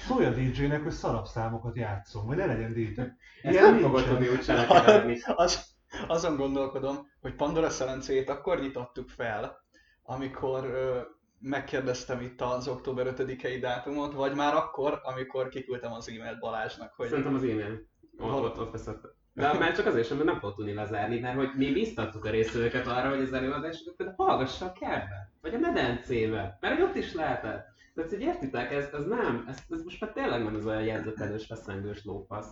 Szólj 0.07 0.25
a 0.25 0.31
DJ-nek, 0.31 0.83
hogy 0.83 0.91
szarab 0.91 1.25
számokat 1.25 1.75
játszom, 1.75 2.25
vagy 2.25 2.37
ne 2.37 2.45
legyen 2.45 2.73
DJ. 2.73 2.99
Ezt 2.99 3.13
Ilyen 3.41 3.73
nem 3.73 3.81
fogod 3.81 4.03
tudni 4.03 4.27
úgy 4.27 4.41
cselekedni. 4.41 5.17
Az, 5.35 5.72
azon 6.07 6.35
gondolkodom, 6.35 7.07
hogy 7.21 7.35
Pandora 7.35 7.69
szelencéjét 7.69 8.29
akkor 8.29 8.59
nyitottuk 8.59 9.09
fel, 9.09 9.63
amikor 10.03 10.65
ö, 10.65 10.99
megkérdeztem 11.39 12.21
itt 12.21 12.41
az 12.41 12.67
október 12.67 13.13
5-i 13.17 13.57
dátumot, 13.61 14.13
vagy 14.13 14.35
már 14.35 14.55
akkor, 14.55 14.99
amikor 15.03 15.47
kiküldtem 15.47 15.91
az 15.93 16.09
e-mailt 16.09 16.39
Balázsnak, 16.39 16.93
hogy 16.93 17.07
Szerintem 17.07 17.35
az 17.35 17.43
e-mail. 17.43 17.87
Ott, 18.19 18.43
ott, 18.43 18.59
ott 18.59 18.71
veszett. 18.71 19.15
De 19.33 19.53
már 19.53 19.75
csak 19.75 19.85
azért 19.85 20.07
sem, 20.07 20.17
mert 20.17 20.29
nem 20.29 20.39
fog 20.39 20.55
tudni 20.55 20.73
lezárni, 20.73 21.19
mert 21.19 21.35
hogy 21.35 21.49
mi 21.55 21.71
biztattuk 21.71 22.25
a 22.25 22.29
résztvevőket 22.29 22.87
arra, 22.87 23.09
hogy 23.09 23.21
az 23.21 23.33
előadásokat 23.33 23.95
például 23.95 24.17
hallgassa 24.17 24.65
a 24.65 24.71
kertbe, 24.71 25.31
vagy 25.41 25.53
a 25.53 25.59
medencébe, 25.59 26.57
mert 26.61 26.81
ott 26.81 26.95
is 26.95 27.13
lehetett. 27.13 27.65
Tehát, 27.95 28.09
hogy 28.09 28.21
értitek, 28.21 28.71
ez, 28.71 28.89
ez 28.93 29.05
nem, 29.05 29.45
ez, 29.47 29.63
ez 29.69 29.83
most 29.83 30.01
már 30.01 30.11
tényleg 30.11 30.43
nem 30.43 30.55
ez 30.55 30.65
olyan 30.65 30.83
jegyzetelős, 30.83 31.45
feszengős 31.45 32.03
lófasz. 32.05 32.51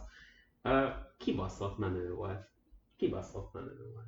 Uh, 0.63 0.89
kibaszott 1.17 1.77
menő 1.77 2.13
volt. 2.13 2.50
Kibaszott 3.01 3.53
menő 3.53 3.93
volt. 3.93 4.07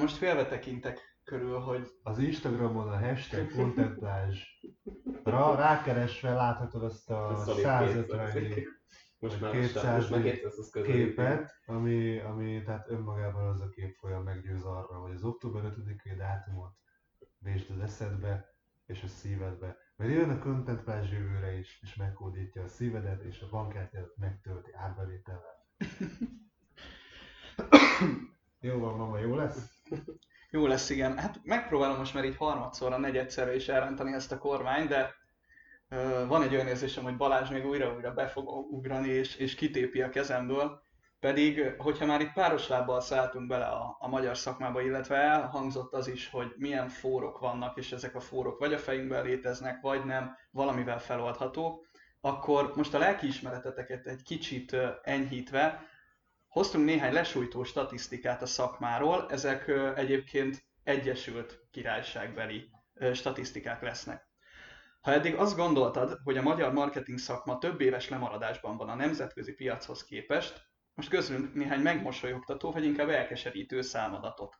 most 0.00 0.16
félve 0.16 0.46
tekintek 0.46 1.18
körül, 1.24 1.58
hogy 1.58 1.90
Az 2.02 2.18
Instagramon 2.18 2.88
a 2.88 2.98
hashtag 2.98 3.52
contemplás 3.52 4.66
ra 5.24 5.54
rákeresve 5.54 6.32
láthatod 6.32 6.82
azt 6.82 7.10
a 7.10 7.42
szolid 7.44 7.62
150 7.62 8.32
200. 8.32 8.64
Most 9.18 9.40
már 9.40 9.52
200 9.52 9.96
most 9.96 10.10
már 10.10 10.22
200 10.22 10.58
az 10.58 10.70
közel. 10.70 10.92
képet, 10.92 11.60
ami, 11.66 12.18
ami 12.18 12.62
tehát 12.62 12.88
önmagában 12.88 13.48
az 13.48 13.60
a 13.60 13.68
kép 13.68 13.94
folyam 13.94 14.22
meggyőz 14.22 14.64
arra, 14.64 15.00
hogy 15.00 15.14
az 15.14 15.24
október 15.24 15.62
5-i 15.62 16.14
dátumot 16.16 16.72
vésd 17.38 17.70
az 17.70 17.80
eszedbe 17.80 18.54
és 18.86 19.02
a 19.02 19.08
szívedbe. 19.08 19.76
Mert 19.96 20.10
jön 20.10 20.30
a 20.30 20.38
contemplás 20.38 21.10
jövőre 21.10 21.58
is, 21.58 21.78
és 21.82 21.94
meghódítja 21.94 22.62
a 22.62 22.68
szívedet, 22.68 23.22
és 23.22 23.40
a 23.40 23.48
bankkártyádat 23.50 24.16
megtölti 24.16 24.70
árbevétellel. 24.74 25.58
jó 28.60 28.78
van, 28.78 28.96
mama, 28.96 29.18
jó 29.18 29.34
lesz? 29.34 29.82
jó 30.50 30.66
lesz, 30.80 30.90
igen. 30.90 31.18
Hát 31.18 31.40
megpróbálom 31.44 31.96
most 31.96 32.14
már 32.14 32.24
így 32.24 32.36
harmadszorra, 32.36 32.98
negyedszerre 32.98 33.54
is 33.54 33.68
elrántani 33.68 34.12
ezt 34.12 34.32
a 34.32 34.38
kormányt, 34.38 34.88
de 34.88 35.14
ö, 35.88 36.24
van 36.26 36.42
egy 36.42 36.54
olyan 36.54 36.66
érzésem, 36.66 37.04
hogy 37.04 37.16
Balázs 37.16 37.50
még 37.50 37.66
újra-újra 37.66 38.12
be 38.12 38.26
fog 38.26 38.48
ugrani 38.72 39.08
és, 39.08 39.36
és 39.36 39.54
kitépi 39.54 40.02
a 40.02 40.08
kezemből. 40.08 40.82
Pedig, 41.20 41.74
hogyha 41.78 42.06
már 42.06 42.20
itt 42.20 42.32
páros 42.32 42.68
lábbal 42.68 43.00
szálltunk 43.00 43.48
bele 43.48 43.64
a, 43.64 43.96
a 43.98 44.08
magyar 44.08 44.36
szakmába, 44.36 44.82
illetve 44.82 45.16
elhangzott 45.16 45.92
az 45.92 46.08
is, 46.08 46.28
hogy 46.30 46.52
milyen 46.56 46.88
fórok 46.88 47.38
vannak, 47.38 47.76
és 47.76 47.92
ezek 47.92 48.14
a 48.14 48.20
fórok 48.20 48.58
vagy 48.58 48.72
a 48.72 48.78
fejünkben 48.78 49.24
léteznek, 49.24 49.80
vagy 49.80 50.04
nem, 50.04 50.36
valamivel 50.50 50.98
feloldhatók, 51.00 51.86
akkor 52.20 52.72
most 52.76 52.94
a 52.94 52.98
lelkiismereteteket 52.98 54.06
egy 54.06 54.22
kicsit 54.22 54.76
enyhítve, 55.02 55.88
hoztunk 56.48 56.84
néhány 56.84 57.12
lesújtó 57.12 57.64
statisztikát 57.64 58.42
a 58.42 58.46
szakmáról, 58.46 59.26
ezek 59.30 59.72
egyébként 59.96 60.69
Egyesült 60.84 61.60
Királyságbeli 61.70 62.70
statisztikák 63.12 63.82
lesznek. 63.82 64.28
Ha 65.00 65.12
eddig 65.12 65.34
azt 65.34 65.56
gondoltad, 65.56 66.18
hogy 66.24 66.36
a 66.36 66.42
magyar 66.42 66.72
marketing 66.72 67.18
szakma 67.18 67.58
több 67.58 67.80
éves 67.80 68.08
lemaradásban 68.08 68.76
van 68.76 68.88
a 68.88 68.94
nemzetközi 68.94 69.52
piachoz 69.52 70.04
képest, 70.04 70.68
most 70.94 71.08
közlünk 71.08 71.54
néhány 71.54 71.80
megmosolyogtató, 71.80 72.70
vagy 72.70 72.84
inkább 72.84 73.08
elkeserítő 73.08 73.80
számadatot. 73.80 74.56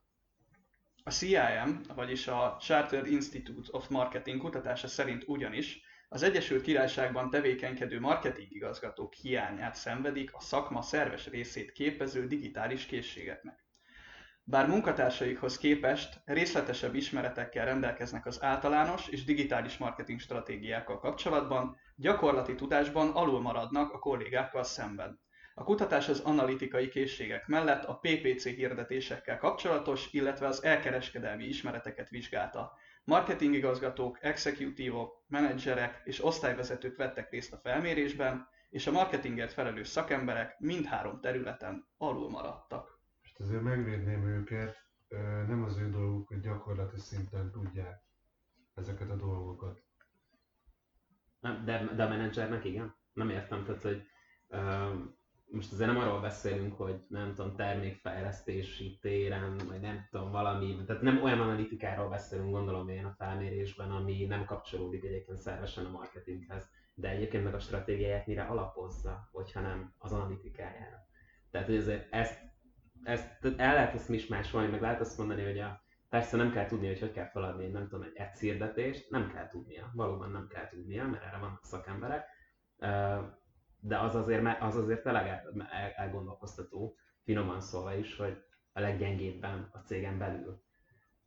A 1.03 1.11
CIM, 1.11 1.81
vagyis 1.95 2.27
a 2.27 2.57
Chartered 2.61 3.07
Institute 3.07 3.69
of 3.73 3.89
Marketing 3.89 4.41
kutatása 4.41 4.89
szerint 4.89 5.25
ugyanis 5.27 5.81
az 6.09 6.23
Egyesült 6.23 6.63
Királyságban 6.63 7.31
tevékenykedő 7.31 8.01
marketing 8.01 8.53
igazgatók 8.53 9.15
hiányát 9.15 9.75
szenvedik 9.75 10.35
a 10.35 10.41
szakma 10.41 10.83
szerves 10.83 11.27
részét 11.29 11.73
képező 11.73 12.27
digitális 12.27 12.87
készségeknek. 12.87 13.65
Bár 14.51 14.69
munkatársaikhoz 14.69 15.59
képest 15.59 16.21
részletesebb 16.25 16.95
ismeretekkel 16.95 17.65
rendelkeznek 17.65 18.27
az 18.27 18.43
általános 18.43 19.09
és 19.09 19.25
digitális 19.25 19.77
marketing 19.77 20.21
stratégiákkal 20.21 20.99
kapcsolatban, 20.99 21.77
gyakorlati 21.97 22.55
tudásban 22.55 23.11
alul 23.11 23.41
maradnak 23.41 23.93
a 23.93 23.99
kollégákkal 23.99 24.63
szemben. 24.63 25.21
A 25.55 25.65
kutatás 25.65 26.09
az 26.09 26.21
analitikai 26.21 26.89
készségek 26.89 27.47
mellett 27.47 27.85
a 27.85 27.99
PPC 28.03 28.45
hirdetésekkel 28.45 29.39
kapcsolatos, 29.39 30.09
illetve 30.13 30.47
az 30.47 30.65
elkereskedelmi 30.65 31.45
ismereteket 31.45 32.09
vizsgálta. 32.09 32.73
Marketingigazgatók, 33.05 34.19
executívok, 34.21 35.25
menedzserek 35.29 36.01
és 36.05 36.25
osztályvezetők 36.25 36.97
vettek 36.97 37.31
részt 37.31 37.53
a 37.53 37.61
felmérésben, 37.63 38.49
és 38.71 38.87
a 38.87 38.93
marketingért 38.93 39.53
felelős 39.53 39.89
szakemberek 39.89 40.59
mindhárom 40.59 41.21
területen 41.21 41.87
alul 41.97 42.31
maradtak. 42.31 43.00
Azért 43.41 43.63
megvédném 43.63 44.27
őket, 44.27 44.77
nem 45.47 45.63
az 45.65 45.79
ő 45.79 45.91
dolguk, 45.91 46.29
hogy 46.29 46.41
gyakorlati 46.41 46.99
szinten 46.99 47.51
tudják 47.51 48.03
ezeket 48.75 49.11
a 49.11 49.17
dolgokat. 49.17 49.83
De, 51.41 51.91
de 51.97 52.05
a 52.05 52.09
menedzsernek 52.09 52.65
igen? 52.65 52.95
Nem 53.13 53.31
értem, 53.31 53.65
tehát 53.65 53.83
hogy 53.83 54.03
uh, 54.49 55.11
most 55.51 55.73
azért 55.73 55.93
nem 55.93 55.99
arról 55.99 56.21
beszélünk, 56.21 56.77
hogy 56.77 57.05
nem 57.09 57.35
tudom, 57.35 57.57
termékfejlesztési 57.57 58.99
téren, 59.01 59.57
vagy 59.57 59.81
nem 59.81 60.07
tudom, 60.11 60.31
valami, 60.31 60.85
tehát 60.87 61.03
nem 61.03 61.23
olyan 61.23 61.41
analitikáról 61.41 62.09
beszélünk, 62.09 62.51
gondolom 62.51 62.89
én 62.89 63.05
a 63.05 63.15
felmérésben, 63.19 63.91
ami 63.91 64.25
nem 64.25 64.45
kapcsolódik 64.45 65.05
egyébként 65.05 65.39
szervesen 65.39 65.85
a 65.85 65.91
marketinghez, 65.91 66.71
de 66.95 67.09
egyébként 67.09 67.45
meg 67.45 67.55
a 67.55 67.61
stratégiáját 67.61 68.27
mire 68.27 68.43
alapozza, 68.43 69.29
hogyha 69.33 69.61
nem 69.61 69.95
az 69.99 70.13
analitikájára. 70.13 71.07
Tehát, 71.51 71.67
hogy 71.67 71.77
azért 71.77 72.13
ezt, 72.13 72.50
ezt 73.03 73.45
el 73.57 73.75
lehet 73.75 73.95
ezt 73.95 74.09
mismásolni, 74.09 74.71
meg 74.71 74.81
lehet 74.81 75.01
azt 75.01 75.19
mondani, 75.19 75.45
hogy 75.45 75.59
a, 75.59 75.83
persze 76.09 76.37
nem 76.37 76.53
kell 76.53 76.67
tudni, 76.67 76.87
hogy 76.87 77.01
hogy 77.01 77.13
kell 77.13 77.29
feladni, 77.29 77.67
nem 77.67 77.89
tudom, 77.89 78.07
egy 78.15 78.39
hirdetést, 78.39 79.11
nem 79.11 79.33
kell 79.33 79.49
tudnia, 79.49 79.91
valóban 79.95 80.31
nem 80.31 80.47
kell 80.49 80.69
tudnia, 80.69 81.07
mert 81.07 81.25
erre 81.25 81.39
vannak 81.39 81.65
szakemberek, 81.65 82.27
de 83.81 83.99
az 83.99 84.15
azért, 84.15 84.63
az 84.63 84.77
azért 84.77 85.03
tényleg 85.03 85.27
el, 85.27 85.67
el, 85.71 85.91
elgondolkoztató, 85.91 86.97
finoman 87.25 87.61
szólva 87.61 87.95
is, 87.95 88.17
hogy 88.17 88.43
a 88.73 88.81
leggyengébben 88.81 89.69
a 89.73 89.79
cégen 89.79 90.19
belül 90.19 90.63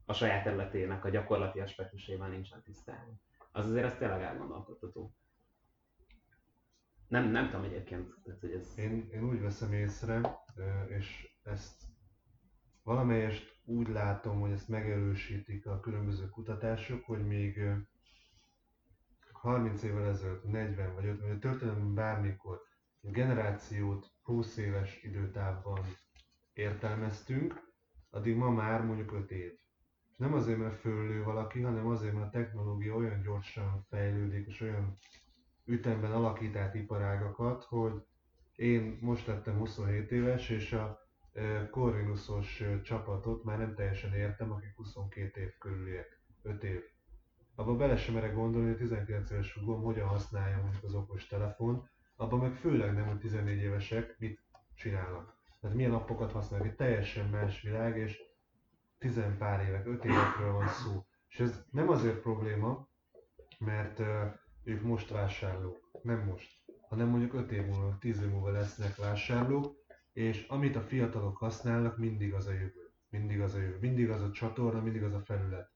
a 0.05 0.13
saját 0.13 0.43
területének 0.43 1.05
a 1.05 1.09
gyakorlati 1.09 1.59
aspektusaival 1.59 2.27
nincsen 2.27 2.61
tisztában. 2.63 3.21
Az 3.51 3.65
azért 3.69 3.85
ez 3.85 3.97
tényleg 3.97 4.21
elgondolkodtató. 4.21 5.15
Nem, 7.07 7.29
nem 7.31 7.49
tudom 7.49 7.63
egyébként, 7.65 8.13
hogy 8.39 8.51
ez... 8.51 8.77
Én, 8.77 9.09
én 9.11 9.23
úgy 9.23 9.41
veszem 9.41 9.73
észre, 9.73 10.21
és 10.87 11.32
ezt 11.43 11.81
valamelyest 12.83 13.59
úgy 13.65 13.87
látom, 13.87 14.39
hogy 14.39 14.51
ezt 14.51 14.67
megerősítik 14.69 15.65
a 15.65 15.79
különböző 15.79 16.29
kutatások, 16.29 17.05
hogy 17.05 17.25
még 17.25 17.59
30 19.31 19.83
évvel 19.83 20.07
ezelőtt, 20.07 20.43
40 20.43 20.93
vagy 20.93 21.05
50, 21.05 21.27
vagy 21.27 21.39
történelemben 21.39 21.93
bármikor 21.93 22.61
generációt 23.01 24.11
20 24.21 24.57
éves 24.57 25.03
időtávban 25.03 25.79
értelmeztünk, 26.53 27.71
addig 28.09 28.35
ma 28.35 28.49
már 28.49 28.85
mondjuk 28.85 29.11
5 29.11 29.31
év. 29.31 29.51
És 30.09 30.17
nem 30.17 30.33
azért, 30.33 30.57
mert 30.57 30.79
fölő 30.79 31.23
valaki, 31.23 31.61
hanem 31.61 31.87
azért, 31.87 32.13
mert 32.13 32.25
a 32.25 32.37
technológia 32.37 32.95
olyan 32.95 33.21
gyorsan 33.21 33.85
fejlődik, 33.89 34.47
és 34.47 34.61
olyan 34.61 34.93
ütemben 35.65 36.11
alakít 36.11 36.55
át 36.55 36.75
iparágakat, 36.75 37.63
hogy 37.63 38.05
én 38.55 38.97
most 39.01 39.27
lettem 39.27 39.57
27 39.57 40.11
éves, 40.11 40.49
és 40.49 40.73
a 40.73 41.02
Corvinusos 41.71 42.63
csapatot 42.83 43.43
már 43.43 43.57
nem 43.57 43.75
teljesen 43.75 44.13
értem, 44.13 44.51
akik 44.51 44.75
22 44.75 45.41
év 45.41 45.57
körüliek, 45.57 46.21
5 46.41 46.63
év 46.63 46.83
abban 47.55 47.77
bele 47.77 47.97
sem 47.97 48.13
merek 48.13 48.33
gondolni, 48.33 48.67
hogy 48.67 48.77
19 48.77 49.31
éves 49.31 49.53
húgom 49.53 49.81
hogyan 49.81 50.07
használja 50.07 50.57
mondjuk 50.61 50.83
az 50.83 50.93
okos 50.93 51.27
telefon, 51.27 51.89
abban 52.15 52.39
meg 52.39 52.53
főleg 52.53 52.93
nem, 52.93 53.07
hogy 53.07 53.19
14 53.19 53.61
évesek 53.61 54.15
mit 54.19 54.39
csinálnak. 54.75 55.37
Tehát 55.61 55.75
milyen 55.75 55.93
appokat 55.93 56.31
használnak, 56.31 56.67
egy 56.69 56.75
teljesen 56.75 57.29
más 57.29 57.61
világ, 57.61 57.97
és 57.97 58.21
tizen 58.97 59.37
pár 59.37 59.67
évek, 59.67 59.85
öt 59.85 60.05
évekről 60.05 60.51
van 60.51 60.67
szó. 60.67 61.05
És 61.27 61.39
ez 61.39 61.63
nem 61.71 61.89
azért 61.89 62.21
probléma, 62.21 62.87
mert 63.59 63.99
uh, 63.99 64.07
ők 64.63 64.81
most 64.81 65.09
vásárlók, 65.09 65.89
nem 66.01 66.19
most, 66.19 66.51
hanem 66.89 67.07
mondjuk 67.07 67.33
5 67.33 67.51
év 67.51 67.65
múlva, 67.65 67.97
10 67.99 68.21
év 68.21 68.29
múlva 68.29 68.51
lesznek 68.51 68.95
vásárlók, 68.95 69.82
és 70.13 70.45
amit 70.47 70.75
a 70.75 70.81
fiatalok 70.81 71.37
használnak, 71.37 71.97
mindig 71.97 72.33
az 72.33 72.47
a 72.47 72.53
jövő. 72.53 72.93
Mindig 73.09 73.41
az 73.41 73.53
a 73.53 73.59
jövő. 73.59 73.77
Mindig 73.79 74.09
az 74.09 74.21
a 74.21 74.31
csatorna, 74.31 74.81
mindig 74.81 75.03
az 75.03 75.13
a 75.13 75.21
felület. 75.21 75.71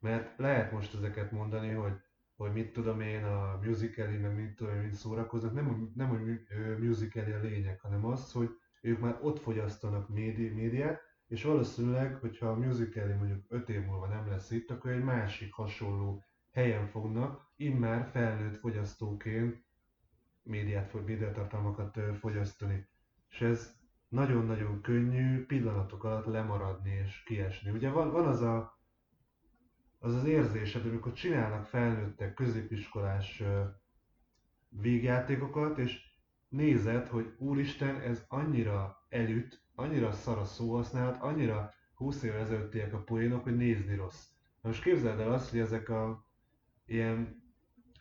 Mert 0.00 0.38
lehet 0.38 0.72
most 0.72 0.94
ezeket 0.94 1.30
mondani, 1.30 1.70
hogy, 1.70 1.92
hogy 2.36 2.52
mit 2.52 2.72
tudom 2.72 3.00
én, 3.00 3.24
a 3.24 3.58
musicali, 3.62 4.16
meg 4.16 4.34
mit 4.34 4.54
tudom 4.56 4.74
én, 4.74 4.80
mit 4.80 4.94
szórakoznak, 4.94 5.52
nem, 5.52 5.92
nem 5.94 6.08
hogy 6.08 6.20
musicali 6.78 7.32
a 7.32 7.40
lényeg, 7.40 7.80
hanem 7.80 8.04
az, 8.04 8.32
hogy 8.32 8.50
ők 8.80 8.98
már 8.98 9.18
ott 9.22 9.38
fogyasztanak 9.38 10.08
médi, 10.08 10.48
médiát, 10.48 11.00
és 11.26 11.42
valószínűleg, 11.42 12.14
hogyha 12.14 12.46
a 12.46 12.54
musicali 12.54 13.12
mondjuk 13.12 13.44
5 13.48 13.68
év 13.68 13.84
múlva 13.84 14.06
nem 14.06 14.28
lesz 14.28 14.50
itt, 14.50 14.70
akkor 14.70 14.90
egy 14.90 15.04
másik 15.04 15.52
hasonló 15.52 16.24
helyen 16.50 16.86
fognak 16.86 17.52
immár 17.56 18.08
felnőtt 18.10 18.56
fogyasztóként 18.56 19.64
médiát, 20.42 21.04
médiatartalmakat 21.06 21.98
fogyasztani. 22.18 22.88
És 23.32 23.40
ez 23.40 23.74
nagyon-nagyon 24.08 24.80
könnyű 24.80 25.46
pillanatok 25.46 26.04
alatt 26.04 26.26
lemaradni 26.26 26.90
és 26.90 27.22
kiesni. 27.22 27.70
Ugye 27.70 27.90
van, 27.90 28.10
van 28.10 28.26
az 28.26 28.40
a 28.40 28.80
az 30.04 30.14
az 30.14 30.24
érzésed, 30.24 30.86
amikor 30.86 31.12
csinálnak 31.12 31.64
felnőttek 31.64 32.34
középiskolás 32.34 33.42
végjátékokat, 34.68 35.78
és 35.78 36.00
nézed, 36.48 37.08
hogy 37.08 37.34
úristen, 37.38 38.00
ez 38.00 38.24
annyira 38.28 39.06
elüt, 39.08 39.62
annyira 39.74 40.12
szar 40.12 40.38
a 40.38 40.44
szóhasználat, 40.44 41.20
annyira 41.20 41.74
20 41.94 42.22
évvel 42.22 42.40
ezelőttiek 42.40 42.92
a 42.92 43.02
poénok, 43.02 43.42
hogy 43.42 43.56
nézni 43.56 43.94
rossz. 43.94 44.26
Na 44.60 44.68
most 44.68 44.82
képzeld 44.82 45.20
el 45.20 45.32
azt, 45.32 45.50
hogy 45.50 45.58
ezek 45.58 45.88
a 45.88 46.26
ilyen 46.86 47.42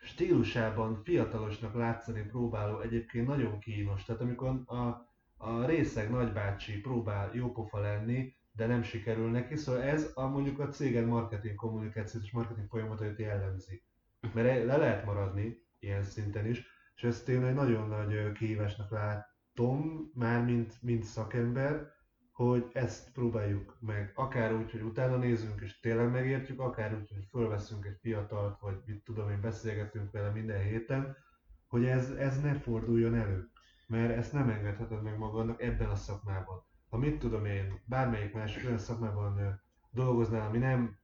stílusában 0.02 1.04
fiatalosnak 1.04 1.74
látszani 1.74 2.22
próbáló 2.22 2.80
egyébként 2.80 3.28
nagyon 3.28 3.60
kínos. 3.60 4.04
Tehát 4.04 4.22
amikor 4.22 4.50
a, 4.66 5.11
a 5.42 5.66
részeg 5.66 6.10
nagybácsi 6.10 6.80
próbál 6.80 7.32
jópofa 7.34 7.80
lenni, 7.80 8.36
de 8.52 8.66
nem 8.66 8.84
sikerül 8.84 9.30
neki, 9.30 9.56
szóval 9.56 9.82
ez 9.82 10.12
a 10.14 10.28
mondjuk 10.28 10.60
a 10.60 10.68
céged 10.68 11.06
marketing 11.06 11.56
kommunikációs 11.56 12.24
és 12.24 12.32
marketing 12.32 12.68
folyamatait 12.68 13.20
jellemzi. 13.20 13.84
Mert 14.34 14.66
le 14.66 14.78
lehet 14.78 15.06
maradni 15.06 15.58
ilyen 15.80 16.04
szinten 16.04 16.46
is, 16.46 16.66
és 16.96 17.04
ezt 17.04 17.30
én 17.30 17.44
egy 17.44 17.54
nagyon 17.54 17.88
nagy 17.88 18.32
kihívásnak 18.32 18.92
látom, 18.92 20.12
már 20.14 20.46
mint, 20.46 20.82
mint 20.82 21.04
szakember, 21.04 21.92
hogy 22.32 22.70
ezt 22.74 23.12
próbáljuk 23.12 23.78
meg, 23.80 24.12
akár 24.16 24.54
úgy, 24.54 24.72
hogy 24.72 24.82
utána 24.82 25.18
nézünk 25.18 25.62
és 25.62 25.80
tényleg 25.80 26.12
megértjük, 26.12 26.60
akár 26.60 26.94
úgy, 26.94 27.10
hogy 27.10 27.26
fölveszünk 27.30 27.86
egy 27.86 27.98
fiatalt, 28.02 28.60
vagy 28.60 28.76
mit 28.86 29.04
tudom 29.04 29.30
én, 29.30 29.42
beszélgetünk 29.42 30.12
vele 30.12 30.30
minden 30.30 30.64
héten, 30.64 31.18
hogy 31.68 31.86
ez, 31.86 32.10
ez 32.10 32.42
ne 32.42 32.54
forduljon 32.54 33.16
elő. 33.16 33.51
Mert 33.92 34.18
ezt 34.18 34.34
nem 34.34 34.50
engedheted 34.50 35.02
meg 35.02 35.18
magadnak 35.18 35.62
ebben 35.62 35.90
a 35.90 35.96
szakmában 35.96 36.70
ha 36.92 36.98
mit 36.98 37.20
tudom 37.20 37.46
én, 37.46 37.82
bármelyik 37.86 38.34
más 38.34 38.64
olyan 38.64 38.78
szakmában 38.78 39.62
dolgoznál, 39.92 40.48
ami 40.48 40.58
nem 40.58 41.00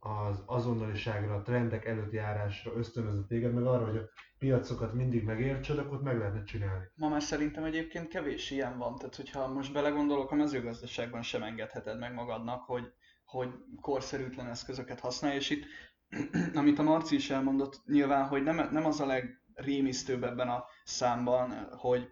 az 0.00 0.42
azonnaliságra, 0.46 1.34
a 1.34 1.42
trendek 1.42 1.84
előtt 1.84 2.12
járásra 2.12 2.72
ösztönözött 2.76 3.28
téged, 3.28 3.54
meg 3.54 3.66
arra, 3.66 3.86
hogy 3.86 3.96
a 3.96 4.08
piacokat 4.38 4.94
mindig 4.94 5.24
megértsed, 5.24 5.78
akkor 5.78 6.02
meg 6.02 6.18
lehetne 6.18 6.44
csinálni. 6.44 6.84
Ma 6.94 7.08
már 7.08 7.22
szerintem 7.22 7.64
egyébként 7.64 8.08
kevés 8.08 8.50
ilyen 8.50 8.78
van, 8.78 8.96
tehát 8.96 9.16
hogyha 9.16 9.52
most 9.52 9.72
belegondolok, 9.72 10.30
a 10.30 10.34
mezőgazdaságban 10.34 11.22
sem 11.22 11.42
engedheted 11.42 11.98
meg 11.98 12.14
magadnak, 12.14 12.62
hogy, 12.62 12.92
hogy 13.24 13.48
korszerűtlen 13.80 14.46
eszközöket 14.46 15.00
használj, 15.00 15.36
és 15.36 15.50
itt, 15.50 15.64
amit 16.54 16.78
a 16.78 16.82
Marci 16.82 17.14
is 17.14 17.30
elmondott, 17.30 17.82
nyilván, 17.86 18.26
hogy 18.26 18.42
nem, 18.42 18.68
nem 18.70 18.84
az 18.84 19.00
a 19.00 19.06
legrémisztőbb 19.06 20.24
ebben 20.24 20.48
a 20.48 20.64
számban, 20.84 21.68
hogy, 21.70 22.08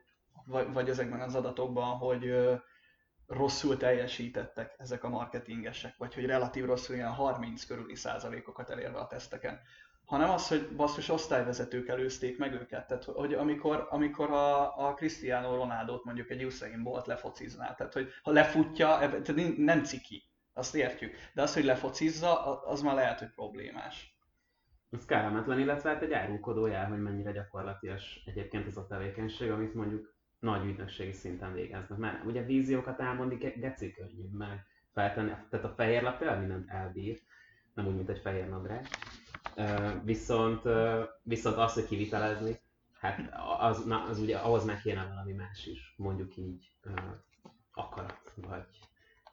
vagy, 0.49 0.73
vagy 0.73 0.89
ezekben 0.89 1.21
az 1.21 1.35
adatokban, 1.35 1.97
hogy 1.97 2.35
rosszul 3.27 3.77
teljesítettek 3.77 4.75
ezek 4.79 5.05
a 5.05 5.09
marketingesek, 5.09 5.97
vagy 5.97 6.15
hogy 6.15 6.27
relatív 6.27 6.65
rosszul 6.65 6.95
ilyen 6.95 7.13
30 7.13 7.65
körüli 7.65 7.95
százalékokat 7.95 8.71
elérve 8.71 8.99
a 8.99 9.07
teszteken, 9.07 9.61
hanem 10.05 10.31
az, 10.31 10.49
hogy 10.49 10.69
basszus 10.77 11.09
osztályvezetők 11.09 11.89
előzték 11.89 12.39
meg 12.39 12.53
őket. 12.53 12.87
Tehát, 12.87 13.05
hogy 13.05 13.35
amikor, 13.35 13.87
amikor 13.91 14.31
a, 14.31 14.87
a 14.87 14.95
Cristiano 14.95 15.57
Ronaldo-t 15.57 16.05
mondjuk 16.05 16.31
egy 16.31 16.45
Usain 16.45 16.83
Bolt 16.83 17.07
lefocizná, 17.07 17.75
tehát, 17.75 17.93
hogy 17.93 18.09
ha 18.23 18.31
lefutja, 18.31 18.99
tehát 18.99 19.57
nem 19.57 19.85
ciki, 19.85 20.23
azt 20.53 20.75
értjük. 20.75 21.15
De 21.35 21.43
az, 21.43 21.55
hogy 21.55 21.65
lefocizza, 21.65 22.63
az 22.63 22.83
már 22.83 22.95
lehet, 22.95 23.19
hogy 23.19 23.31
problémás. 23.35 24.17
Ez 24.91 25.05
kellemetlen, 25.05 25.59
illetve 25.59 25.91
hát 25.91 26.03
egy 26.03 26.13
árulkodójá, 26.13 26.85
hogy 26.85 27.03
mennyire 27.03 27.33
gyakorlatias 27.33 28.23
egyébként 28.27 28.67
ez 28.67 28.77
a 28.77 28.87
tevékenység, 28.87 29.51
amit 29.51 29.75
mondjuk 29.75 30.15
nagy 30.39 30.65
ügynökségi 30.65 31.13
szinten 31.13 31.53
végeznek. 31.53 31.99
Mert 31.99 32.25
ugye 32.25 32.43
víziókat 32.43 33.01
elmondni 33.01 33.37
geci 33.37 33.93
könnyű, 33.93 34.29
meg 34.33 34.67
feltenni, 34.93 35.33
tehát 35.51 35.67
a 35.67 35.75
fehér 35.77 36.03
lap 36.03 36.19
például 36.19 36.41
mindent 36.41 36.69
elbír, 36.71 37.21
nem 37.75 37.87
úgy, 37.87 37.95
mint 37.95 38.09
egy 38.09 38.21
fehér 38.21 38.49
nadrág. 38.49 38.87
Viszont, 40.05 40.63
viszont 41.23 41.57
azt, 41.57 41.75
hogy 41.75 41.87
kivitelezni, 41.87 42.61
hát 42.99 43.35
az, 43.59 43.85
na, 43.85 44.05
az 44.05 44.19
ugye 44.19 44.37
ahhoz 44.37 44.65
meg 44.65 44.81
kéne 44.81 45.07
valami 45.07 45.33
más 45.33 45.67
is, 45.67 45.95
mondjuk 45.97 46.37
így 46.37 46.71
akarat, 47.73 48.33
vagy 48.35 48.67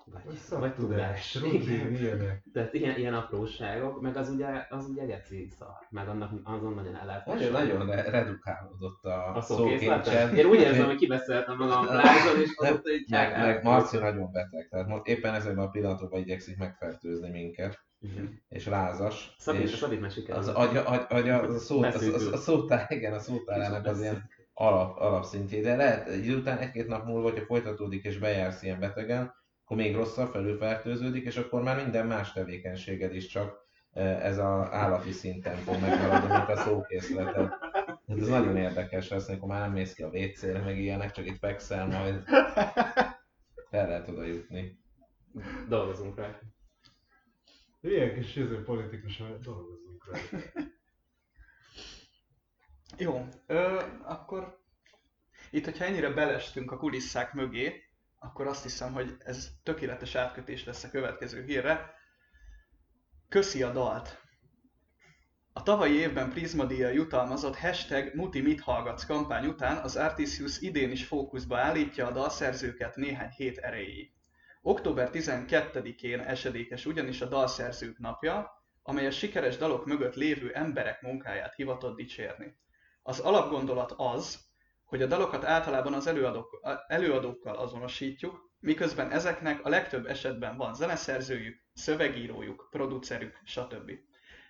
vagy, 0.05 0.59
vagy 0.59 0.73
tudás, 0.73 1.35
rutin, 1.35 1.95
ilyenek. 1.95 2.43
Tehát 2.53 2.73
ilyen, 2.73 2.97
ilyen 2.97 3.13
apróságok, 3.13 4.01
meg 4.01 4.17
az 4.17 4.29
ugye, 4.29 4.47
az 4.69 4.87
ugye 4.89 5.05
geci 5.05 5.49
szar, 5.59 5.87
meg 5.89 6.07
annak 6.07 6.31
azon 6.43 6.73
nagyon 6.73 6.95
el 6.95 7.05
lehet 7.05 7.25
Nagyon, 7.25 7.51
nagyon 7.51 7.85
redukálódott 7.87 9.03
a, 9.03 9.35
a 9.35 9.41
szókéncsen. 9.41 10.35
Én 10.35 10.45
úgy 10.45 10.59
érzem, 10.59 10.85
hogy 10.85 10.97
kibeszéltem 10.97 11.57
magam 11.57 11.85
lázon, 11.85 12.41
és 12.41 12.53
azóta 12.55 12.91
így 12.91 13.09
meg, 13.09 13.37
meg 13.37 13.63
Marci 13.63 13.97
nagyon 13.97 14.31
beteg, 14.31 14.67
tehát 14.69 14.87
most 14.87 15.05
éppen 15.05 15.33
ezekben 15.33 15.65
a 15.65 15.69
pillanatokban 15.69 16.19
igyekszik 16.19 16.57
megfertőzni 16.57 17.29
minket. 17.29 17.83
Uh-huh. 17.99 18.29
és 18.49 18.65
lázas. 18.65 19.35
Szabít, 19.37 19.61
és 19.61 19.75
Szabít 19.75 19.99
már 19.99 20.37
Az 20.37 20.47
agya, 20.47 20.83
agya, 20.83 21.05
agya, 21.07 21.39
a, 21.39 21.57
szó, 21.57 21.81
a, 21.81 21.85
a, 21.85 22.31
a 22.31 22.37
szótár, 22.37 22.85
igen, 22.89 23.13
a 23.13 23.19
szótárának 23.19 23.85
az 23.85 24.01
ilyen 24.01 24.29
alap, 24.53 24.99
alapszintjé, 24.99 25.61
de 25.61 25.75
lehet 25.75 26.07
egy 26.07 26.29
után 26.29 26.57
egy-két 26.57 26.87
nap 26.87 27.05
múlva, 27.05 27.29
hogyha 27.29 27.45
folytatódik 27.45 28.03
és 28.03 28.17
bejársz 28.17 28.63
ilyen 28.63 28.79
betegen, 28.79 29.33
akkor 29.65 29.77
még 29.77 29.95
rosszabb, 29.95 30.31
felülfertőződik, 30.31 31.25
és 31.25 31.37
akkor 31.37 31.61
már 31.61 31.75
minden 31.75 32.07
más 32.07 32.31
tevékenységed 32.31 33.15
is 33.15 33.27
csak 33.27 33.63
ez 33.93 34.37
az 34.37 34.67
állati 34.71 35.11
szinten 35.11 35.55
fog 35.55 35.79
megmaradni, 35.81 36.35
mint 36.35 36.49
a 36.49 36.55
szókészleted. 36.55 37.51
Ez 38.07 38.27
nagyon 38.27 38.57
érdekes 38.57 39.09
lesz, 39.09 39.27
amikor 39.27 39.47
már 39.47 39.59
nem 39.59 39.71
mész 39.71 39.93
ki 39.93 40.03
a 40.03 40.07
WC-re, 40.07 40.59
meg 40.59 40.79
ilyenek, 40.79 41.11
csak 41.11 41.25
itt 41.25 41.37
fekszel, 41.37 41.87
majd 41.87 42.23
el 43.69 43.87
lehet 43.87 44.07
oda 44.07 44.23
jutni. 44.23 44.79
Dolgozunk 45.67 46.17
rá. 46.17 46.39
Ilyen 47.81 48.13
kis 48.13 48.35
izé 48.35 48.55
politikus, 48.55 49.17
dolgozunk 49.41 50.05
rá. 50.11 50.19
Jó, 52.97 53.27
ö, 53.47 53.81
akkor 54.03 54.59
itt, 55.51 55.65
hogyha 55.65 55.85
ennyire 55.85 56.09
belestünk 56.09 56.71
a 56.71 56.77
kulisszák 56.77 57.33
mögé, 57.33 57.84
akkor 58.25 58.47
azt 58.47 58.63
hiszem, 58.63 58.93
hogy 58.93 59.17
ez 59.19 59.49
tökéletes 59.63 60.15
átkötés 60.15 60.65
lesz 60.65 60.83
a 60.83 60.89
következő 60.89 61.43
hírre. 61.43 61.93
Köszi 63.29 63.63
a 63.63 63.71
dalt! 63.71 64.23
A 65.53 65.63
tavalyi 65.63 65.93
évben 65.93 66.29
Prisma 66.29 66.65
díjjal 66.65 66.91
jutalmazott 66.91 67.57
hashtag 67.57 68.15
Muti 68.15 68.41
mit 68.41 68.61
hallgatsz 68.61 69.05
kampány 69.05 69.45
után 69.45 69.77
az 69.77 69.95
Artisius 69.95 70.59
idén 70.59 70.91
is 70.91 71.05
fókuszba 71.05 71.57
állítja 71.57 72.07
a 72.07 72.11
dalszerzőket 72.11 72.95
néhány 72.95 73.29
hét 73.29 73.57
erejéig. 73.57 74.11
Október 74.61 75.09
12-én 75.13 76.19
esedékes 76.19 76.85
ugyanis 76.85 77.21
a 77.21 77.25
dalszerzők 77.25 77.99
napja, 77.99 78.63
amely 78.83 79.05
a 79.05 79.11
sikeres 79.11 79.57
dalok 79.57 79.85
mögött 79.85 80.15
lévő 80.15 80.53
emberek 80.53 81.01
munkáját 81.01 81.55
hivatott 81.55 81.95
dicsérni. 81.95 82.57
Az 83.03 83.19
alapgondolat 83.19 83.93
az, 83.97 84.44
hogy 84.95 85.03
a 85.03 85.07
dalokat 85.07 85.43
általában 85.43 85.93
az 85.93 86.07
előadók, 86.07 86.59
előadókkal 86.87 87.55
azonosítjuk, 87.55 88.49
miközben 88.59 89.11
ezeknek 89.11 89.65
a 89.65 89.69
legtöbb 89.69 90.05
esetben 90.05 90.57
van 90.57 90.73
zeneszerzőjük, 90.73 91.57
szövegírójuk, 91.73 92.67
producerük, 92.71 93.39
stb. 93.43 93.91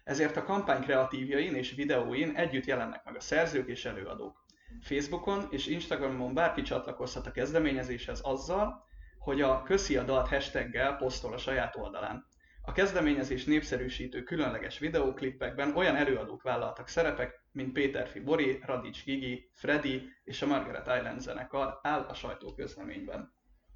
Ezért 0.03 0.37
a 0.37 0.43
kampány 0.43 0.81
kreatívjain 0.81 1.55
és 1.55 1.75
videóin 1.75 2.35
együtt 2.35 2.65
jelennek 2.65 3.03
meg 3.05 3.15
a 3.15 3.19
szerzők 3.19 3.67
és 3.67 3.85
előadók. 3.85 4.45
Facebookon 4.81 5.47
és 5.49 5.67
Instagramon 5.67 6.33
bárki 6.33 6.61
csatlakozhat 6.61 7.27
a 7.27 7.31
kezdeményezéshez 7.31 8.19
azzal, 8.23 8.85
hogy 9.19 9.41
a 9.41 9.63
köszi 9.63 9.97
a 9.97 10.03
dalt 10.03 10.27
hashtaggel 10.27 10.95
posztol 10.95 11.33
a 11.33 11.37
saját 11.37 11.75
oldalán. 11.75 12.25
A 12.67 12.71
kezdeményezés 12.71 13.45
népszerűsítő 13.45 14.23
különleges 14.23 14.79
videóklippekben 14.79 15.75
olyan 15.75 15.95
előadók 15.95 16.41
vállaltak 16.41 16.87
szerepek, 16.87 17.45
mint 17.51 17.73
Péter 17.73 18.07
Fibori, 18.07 18.59
Radics 18.65 19.03
Gigi, 19.03 19.49
Freddy 19.53 20.09
és 20.23 20.41
a 20.41 20.45
Margaret 20.47 20.97
Island 20.97 21.19
zenekar 21.19 21.79
áll 21.81 22.01
a 22.01 22.13
sajtóközleményben. 22.13 23.33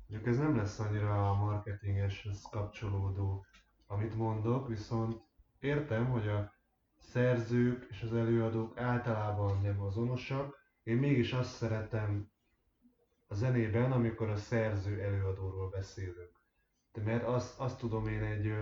Mondjuk 0.08 0.34
ez 0.34 0.38
nem 0.40 0.56
lesz 0.56 0.80
annyira 0.80 1.30
a 1.30 1.34
marketingeshez 1.34 2.42
kapcsolódó, 2.52 3.46
amit 3.88 4.16
mondok, 4.16 4.68
viszont 4.68 5.22
értem, 5.60 6.10
hogy 6.10 6.28
a 6.28 6.54
szerzők 6.98 7.88
és 7.90 8.02
az 8.02 8.14
előadók 8.14 8.80
általában 8.80 9.62
nem 9.62 9.82
azonosak. 9.82 10.58
Én 10.84 10.98
mégis 10.98 11.34
azt 11.34 11.56
szeretem 11.56 12.32
a 13.28 13.34
zenében, 13.34 13.92
amikor 13.92 14.30
a 14.30 14.38
szerző 14.38 15.02
előadóról 15.02 15.70
beszélünk. 15.70 16.39
De 16.94 17.02
mert 17.02 17.24
azt, 17.24 17.60
azt 17.60 17.80
tudom 17.80 18.08
én 18.08 18.24
egy... 18.24 18.54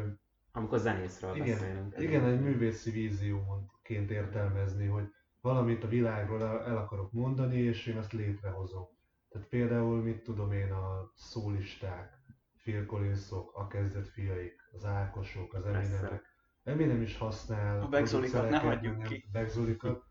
Amikor 0.52 0.80
zenészről 0.80 1.36
igen, 1.36 1.48
beszélünk. 1.48 2.00
Igen, 2.00 2.24
egy 2.24 2.42
művészi 2.42 2.92
vízióként 2.92 4.12
értelmezni, 4.12 4.86
hogy 4.86 5.14
valamit 5.42 5.84
a 5.84 5.88
világról 5.88 6.44
el, 6.44 6.64
el 6.64 6.78
akarok 6.78 7.12
mondani, 7.12 7.58
és 7.58 7.86
én 7.86 7.98
azt 7.98 8.14
létrehozom. 8.14 8.88
Tehát 9.30 9.48
például, 9.48 10.02
mit 10.02 10.24
tudom 10.24 10.52
én, 10.52 10.72
a 10.72 11.12
szólisták, 11.16 12.18
Phil 12.64 12.86
Collinsok, 12.86 13.52
a 13.56 13.68
kezdet 13.68 14.08
fiaik, 14.08 14.70
az 14.72 14.86
Ákosok, 14.86 15.54
az 15.54 15.66
Eminemek. 15.66 16.36
Eminem 16.64 17.02
is 17.02 17.18
használ 17.18 17.82
a 17.82 17.88
Begzolikat 17.88 18.50
ne 18.50 18.60
hagyjuk 18.60 19.04
ki. 19.04 19.26
Begzolikat, 19.32 20.04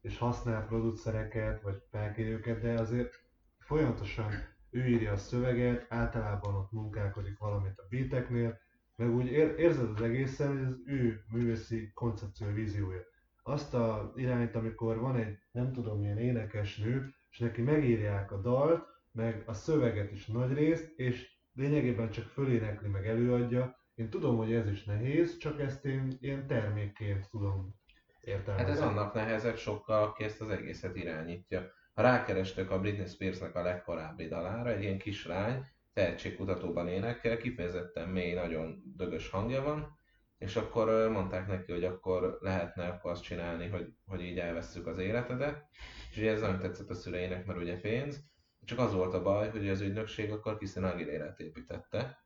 és 0.00 0.18
használ 0.18 0.66
producereket, 0.66 1.62
vagy 1.62 1.82
felkérőket, 1.90 2.60
de 2.60 2.72
azért 2.72 3.24
folyamatosan 3.58 4.32
ő 4.70 4.86
írja 4.86 5.12
a 5.12 5.16
szöveget, 5.16 5.86
általában 5.88 6.54
ott 6.54 6.72
munkálkodik 6.72 7.38
valamit 7.38 7.78
a 7.78 7.86
beateknél, 7.90 8.58
meg 8.96 9.14
úgy 9.14 9.26
ér, 9.26 9.54
érzed 9.58 9.90
az 9.90 10.02
egészen, 10.02 10.48
hogy 10.48 10.66
ez 10.66 10.74
ő 10.84 11.24
művészi 11.28 11.90
koncepció, 11.94 12.46
víziója. 12.52 13.00
Azt 13.42 13.74
a 13.74 14.12
irányt, 14.16 14.54
amikor 14.54 14.98
van 14.98 15.16
egy, 15.16 15.38
nem 15.52 15.72
tudom, 15.72 16.00
milyen 16.00 16.18
énekesnő, 16.18 17.14
és 17.30 17.38
neki 17.38 17.62
megírják 17.62 18.32
a 18.32 18.40
dalt, 18.40 18.84
meg 19.12 19.42
a 19.46 19.52
szöveget 19.52 20.12
is 20.12 20.26
nagy 20.26 20.52
részt, 20.52 20.92
és 20.96 21.38
lényegében 21.52 22.10
csak 22.10 22.24
fölénekli, 22.24 22.88
meg 22.88 23.06
előadja. 23.06 23.78
Én 23.94 24.10
tudom, 24.10 24.36
hogy 24.36 24.52
ez 24.52 24.68
is 24.68 24.84
nehéz, 24.84 25.36
csak 25.36 25.60
ezt 25.60 25.84
én 25.84 26.16
ilyen 26.20 26.46
termékként 26.46 27.30
tudom 27.30 27.74
értelmezni. 28.20 28.70
Hát 28.70 28.76
ez 28.76 28.88
annak 28.88 29.14
nehezebb 29.14 29.56
sokkal, 29.56 30.02
aki 30.02 30.24
ezt 30.24 30.40
az 30.40 30.48
egészet 30.48 30.96
irányítja. 30.96 31.70
Rákerestek 31.94 32.70
a 32.70 32.80
Britney 32.80 33.06
Spearsnek 33.06 33.54
a 33.54 33.62
legkorábbi 33.62 34.28
dalára, 34.28 34.70
egy 34.70 34.82
ilyen 34.82 34.98
kislány, 34.98 35.64
tehetségkutatóban 35.92 36.88
énekel, 36.88 37.36
kifejezetten 37.36 38.08
mély, 38.08 38.34
nagyon 38.34 38.82
dögös 38.96 39.30
hangja 39.30 39.62
van, 39.62 39.98
és 40.38 40.56
akkor 40.56 41.10
mondták 41.10 41.46
neki, 41.46 41.72
hogy 41.72 41.84
akkor 41.84 42.38
lehetne 42.40 42.86
akkor 42.86 43.10
azt 43.10 43.22
csinálni, 43.22 43.68
hogy, 43.68 43.92
hogy 44.06 44.22
így 44.22 44.38
elveszük 44.38 44.86
az 44.86 44.98
életedet, 44.98 45.64
és 46.10 46.16
ugye 46.16 46.30
ez 46.30 46.40
nagyon 46.40 46.58
tetszett 46.58 46.90
a 46.90 46.94
szüleinek, 46.94 47.46
mert 47.46 47.58
ugye 47.58 47.80
pénz, 47.80 48.28
csak 48.64 48.78
az 48.78 48.94
volt 48.94 49.14
a 49.14 49.22
baj, 49.22 49.50
hogy 49.50 49.68
az 49.68 49.80
ügynökség 49.80 50.30
akkor 50.32 50.56
Krisztina 50.56 50.88
Aguilera 50.92 51.34
építette, 51.36 52.24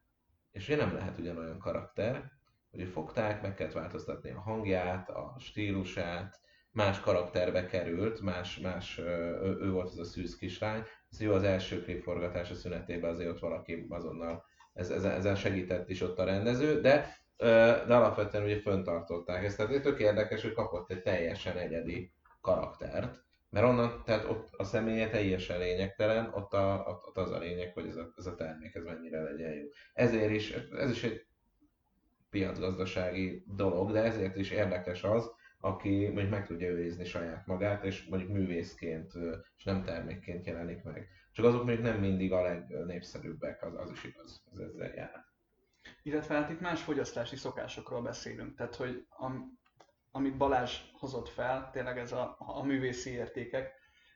és 0.50 0.68
ugye 0.68 0.76
nem 0.76 0.94
lehet 0.94 1.18
ugyanolyan 1.18 1.58
karakter, 1.58 2.32
hogy 2.70 2.88
fogták, 2.88 3.42
meg 3.42 3.54
kellett 3.54 3.72
változtatni 3.72 4.30
a 4.30 4.40
hangját, 4.40 5.10
a 5.10 5.36
stílusát, 5.38 6.40
más 6.74 7.00
karakterbe 7.00 7.66
került, 7.66 8.20
más, 8.20 8.58
más 8.58 8.98
ő, 8.98 9.58
ő 9.60 9.70
volt 9.70 9.88
az 9.88 9.98
a 9.98 10.04
szűz 10.04 10.36
kislány. 10.36 10.82
Ez 11.10 11.20
jó 11.20 11.32
az 11.32 11.42
első 11.42 11.82
klip 11.82 12.02
forgatása 12.02 12.54
szünetében 12.54 13.10
azért 13.10 13.30
ott 13.30 13.38
valaki 13.38 13.86
azonnal 13.88 14.44
ez, 14.74 14.90
ezen 14.90 15.34
segített 15.34 15.90
is 15.90 16.00
ott 16.00 16.18
a 16.18 16.24
rendező, 16.24 16.80
de, 16.80 17.16
de 17.86 17.94
alapvetően 17.94 18.44
ugye 18.44 18.60
föntartották 18.60 19.44
ezt. 19.44 19.56
Tehát 19.56 19.82
tök 19.82 20.00
érdekes, 20.00 20.42
hogy 20.42 20.52
kapott 20.52 20.90
egy 20.90 21.02
teljesen 21.02 21.56
egyedi 21.56 22.12
karaktert, 22.40 23.22
mert 23.50 23.66
onnan, 23.66 24.02
tehát 24.04 24.24
ott 24.24 24.48
a 24.56 24.64
személye 24.64 25.10
teljesen 25.10 25.58
lényegtelen, 25.58 26.30
ott, 26.34 26.52
a, 26.52 27.00
ott 27.06 27.16
az 27.16 27.30
a 27.30 27.38
lényeg, 27.38 27.72
hogy 27.72 27.86
ez 27.86 27.96
a, 27.96 28.12
ez 28.16 28.26
a 28.26 28.34
termék 28.34 28.74
ez 28.74 28.84
mennyire 28.84 29.22
legyen 29.22 29.52
jó. 29.52 29.64
Ezért 29.92 30.30
is, 30.30 30.50
ez 30.78 30.90
is 30.90 31.04
egy 31.04 31.26
piacgazdasági 32.30 33.44
dolog, 33.46 33.92
de 33.92 34.02
ezért 34.02 34.36
is 34.36 34.50
érdekes 34.50 35.02
az, 35.02 35.30
aki 35.64 36.04
mondjuk 36.04 36.30
meg 36.30 36.46
tudja 36.46 36.68
őrizni 36.68 37.04
saját 37.04 37.46
magát, 37.46 37.84
és 37.84 38.04
mondjuk 38.04 38.32
művészként, 38.32 39.12
és 39.56 39.64
nem 39.64 39.82
termékként 39.82 40.46
jelenik 40.46 40.82
meg. 40.82 41.08
Csak 41.32 41.44
azok 41.44 41.64
mondjuk 41.64 41.86
nem 41.86 42.00
mindig 42.00 42.32
a 42.32 42.42
legnépszerűbbek, 42.42 43.62
az, 43.62 43.74
az 43.74 43.90
is 43.90 44.04
igaz, 44.04 44.42
ez 44.52 44.58
ezzel 44.58 44.94
jár. 44.94 45.24
Illetve 46.02 46.34
hát 46.34 46.50
itt 46.50 46.60
más 46.60 46.82
fogyasztási 46.82 47.36
szokásokról 47.36 48.02
beszélünk, 48.02 48.56
tehát 48.56 48.74
hogy 48.74 49.06
am, 49.08 49.58
amit 50.10 50.36
Balázs 50.36 50.78
hozott 50.92 51.28
fel, 51.28 51.70
tényleg 51.72 51.98
ez 51.98 52.12
a, 52.12 52.36
a 52.38 52.62
művészi 52.62 53.10
értékek 53.10 53.72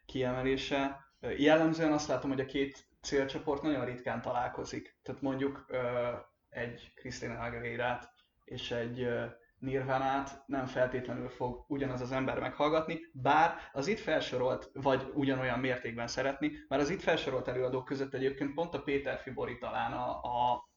kiemelése. 0.07 0.96
Jellemzően 1.36 1.92
azt 1.92 2.09
látom, 2.09 2.30
hogy 2.30 2.40
a 2.40 2.46
két 2.46 2.88
célcsoport 3.01 3.62
nagyon 3.62 3.84
ritkán 3.84 4.22
találkozik. 4.22 4.99
Tehát 5.03 5.22
mondjuk 5.22 5.66
egy 6.49 6.92
Christina 6.94 7.38
Aguilera 7.38 8.01
és 8.44 8.70
egy 8.70 9.09
Nirvanát 9.59 10.42
nem 10.46 10.66
feltétlenül 10.66 11.28
fog 11.28 11.64
ugyanaz 11.68 12.00
az 12.00 12.12
ember 12.12 12.38
meghallgatni, 12.38 13.00
bár 13.12 13.54
az 13.72 13.86
itt 13.86 13.98
felsorolt, 13.98 14.70
vagy 14.72 15.11
ugyanolyan 15.14 15.59
mértékben 15.59 16.06
szeretni, 16.06 16.52
már 16.68 16.80
az 16.80 16.90
itt 16.90 17.00
felsorolt 17.00 17.48
előadók 17.48 17.84
között 17.84 18.14
egyébként 18.14 18.54
pont 18.54 18.74
a 18.74 18.82
Péter 18.82 19.18
Fibori 19.18 19.59
talán 19.59 19.92
a, 19.92 20.22
a, 20.22 20.68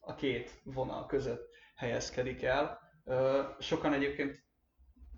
a 0.00 0.14
két 0.14 0.60
vonal 0.64 1.06
között 1.06 1.48
helyezkedik 1.76 2.42
el. 2.42 2.80
Sokan 3.58 3.92
egyébként 3.92 4.44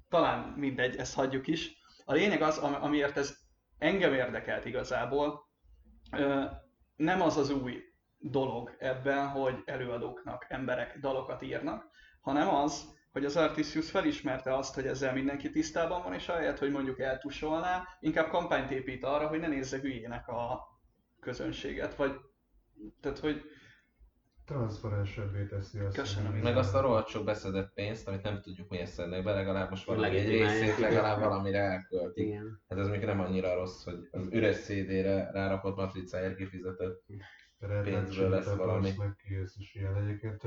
talán 0.08 0.48
mindegy, 0.48 0.96
ezt 0.96 1.14
hagyjuk 1.14 1.46
is. 1.46 1.70
A 2.04 2.12
lényeg 2.12 2.42
az, 2.42 2.58
amiért 2.58 3.16
ez 3.16 3.36
engem 3.78 4.12
érdekelt 4.12 4.64
igazából, 4.64 5.48
nem 6.96 7.20
az 7.20 7.36
az 7.36 7.50
új 7.50 7.82
dolog 8.18 8.76
ebben, 8.78 9.28
hogy 9.28 9.62
előadóknak 9.64 10.46
emberek 10.48 10.98
dalokat 10.98 11.42
írnak, 11.42 11.90
hanem 12.20 12.48
az, 12.48 13.00
hogy 13.12 13.24
az 13.24 13.36
Artisius 13.36 13.90
felismerte 13.90 14.56
azt, 14.56 14.74
hogy 14.74 14.86
ezzel 14.86 15.12
mindenki 15.12 15.50
tisztában 15.50 16.02
van, 16.02 16.12
és 16.12 16.28
ahelyett, 16.28 16.58
hogy 16.58 16.70
mondjuk 16.70 17.00
eltusolná, 17.00 17.84
inkább 18.00 18.28
kampányt 18.28 18.70
épít 18.70 19.04
arra, 19.04 19.26
hogy 19.26 19.40
ne 19.40 19.48
nézze 19.48 19.78
hülyének 19.78 20.28
a 20.28 20.60
közönséget, 21.20 21.94
vagy 21.94 22.12
tehát, 23.00 23.18
hogy 23.18 23.42
transzparensebbé 24.44 25.46
teszi 25.46 25.78
azt. 25.78 25.96
Köszönöm. 25.96 26.32
Meg 26.32 26.56
azt 26.56 26.74
a 26.74 26.80
rohadt 26.80 27.08
sok 27.08 27.24
beszedett 27.24 27.72
pénzt, 27.74 28.08
amit 28.08 28.22
nem 28.22 28.40
tudjuk 28.40 28.68
miért 28.68 28.90
szednek 28.90 29.24
be, 29.24 29.32
legalább 29.32 29.70
most 29.70 29.84
valami 29.84 30.16
egy 30.16 30.28
részét 30.28 30.78
legalább 30.78 31.18
valamire 31.20 31.58
elköltik. 31.58 32.26
Igen. 32.26 32.60
Hát 32.68 32.78
ez 32.78 32.88
még 32.88 33.04
nem 33.04 33.20
annyira 33.20 33.54
rossz, 33.54 33.84
hogy 33.84 34.08
az 34.10 34.28
üres 34.30 34.60
CD-re 34.60 35.30
rárakott 35.32 35.76
matricáért 35.76 36.36
kifizetett. 36.36 37.02
pénzből 37.82 38.28
lesz 38.28 38.54
valami. 38.54 38.92
meg 38.96 39.16
kész 39.16 39.56
és 39.58 39.74
ilyen. 39.74 39.96
Egyébként 39.96 40.42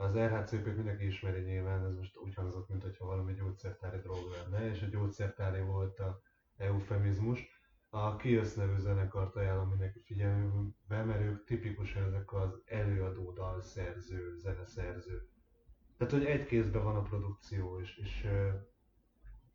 az 0.00 0.16
RHCP-t 0.16 0.76
mindenki 0.76 1.06
ismeri 1.06 1.40
nyilván, 1.40 1.84
ez 1.84 1.94
most 1.94 2.16
úgy 2.16 2.34
hangzott, 2.34 2.68
mintha 2.68 3.06
valami 3.06 3.34
gyógyszertári 3.34 3.98
drog 3.98 4.18
lenne, 4.30 4.70
és 4.70 4.82
a 4.82 4.86
gyógyszertári 4.86 5.60
volt 5.60 5.98
a 5.98 6.20
eufemizmus. 6.56 7.58
A 7.88 8.16
Kios 8.16 8.54
nevű 8.54 8.78
zenekart 8.78 9.36
ajánlom 9.36 9.68
mindenki 9.68 10.00
figyelmébe, 10.04 11.04
mert 11.04 11.20
ők 11.20 11.44
tipikusan 11.44 12.02
ezek 12.02 12.32
az 12.32 12.62
előadó, 12.64 13.32
dalszerző, 13.32 14.36
zeneszerző. 14.36 15.28
Tehát, 15.96 16.12
hogy 16.12 16.24
egy 16.24 16.46
kézben 16.46 16.84
van 16.84 16.96
a 16.96 17.02
produkció, 17.02 17.80
és, 17.80 17.96
és 17.96 18.28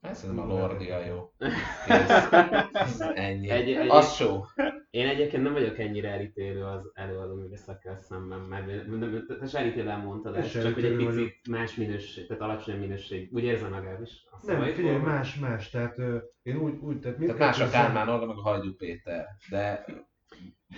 Hát 0.06 0.16
szerintem 0.16 0.52
a 0.52 0.54
Lordia 0.54 1.06
jó. 1.06 1.32
Kész. 1.88 3.00
Ennyi. 3.14 3.50
Egy- 3.50 3.72
egy- 3.74 3.90
Az 3.90 4.14
show. 4.14 4.42
Én 4.90 5.08
egyébként 5.08 5.44
nem 5.44 5.54
vagyok 5.54 5.80
ennyire 5.80 6.10
elítélő 6.10 6.64
az 6.64 6.92
előadó 6.94 7.36
művészekkel 7.36 7.98
szemben, 7.98 8.40
mert 8.40 8.66
nem- 8.66 9.26
te 9.40 9.48
se 9.48 9.58
elítélően 9.60 10.00
mondtad 10.00 10.36
ezt, 10.36 10.52
csak 10.52 10.74
hogy 10.74 10.86
egy 10.86 10.96
picit 10.96 11.48
más 11.50 11.76
minőség, 11.76 12.28
tehát 12.28 12.44
alacsonyabb 12.44 12.80
minőség. 12.80 13.30
Úgy 13.34 13.44
érzem 13.44 13.72
legalábbis. 13.72 14.26
nem, 14.42 14.64
figyelj, 14.74 14.98
más, 14.98 15.36
más, 15.40 15.70
tehát 15.70 15.98
én 16.44 16.58
úgy, 16.58 16.74
úgy 16.82 17.00
tehát 17.00 17.18
Tehát 17.18 17.38
más 17.38 17.60
a 17.60 17.70
Kálmán 17.70 18.10
Olga, 18.10 18.26
meg 18.26 18.38
a 18.38 18.42
Hajdú 18.42 18.76
Péter. 18.76 19.26
De, 19.50 19.86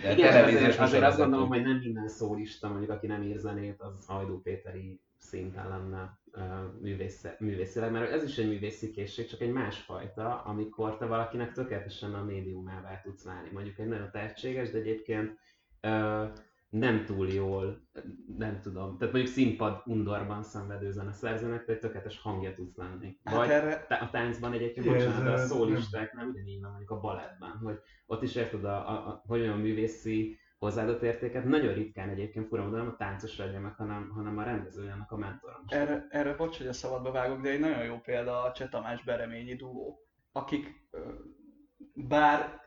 de 0.02 0.12
Igen, 0.12 0.44
azért, 0.44 0.78
azért 0.78 1.04
azt 1.04 1.18
gondolom, 1.18 1.48
hogy 1.48 1.62
nem 1.62 1.76
minden 1.76 2.08
szólista, 2.08 2.68
mondjuk 2.68 2.90
aki 2.90 3.06
nem 3.06 3.22
ír 3.22 3.36
zenét, 3.38 3.80
az 3.80 4.06
Hajdú 4.06 4.40
Péteri 4.42 5.00
szinten 5.28 5.68
lenne 5.68 6.18
uh, 6.32 6.80
művész, 6.80 7.26
művészileg, 7.38 7.90
mert 7.92 8.10
ez 8.10 8.22
is 8.22 8.38
egy 8.38 8.48
művészi 8.48 8.90
készség, 8.90 9.26
csak 9.26 9.40
egy 9.40 9.52
másfajta, 9.52 10.42
amikor 10.42 10.96
te 10.96 11.06
valakinek 11.06 11.52
tökéletesen 11.52 12.14
a 12.14 12.24
médiumává 12.24 13.00
tudsz 13.00 13.24
válni. 13.24 13.48
Mondjuk 13.52 13.78
egy 13.78 13.88
nagyon 13.88 14.10
tehetséges, 14.10 14.70
de 14.70 14.78
egyébként 14.78 15.38
nem 16.70 17.04
túl 17.04 17.28
jól, 17.28 17.80
nem 18.38 18.60
tudom, 18.60 18.98
tehát 18.98 19.14
mondjuk 19.14 19.34
színpad 19.34 19.82
undorban 19.84 20.42
szenvedő 20.42 20.90
zeneszerzőnek, 20.90 21.64
te 21.64 21.72
egy 21.72 21.78
tökéletes 21.78 22.20
hangja 22.20 22.52
tudsz 22.52 22.76
lenni. 22.76 23.18
Hát 23.24 23.34
Vagy 23.34 23.50
erre, 23.50 23.86
tá- 23.88 24.00
a 24.00 24.10
táncban 24.10 24.52
egyébként, 24.52 24.86
Igen, 24.86 24.98
bocsánat, 24.98 25.24
de 25.24 25.30
a 25.30 25.46
szólisták 25.46 26.12
nem 26.12 26.28
ugyanígy 26.28 26.60
van 26.60 26.70
mondjuk 26.70 26.90
a 26.90 27.00
balettben, 27.00 27.50
hogy 27.50 27.78
ott 28.06 28.22
is 28.22 28.34
érted 28.34 28.64
a, 28.64 28.90
a, 28.90 29.08
a 29.08 29.22
hogy 29.26 29.40
olyan 29.40 29.58
művészi 29.58 30.38
hozzáadott 30.58 31.02
értéket, 31.02 31.44
nagyon 31.44 31.74
ritkán 31.74 32.08
egyébként 32.08 32.48
fura 32.48 32.64
módon 32.64 32.86
a 32.86 32.96
táncos 32.96 33.36
legyen 33.36 33.62
meg, 33.62 33.74
hanem, 33.74 34.08
hanem 34.08 34.38
a 34.38 34.42
rendezőjének 34.42 35.12
a 35.12 35.16
mentora. 35.16 35.58
Most 35.60 35.74
erre, 35.74 36.06
erre 36.10 36.34
bocs, 36.34 36.56
hogy 36.56 36.66
a 36.66 36.72
szabadba 36.72 37.10
vágok, 37.10 37.40
de 37.40 37.50
egy 37.50 37.60
nagyon 37.60 37.84
jó 37.84 37.98
példa 37.98 38.42
a 38.42 38.52
Cseh 38.52 38.68
Tamás 38.68 39.04
Bereményi 39.04 39.54
duó, 39.54 40.00
akik 40.32 40.88
bár 41.94 42.60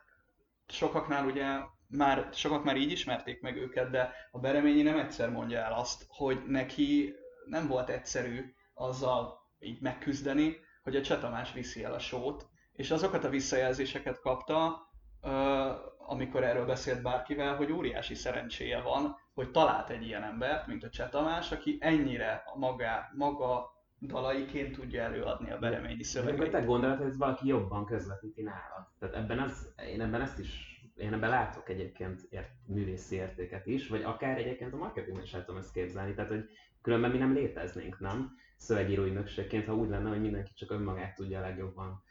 sokaknál 0.67 1.25
ugye 1.25 1.45
már, 1.87 2.29
sokak 2.33 2.63
már 2.63 2.77
így 2.77 2.91
ismerték 2.91 3.41
meg 3.41 3.57
őket, 3.57 3.89
de 3.89 4.13
a 4.31 4.39
Bereményi 4.39 4.81
nem 4.81 4.99
egyszer 4.99 5.29
mondja 5.29 5.59
el 5.59 5.73
azt, 5.73 6.05
hogy 6.07 6.41
neki 6.47 7.15
nem 7.45 7.67
volt 7.67 7.89
egyszerű 7.89 8.53
azzal 8.73 9.39
így 9.59 9.81
megküzdeni, 9.81 10.57
hogy 10.83 10.95
a 10.95 11.01
Cseh 11.01 11.19
Tamás 11.19 11.53
viszi 11.53 11.83
el 11.83 11.93
a 11.93 11.99
sót, 11.99 12.47
és 12.73 12.91
azokat 12.91 13.23
a 13.23 13.29
visszajelzéseket 13.29 14.19
kapta, 14.19 14.89
amikor 15.97 16.43
erről 16.43 16.65
beszélt 16.65 17.01
bárkivel, 17.01 17.55
hogy 17.55 17.71
óriási 17.71 18.15
szerencséje 18.15 18.81
van, 18.81 19.17
hogy 19.33 19.51
talált 19.51 19.89
egy 19.89 20.05
ilyen 20.05 20.23
embert, 20.23 20.67
mint 20.67 20.83
a 20.83 20.89
Cseh 20.89 21.09
Tamás, 21.09 21.51
aki 21.51 21.77
ennyire 21.79 22.43
maga, 22.55 23.11
maga 23.13 23.75
dalaiként 24.01 24.75
tudja 24.75 25.01
előadni 25.01 25.51
a 25.51 25.59
bereményi 25.59 26.03
szövegeket. 26.03 26.51
te 26.51 26.61
gondolatod, 26.61 27.01
hogy 27.01 27.07
ez 27.07 27.17
valaki 27.17 27.47
jobban 27.47 27.85
közvetíti 27.85 28.41
nálad. 28.41 28.87
Tehát 28.99 29.15
ebben 29.15 29.39
az, 29.39 29.73
én 29.87 30.01
ebben 30.01 30.21
ezt 30.21 30.39
is, 30.39 30.81
én 30.95 31.13
ebben 31.13 31.29
látok 31.29 31.69
egyébként 31.69 32.21
ért, 32.29 32.51
művészi 32.65 33.15
értéket 33.15 33.65
is, 33.65 33.87
vagy 33.87 34.03
akár 34.03 34.37
egyébként 34.37 34.73
a 34.73 34.77
marketingben 34.77 35.23
is 35.23 35.33
el 35.33 35.45
tudom 35.45 35.59
ezt 35.59 35.73
képzelni. 35.73 36.13
Tehát, 36.13 36.29
hogy 36.29 36.49
különben 36.81 37.11
mi 37.11 37.17
nem 37.17 37.33
léteznénk, 37.33 37.99
nem? 37.99 38.35
Szövegírói 38.57 39.11
mögségként, 39.11 39.65
ha 39.65 39.75
úgy 39.75 39.89
lenne, 39.89 40.09
hogy 40.09 40.21
mindenki 40.21 40.53
csak 40.53 40.71
önmagát 40.71 41.15
tudja 41.15 41.39
a 41.39 41.41
legjobban 41.41 42.03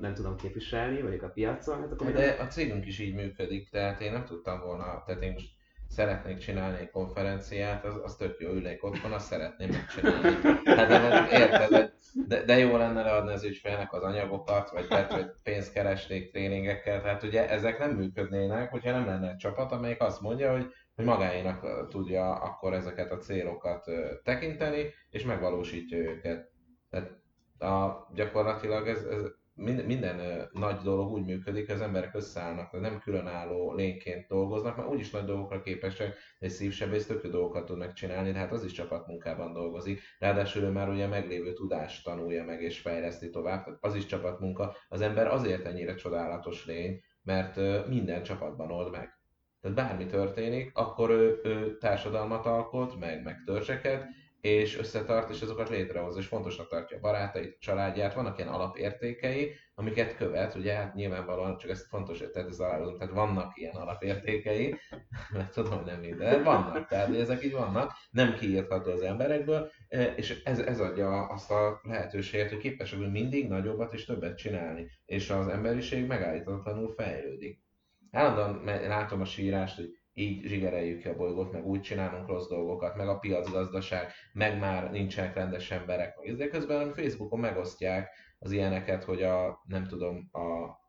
nem 0.00 0.14
tudom 0.14 0.36
képviselni, 0.36 1.02
vagy 1.02 1.18
a 1.22 1.28
piacon, 1.28 1.80
hát 1.80 1.92
akkor 1.92 2.12
De 2.12 2.36
a 2.40 2.46
cégünk 2.46 2.86
is 2.86 2.98
így 2.98 3.14
működik, 3.14 3.68
tehát 3.68 4.00
én 4.00 4.12
nem 4.12 4.24
tudtam 4.24 4.60
volna, 4.60 5.02
tehát 5.06 5.22
én 5.22 5.32
most 5.32 5.48
szeretnék 5.88 6.38
csinálni 6.38 6.78
egy 6.78 6.90
konferenciát, 6.90 7.84
az, 7.84 8.00
az 8.02 8.16
tök 8.16 8.38
jó, 8.38 8.50
ülnék 8.50 8.84
otthon, 8.84 9.12
azt 9.12 9.26
szeretném 9.26 9.68
megcsinálni. 9.70 10.28
Hát 10.64 10.88
de, 10.88 11.28
érted, 11.38 11.92
de, 12.26 12.44
de 12.44 12.58
jó 12.58 12.76
lenne 12.76 13.02
leadni 13.02 13.32
az 13.32 13.44
ügyfélnek 13.44 13.92
az 13.92 14.02
anyagokat, 14.02 14.70
vagy, 14.70 14.86
tehát, 14.88 15.12
vagy 15.12 15.30
pénzt 15.42 15.72
keresnék 15.72 16.30
tréningekkel, 16.30 17.02
tehát 17.02 17.22
ugye 17.22 17.48
ezek 17.50 17.78
nem 17.78 17.90
működnének, 17.90 18.70
hogyha 18.70 18.90
nem 18.90 19.06
lenne 19.06 19.30
egy 19.30 19.36
csapat, 19.36 19.72
amelyik 19.72 20.00
azt 20.00 20.20
mondja, 20.20 20.52
hogy, 20.52 20.66
hogy 20.94 21.04
magáénak 21.04 21.88
tudja 21.88 22.34
akkor 22.34 22.72
ezeket 22.74 23.10
a 23.10 23.16
célokat 23.16 23.84
tekinteni, 24.22 24.92
és 25.10 25.24
megvalósítja 25.24 25.98
őket. 25.98 26.50
Tehát 26.90 27.22
a, 27.64 28.08
gyakorlatilag 28.14 28.88
ez, 28.88 29.04
ez 29.04 29.22
minden, 29.54 29.84
minden 29.84 30.48
nagy 30.52 30.76
dolog 30.76 31.12
úgy 31.12 31.24
működik, 31.24 31.66
hogy 31.66 31.74
az 31.74 31.80
emberek 31.80 32.14
összeállnak, 32.14 32.70
tehát 32.70 32.90
nem 32.90 33.00
különálló 33.00 33.74
lényként 33.74 34.26
dolgoznak, 34.26 34.76
mert 34.76 34.88
úgyis 34.88 35.10
nagy 35.10 35.24
dolgokra 35.24 35.62
képesek, 35.62 36.16
egy 36.38 36.50
szívsebész 36.50 37.06
tök 37.06 37.24
jó 37.24 37.30
dolgokat 37.30 37.64
tudnak 37.64 37.92
csinálni, 37.92 38.32
de 38.32 38.38
hát 38.38 38.52
az 38.52 38.64
is 38.64 38.72
csapatmunkában 38.72 39.52
dolgozik. 39.52 40.00
Ráadásul 40.18 40.62
ő 40.62 40.70
már 40.70 40.88
ugye 40.88 41.06
meglévő 41.06 41.52
tudást 41.52 42.04
tanulja 42.04 42.44
meg 42.44 42.62
és 42.62 42.80
fejleszti 42.80 43.30
tovább, 43.30 43.64
tehát 43.64 43.78
az 43.82 43.94
is 43.94 44.06
csapatmunka. 44.06 44.76
Az 44.88 45.00
ember 45.00 45.26
azért 45.26 45.66
ennyire 45.66 45.94
csodálatos 45.94 46.66
lény, 46.66 47.00
mert 47.22 47.86
minden 47.88 48.22
csapatban 48.22 48.70
old 48.70 48.90
meg. 48.90 49.18
Tehát 49.60 49.76
bármi 49.76 50.06
történik, 50.06 50.70
akkor 50.74 51.10
ő, 51.10 51.40
ő 51.44 51.76
társadalmat 51.76 52.46
alkot, 52.46 52.98
meg, 52.98 53.22
meg 53.22 53.42
törzseket, 53.46 54.06
és 54.44 54.78
összetart, 54.78 55.30
és 55.30 55.40
azokat 55.42 55.68
létrehoz, 55.68 56.16
és 56.16 56.26
fontosnak 56.26 56.68
tartja 56.68 56.96
a 56.96 57.00
barátait, 57.00 57.54
a 57.54 57.56
családját, 57.60 58.14
vannak 58.14 58.38
ilyen 58.38 58.50
alapértékei, 58.50 59.54
amiket 59.74 60.16
követ, 60.16 60.54
ugye 60.54 60.74
hát 60.74 60.94
nyilvánvalóan, 60.94 61.56
csak 61.56 61.70
ez 61.70 61.86
fontos, 61.88 62.18
tehát 62.18 62.48
ez 62.48 62.58
alázom, 62.58 62.98
tehát 62.98 63.14
vannak 63.14 63.56
ilyen 63.58 63.74
alapértékei, 63.74 64.74
mert 65.34 65.52
tudom, 65.52 65.76
hogy 65.76 65.84
nem 65.84 66.00
minden, 66.00 66.42
vannak, 66.42 66.86
tehát 66.86 67.14
ezek 67.14 67.44
így 67.44 67.52
vannak, 67.52 67.92
nem 68.10 68.34
kiírtható 68.34 68.90
az 68.90 69.02
emberekből, 69.02 69.70
e, 69.88 70.04
és 70.04 70.42
ez, 70.44 70.58
ez 70.58 70.80
adja 70.80 71.26
azt 71.26 71.50
a 71.50 71.80
lehetőséget, 71.82 72.50
hogy 72.50 72.58
képesek 72.58 72.98
mindig 72.98 73.48
nagyobbat 73.48 73.92
és 73.92 74.04
többet 74.04 74.36
csinálni, 74.36 74.90
és 75.04 75.30
az 75.30 75.48
emberiség 75.48 76.06
megállíthatatlanul 76.06 76.94
fejlődik. 76.96 77.62
Állandóan 78.10 78.64
látom 78.64 79.20
a 79.20 79.24
sírást, 79.24 79.76
hogy 79.76 79.90
így 80.14 80.46
zsigereljük 80.46 81.00
ki 81.00 81.08
a 81.08 81.16
bolygót, 81.16 81.52
meg 81.52 81.66
úgy 81.66 81.80
csinálunk 81.80 82.28
rossz 82.28 82.48
dolgokat, 82.48 82.96
meg 82.96 83.08
a 83.08 83.18
piacgazdaság, 83.18 84.12
meg 84.32 84.58
már 84.58 84.90
nincsenek 84.90 85.34
rendes 85.34 85.70
emberek. 85.70 86.14
De 86.36 86.48
közben 86.48 86.92
Facebookon 86.92 87.40
megosztják 87.40 88.10
az 88.38 88.52
ilyeneket, 88.52 89.04
hogy 89.04 89.22
a, 89.22 89.62
nem 89.64 89.86
tudom, 89.86 90.28
a 90.32 90.82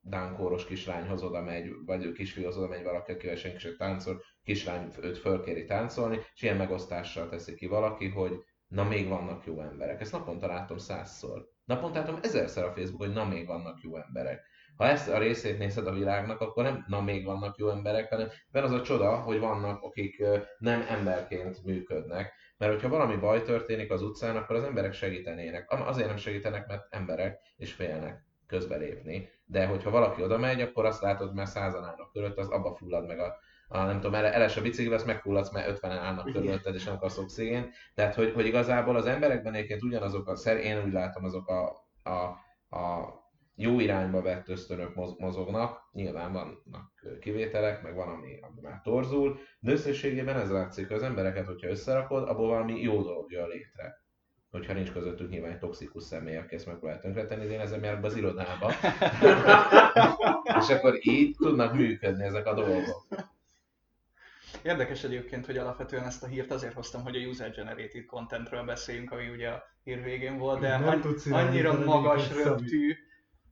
dánkóros 0.00 0.64
kislányhoz 0.64 1.22
oda 1.22 1.42
megy, 1.42 1.70
vagy 1.84 2.12
kisfiúhoz 2.12 2.56
oda 2.56 2.68
megy 2.68 2.82
valaki, 2.82 3.12
akivel 3.12 3.36
senki 3.36 3.58
sem 3.58 3.76
táncol, 3.76 4.22
kislány 4.42 4.88
őt 5.00 5.18
fölkéri 5.18 5.64
táncolni, 5.64 6.18
és 6.34 6.42
ilyen 6.42 6.56
megosztással 6.56 7.28
teszi 7.28 7.54
ki 7.54 7.66
valaki, 7.66 8.08
hogy 8.08 8.32
na 8.68 8.84
még 8.84 9.08
vannak 9.08 9.46
jó 9.46 9.60
emberek. 9.60 10.00
Ezt 10.00 10.12
naponta 10.12 10.46
látom 10.46 10.78
százszor. 10.78 11.48
Naponta 11.64 11.98
látom 11.98 12.18
ezerszer 12.22 12.64
a 12.64 12.72
Facebook, 12.72 13.02
hogy 13.02 13.12
na 13.12 13.24
még 13.24 13.46
vannak 13.46 13.80
jó 13.82 13.96
emberek. 13.96 14.44
Ha 14.76 14.86
ezt 14.86 15.08
a 15.08 15.18
részét 15.18 15.58
nézed 15.58 15.86
a 15.86 15.92
világnak, 15.92 16.40
akkor 16.40 16.62
nem 16.64 16.84
na 16.88 17.00
még 17.00 17.24
vannak 17.24 17.56
jó 17.56 17.70
emberek, 17.70 18.08
hanem 18.08 18.28
ben 18.50 18.62
az 18.62 18.72
a 18.72 18.82
csoda, 18.82 19.16
hogy 19.16 19.38
vannak, 19.38 19.82
akik 19.82 20.24
nem 20.58 20.84
emberként 20.88 21.64
működnek. 21.64 22.32
Mert 22.58 22.72
hogyha 22.72 22.88
valami 22.88 23.16
baj 23.16 23.42
történik 23.42 23.90
az 23.90 24.02
utcán, 24.02 24.36
akkor 24.36 24.56
az 24.56 24.64
emberek 24.64 24.92
segítenének. 24.92 25.70
Azért 25.70 26.08
nem 26.08 26.16
segítenek, 26.16 26.66
mert 26.66 26.86
emberek 26.90 27.38
és 27.56 27.72
félnek 27.72 28.24
közbelépni. 28.46 29.28
De 29.44 29.66
hogyha 29.66 29.90
valaki 29.90 30.22
oda 30.22 30.38
megy, 30.38 30.60
akkor 30.60 30.84
azt 30.84 31.02
látod, 31.02 31.34
mert 31.34 31.50
százan 31.50 31.84
állnak 31.84 32.12
körött, 32.12 32.38
az 32.38 32.48
abba 32.48 32.74
fullad 32.74 33.06
meg 33.06 33.18
a, 33.18 33.34
a 33.68 33.84
nem 33.84 34.00
tudom, 34.00 34.14
ele- 34.14 34.34
eles 34.34 34.56
a 34.56 34.62
bicikli, 34.62 34.94
azt 34.94 35.06
megfulladsz, 35.06 35.52
mert 35.52 35.68
50 35.68 35.90
állnak 35.90 36.32
körülötted, 36.32 36.74
és 36.74 36.84
nem 36.84 36.98
kapsz 36.98 37.18
oxigént. 37.18 37.70
Tehát, 37.94 38.14
hogy, 38.14 38.32
hogy 38.32 38.46
igazából 38.46 38.96
az 38.96 39.06
emberekben 39.06 39.54
egyébként 39.54 39.82
ugyanazok 39.82 40.28
a, 40.28 40.36
szer, 40.36 40.56
én 40.56 40.84
úgy 40.84 40.92
látom, 40.92 41.24
azok 41.24 41.48
a, 41.48 41.86
a, 42.02 42.10
a 42.76 43.14
jó 43.58 43.80
irányba 43.80 44.22
vett 44.22 44.48
ösztönök 44.48 44.94
moz- 44.94 45.18
mozognak, 45.18 45.88
nyilván 45.92 46.32
vannak 46.32 46.92
kivételek, 47.20 47.82
meg 47.82 47.94
van, 47.94 48.08
ami, 48.08 48.38
ami 48.40 48.60
már 48.60 48.80
torzul, 48.82 49.38
de 49.60 49.72
összességében 49.72 50.36
ez 50.36 50.50
látszik, 50.50 50.86
hogy 50.86 50.96
az 50.96 51.02
embereket, 51.02 51.46
hogyha 51.46 51.68
összerakod, 51.68 52.28
abból 52.28 52.48
valami 52.48 52.80
jó 52.80 53.02
dolog 53.02 53.32
jön 53.32 53.48
létre. 53.48 54.04
Hogyha 54.50 54.72
nincs 54.72 54.92
közöttük 54.92 55.30
nyilván 55.30 55.50
egy 55.50 55.58
toxikus 55.58 56.02
személy, 56.02 56.36
aki 56.36 56.54
ezt 56.54 56.66
megpróbál 56.66 57.00
tönkretenni, 57.00 57.46
de 57.46 57.52
én 57.52 57.60
ezzel 57.60 57.80
járok 57.80 58.00
be 58.00 58.06
az 58.06 58.16
irodába. 58.16 58.72
és 60.60 60.68
akkor 60.68 60.98
így 61.00 61.36
tudnak 61.38 61.74
működni 61.74 62.24
ezek 62.24 62.46
a 62.46 62.54
dolgok. 62.54 63.06
Érdekes 64.62 65.04
egyébként, 65.04 65.46
hogy 65.46 65.58
alapvetően 65.58 66.04
ezt 66.04 66.22
a 66.22 66.26
hírt 66.26 66.50
azért 66.50 66.72
hoztam, 66.72 67.02
hogy 67.02 67.16
a 67.16 67.26
user-generated 67.28 68.04
contentről 68.06 68.62
beszéljünk, 68.64 69.10
ami 69.12 69.28
ugye 69.28 69.48
a 69.48 69.62
hír 69.84 70.02
végén 70.02 70.38
volt, 70.38 70.60
de 70.60 70.68
Nem 70.68 70.88
anny- 70.88 71.00
tudsz 71.00 71.26
annyira 71.26 71.84
magas 71.84 72.32
röptű 72.32 72.96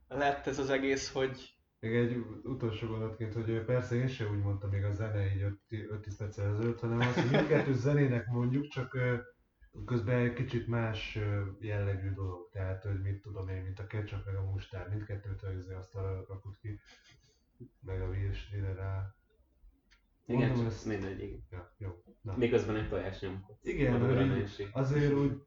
lett 0.07 0.47
ez 0.47 0.59
az 0.59 0.69
egész, 0.69 1.11
hogy 1.11 1.57
Még 1.79 1.95
egy 1.95 2.17
utolsó 2.43 2.87
gondolatként, 2.87 3.33
hogy 3.33 3.63
persze 3.65 3.95
én 3.95 4.07
sem 4.07 4.31
úgy 4.31 4.41
mondtam 4.41 4.69
még 4.69 4.83
a 4.83 4.91
zene 4.91 5.25
így 5.35 5.45
5-10 5.69 6.13
perccel 6.17 6.53
ezelőtt, 6.53 6.79
hanem 6.79 6.99
azt, 6.99 7.19
hogy 7.19 7.31
mindkettő 7.31 7.73
zenének 7.73 8.27
mondjuk, 8.27 8.67
csak 8.67 8.97
közben 9.85 10.19
egy 10.19 10.33
kicsit 10.33 10.67
más 10.67 11.19
jellegű 11.59 12.11
dolog. 12.13 12.49
Tehát, 12.51 12.83
hogy 12.83 13.01
mit 13.01 13.21
tudom 13.21 13.47
én, 13.47 13.61
mint 13.61 13.79
a 13.79 13.87
ketchup 13.87 14.25
meg 14.25 14.35
a 14.35 14.41
mustár, 14.51 14.89
mindkettőt 14.89 15.43
az 15.43 15.69
asztalra 15.69 16.25
rakott 16.27 16.57
ki, 16.59 16.79
meg 17.81 18.01
a 18.01 18.09
virsire 18.09 18.73
rá. 18.73 19.15
Igen, 20.25 20.47
Mondom, 20.47 20.65
ezt- 20.65 20.85
mindegy, 20.85 21.21
igen. 21.23 21.43
Ja, 21.49 21.75
jó. 21.77 22.03
Na. 22.21 22.37
Miközben 22.37 22.75
egy 22.75 22.89
tojás 22.89 23.19
nyomkodsz. 23.19 23.65
Igen. 23.65 24.01
Azért 24.71 25.13
úgy, 25.13 25.41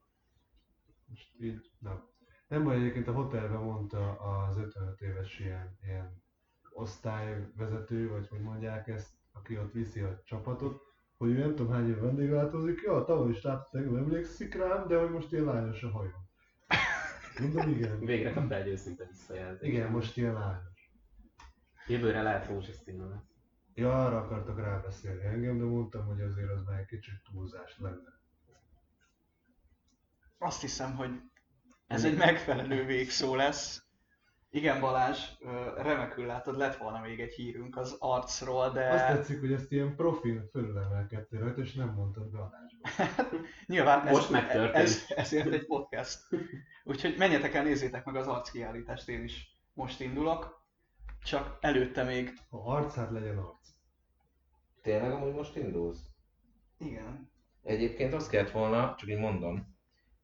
most 1.07 1.33
így, 1.41 1.71
na. 1.79 2.08
Nem 2.49 2.65
baj, 2.65 2.77
egyébként 2.77 3.09
a 3.09 3.13
hotelben 3.13 3.61
mondta 3.61 4.13
az 4.13 4.59
55 4.59 5.01
éves 5.01 5.39
ilyen, 5.39 5.79
ilyen 5.83 6.23
osztályvezető, 6.71 8.09
vagy 8.09 8.29
hogy 8.29 8.41
mondják 8.41 8.89
ezt, 8.89 9.15
aki 9.33 9.59
ott 9.59 9.73
viszi 9.73 10.01
a 10.01 10.23
csapatot, 10.25 10.83
hogy 11.17 11.31
ő 11.31 11.39
nem 11.39 11.55
tudom 11.55 11.73
hány 11.73 11.89
éve 11.89 12.01
vendéglátózik, 12.01 12.81
ja, 12.83 13.05
tavaly 13.05 13.31
is 13.31 13.43
látott 13.43 13.75
engem, 13.75 13.97
emlékszik 13.97 14.55
rám, 14.55 14.89
de 14.89 14.99
hogy 14.99 15.11
most 15.11 15.33
ilyen 15.33 15.45
lányos 15.45 15.83
a 15.83 15.91
hajom. 15.91 16.27
Mondom, 17.41 17.69
igen. 17.69 17.99
Végre 17.99 18.33
kaptál 18.33 18.61
egy 18.61 18.69
őszinte 18.69 19.05
visszajelzést. 19.05 19.73
Igen, 19.73 19.91
most 19.91 20.17
ilyen 20.17 20.33
lányos. 20.33 20.93
Jövőre 21.87 22.23
lehet 22.23 22.47
rózsaszín 22.47 23.09
lesz. 23.09 23.37
Ja, 23.75 24.05
arra 24.05 24.19
akartak 24.19 24.59
rábeszélni 24.59 25.25
engem, 25.25 25.59
de 25.59 25.65
mondtam, 25.65 26.07
hogy 26.07 26.21
azért 26.21 26.51
az 26.51 26.63
már 26.65 26.79
egy 26.79 26.87
kicsit 26.87 27.23
túlzás 27.31 27.79
lenne. 27.79 28.21
azt 30.39 30.61
hiszem, 30.61 30.97
hogy 30.97 31.11
ez 31.89 32.05
egy 32.05 32.17
megfelelő 32.17 32.85
végszó 32.85 33.35
lesz. 33.35 33.83
Igen 34.51 34.81
Balázs, 34.81 35.19
remekül 35.77 36.27
látod, 36.27 36.57
lett 36.57 36.77
volna 36.77 37.01
még 37.01 37.21
egy 37.21 37.33
hírünk 37.35 37.77
az 37.77 37.97
arcról, 37.99 38.71
de 38.71 38.89
Azt 38.91 39.07
tetszik, 39.07 39.41
hogy 39.41 39.53
ezt 39.53 39.73
ilyen 39.73 39.97
profil 39.97 40.49
fölülemelkedtél 40.51 41.41
rajta, 41.41 41.61
és 41.61 41.73
nem 41.75 41.89
mondtad 41.95 42.31
be 42.31 42.39
adásba. 42.39 43.37
nyilván 43.67 44.07
ez, 44.07 44.13
Most 44.15 44.31
megtörtént. 44.31 44.75
ez, 44.75 45.05
ezért 45.17 45.53
egy 45.53 45.67
podcast. 45.67 46.19
Úgyhogy 46.85 47.15
menjetek 47.19 47.55
el, 47.55 47.63
nézzétek 47.63 48.05
meg 48.05 48.17
az 48.17 48.27
arckiállítást, 48.27 49.09
én 49.09 49.23
is 49.25 49.59
most 49.73 50.01
indulok. 50.01 50.63
Csak 51.25 51.59
előtte 51.61 52.03
még, 52.03 52.33
Ha 52.51 52.63
arcát 52.75 53.11
legyen 53.11 53.39
arc. 53.39 53.69
Tényleg 54.83 55.11
amúgy 55.13 55.35
most 55.35 55.57
indulsz? 55.57 56.01
igen, 56.79 57.31
Egyébként 57.63 58.15
azt 58.15 58.31
kellett 58.31 58.51
volna, 58.51 58.95
csak 58.99 59.09
így 59.09 59.19
mondom, 59.19 59.77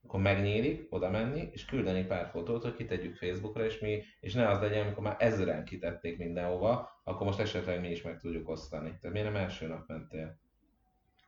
akkor 0.05 0.21
megnyílik, 0.21 0.87
oda 0.91 1.11
menni, 1.11 1.49
és 1.53 1.65
küldeni 1.65 2.05
pár 2.05 2.27
fotót, 2.27 2.63
hogy 2.63 2.77
kitegyük 2.77 3.17
Facebookra, 3.17 3.65
és, 3.65 3.79
mi, 3.79 4.03
és 4.21 4.35
ne 4.35 4.49
az 4.49 4.61
legyen, 4.61 4.85
amikor 4.85 5.03
már 5.03 5.17
ezeren 5.19 5.65
kitették 5.65 6.19
mindenhova, 6.19 7.01
akkor 7.05 7.27
most 7.27 7.41
esetleg 7.41 7.81
mi 7.81 7.91
is 7.91 8.03
meg 8.03 8.19
tudjuk 8.19 8.49
osztani. 8.49 8.89
Tehát 9.01 9.17
miért 9.17 9.33
nem 9.33 9.43
első 9.43 9.67
nap 9.67 9.89
mentél? 9.89 10.43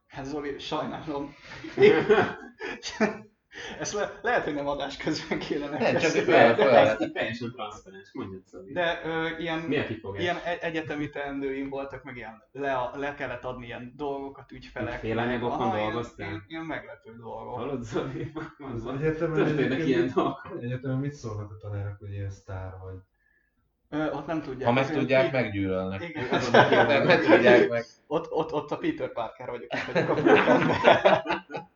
hát 0.06 0.24
Zoli, 0.24 0.58
sajnálom. 0.58 1.34
Ezt 3.80 3.92
le, 3.92 4.18
lehet, 4.22 4.44
hogy 4.44 4.54
nem 4.54 4.66
adás 4.68 4.96
közben 4.96 5.38
kéne 5.38 5.68
Nem, 5.68 5.78
csak 5.80 6.02
Ez 6.02 7.00
így 7.00 7.12
teljesen 7.12 7.52
transzparens, 7.52 8.10
mondjad 8.12 8.42
Szabi. 8.46 8.72
De 8.72 9.00
ö, 9.04 9.28
ilyen, 9.38 9.58
Mi 9.58 9.78
a 9.78 9.86
kifogás? 9.86 10.22
ilyen 10.22 10.36
e- 10.44 10.58
egyetemi 10.60 11.10
teendőim 11.10 11.68
voltak, 11.68 12.02
meg 12.02 12.16
ilyen 12.16 12.42
le, 12.52 12.90
le 12.94 13.14
kellett 13.14 13.44
adni 13.44 13.66
ilyen 13.66 13.92
dolgokat 13.96 14.52
ügyfeleknek. 14.52 15.00
Félanyagokon 15.00 15.70
dolgoztál? 15.70 16.26
Ilyen, 16.28 16.44
ilyen 16.48 16.64
meglepő 16.64 17.16
dolgok. 17.16 17.54
Hallod 17.54 17.86
egyetemen 19.00 19.44
Történnek 19.44 19.86
ilyen 19.86 20.00
mit- 20.02 20.14
dolgok. 20.14 20.58
Egyetemen 20.60 20.98
mit 20.98 21.12
szólnak 21.12 21.50
a 21.50 21.56
tanárok, 21.56 21.98
hogy 21.98 22.12
ilyen 22.12 22.30
sztár 22.30 22.72
vagy? 22.82 22.96
Ö, 23.88 24.10
ott 24.10 24.26
nem 24.26 24.42
tudják. 24.42 24.68
Ha 24.68 24.72
meg 24.74 24.90
tudják, 24.90 25.32
meggyűlölnek. 25.32 26.08
Igen. 26.08 26.26
Nem 27.06 27.20
tudják 27.20 27.68
meg. 27.68 27.84
Ott, 28.06 28.30
ott, 28.30 28.52
ott 28.52 28.70
a 28.70 28.76
Peter 28.76 29.12
Parker 29.12 29.48
vagyok, 29.50 29.70
vagyok 29.92 30.08
a. 30.08 31.64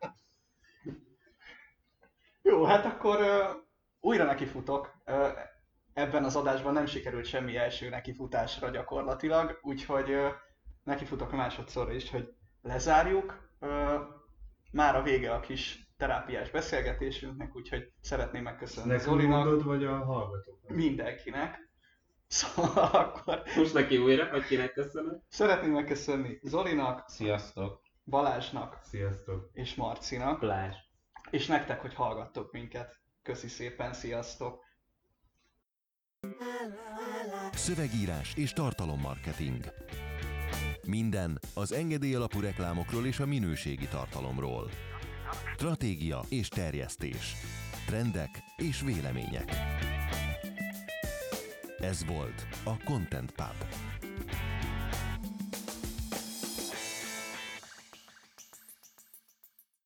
Jó, 2.51 2.63
hát 2.63 2.85
akkor 2.85 3.19
ö, 3.19 3.43
újra 3.99 4.23
nekifutok. 4.23 4.91
Ö, 5.05 5.27
ebben 5.93 6.23
az 6.23 6.35
adásban 6.35 6.73
nem 6.73 6.85
sikerült 6.85 7.25
semmi 7.25 7.55
első 7.57 7.89
nekifutásra 7.89 8.69
gyakorlatilag, 8.69 9.59
úgyhogy 9.61 10.11
ö, 10.11 10.27
nekifutok 10.83 11.31
másodszorra 11.31 11.93
is, 11.93 12.09
hogy 12.09 12.33
lezárjuk. 12.61 13.49
Ö, 13.59 13.95
már 14.71 14.95
a 14.95 15.01
vége 15.01 15.33
a 15.33 15.39
kis 15.39 15.87
terápiás 15.97 16.49
beszélgetésünknek, 16.49 17.55
úgyhogy 17.55 17.91
szeretném 18.01 18.43
megköszönni 18.43 18.87
Nekünk 18.87 19.09
Zolinak, 19.09 19.43
mondod, 19.45 19.65
vagy 19.65 19.83
a 19.85 20.03
hallgatóknak? 20.03 20.75
mindenkinek. 20.75 21.59
Szóval 22.27 22.89
akkor 22.91 23.41
Most 23.57 23.73
neki 23.73 23.97
újra, 23.97 24.25
hogy 24.29 24.45
kinek 24.45 24.73
köszönöm? 24.73 25.21
szeretném 25.27 25.71
megköszönni 25.71 26.39
Zolinak, 26.43 27.03
Sziasztok! 27.09 27.81
Balázsnak 28.05 28.77
Sziasztok! 28.83 29.49
és 29.53 29.75
Marcinak. 29.75 30.39
Plázs. 30.39 30.75
És 31.31 31.45
nektek, 31.45 31.81
hogy 31.81 31.93
hallgattok 31.93 32.51
minket. 32.51 32.99
Köszi 33.23 33.47
szépen, 33.47 33.93
sziasztok! 33.93 34.63
Szövegírás 37.53 38.33
és 38.35 38.53
tartalommarketing. 38.53 39.65
Minden 40.87 41.39
az 41.53 41.71
engedély 41.71 42.15
alapú 42.15 42.39
reklámokról 42.39 43.05
és 43.05 43.19
a 43.19 43.25
minőségi 43.25 43.87
tartalomról. 43.87 44.69
Stratégia 45.53 46.21
és 46.29 46.47
terjesztés. 46.47 47.35
Trendek 47.85 48.43
és 48.57 48.81
vélemények. 48.81 49.51
Ez 51.79 52.05
volt 52.05 52.47
a 52.63 52.83
Content 52.83 53.31
Pub. 53.31 53.65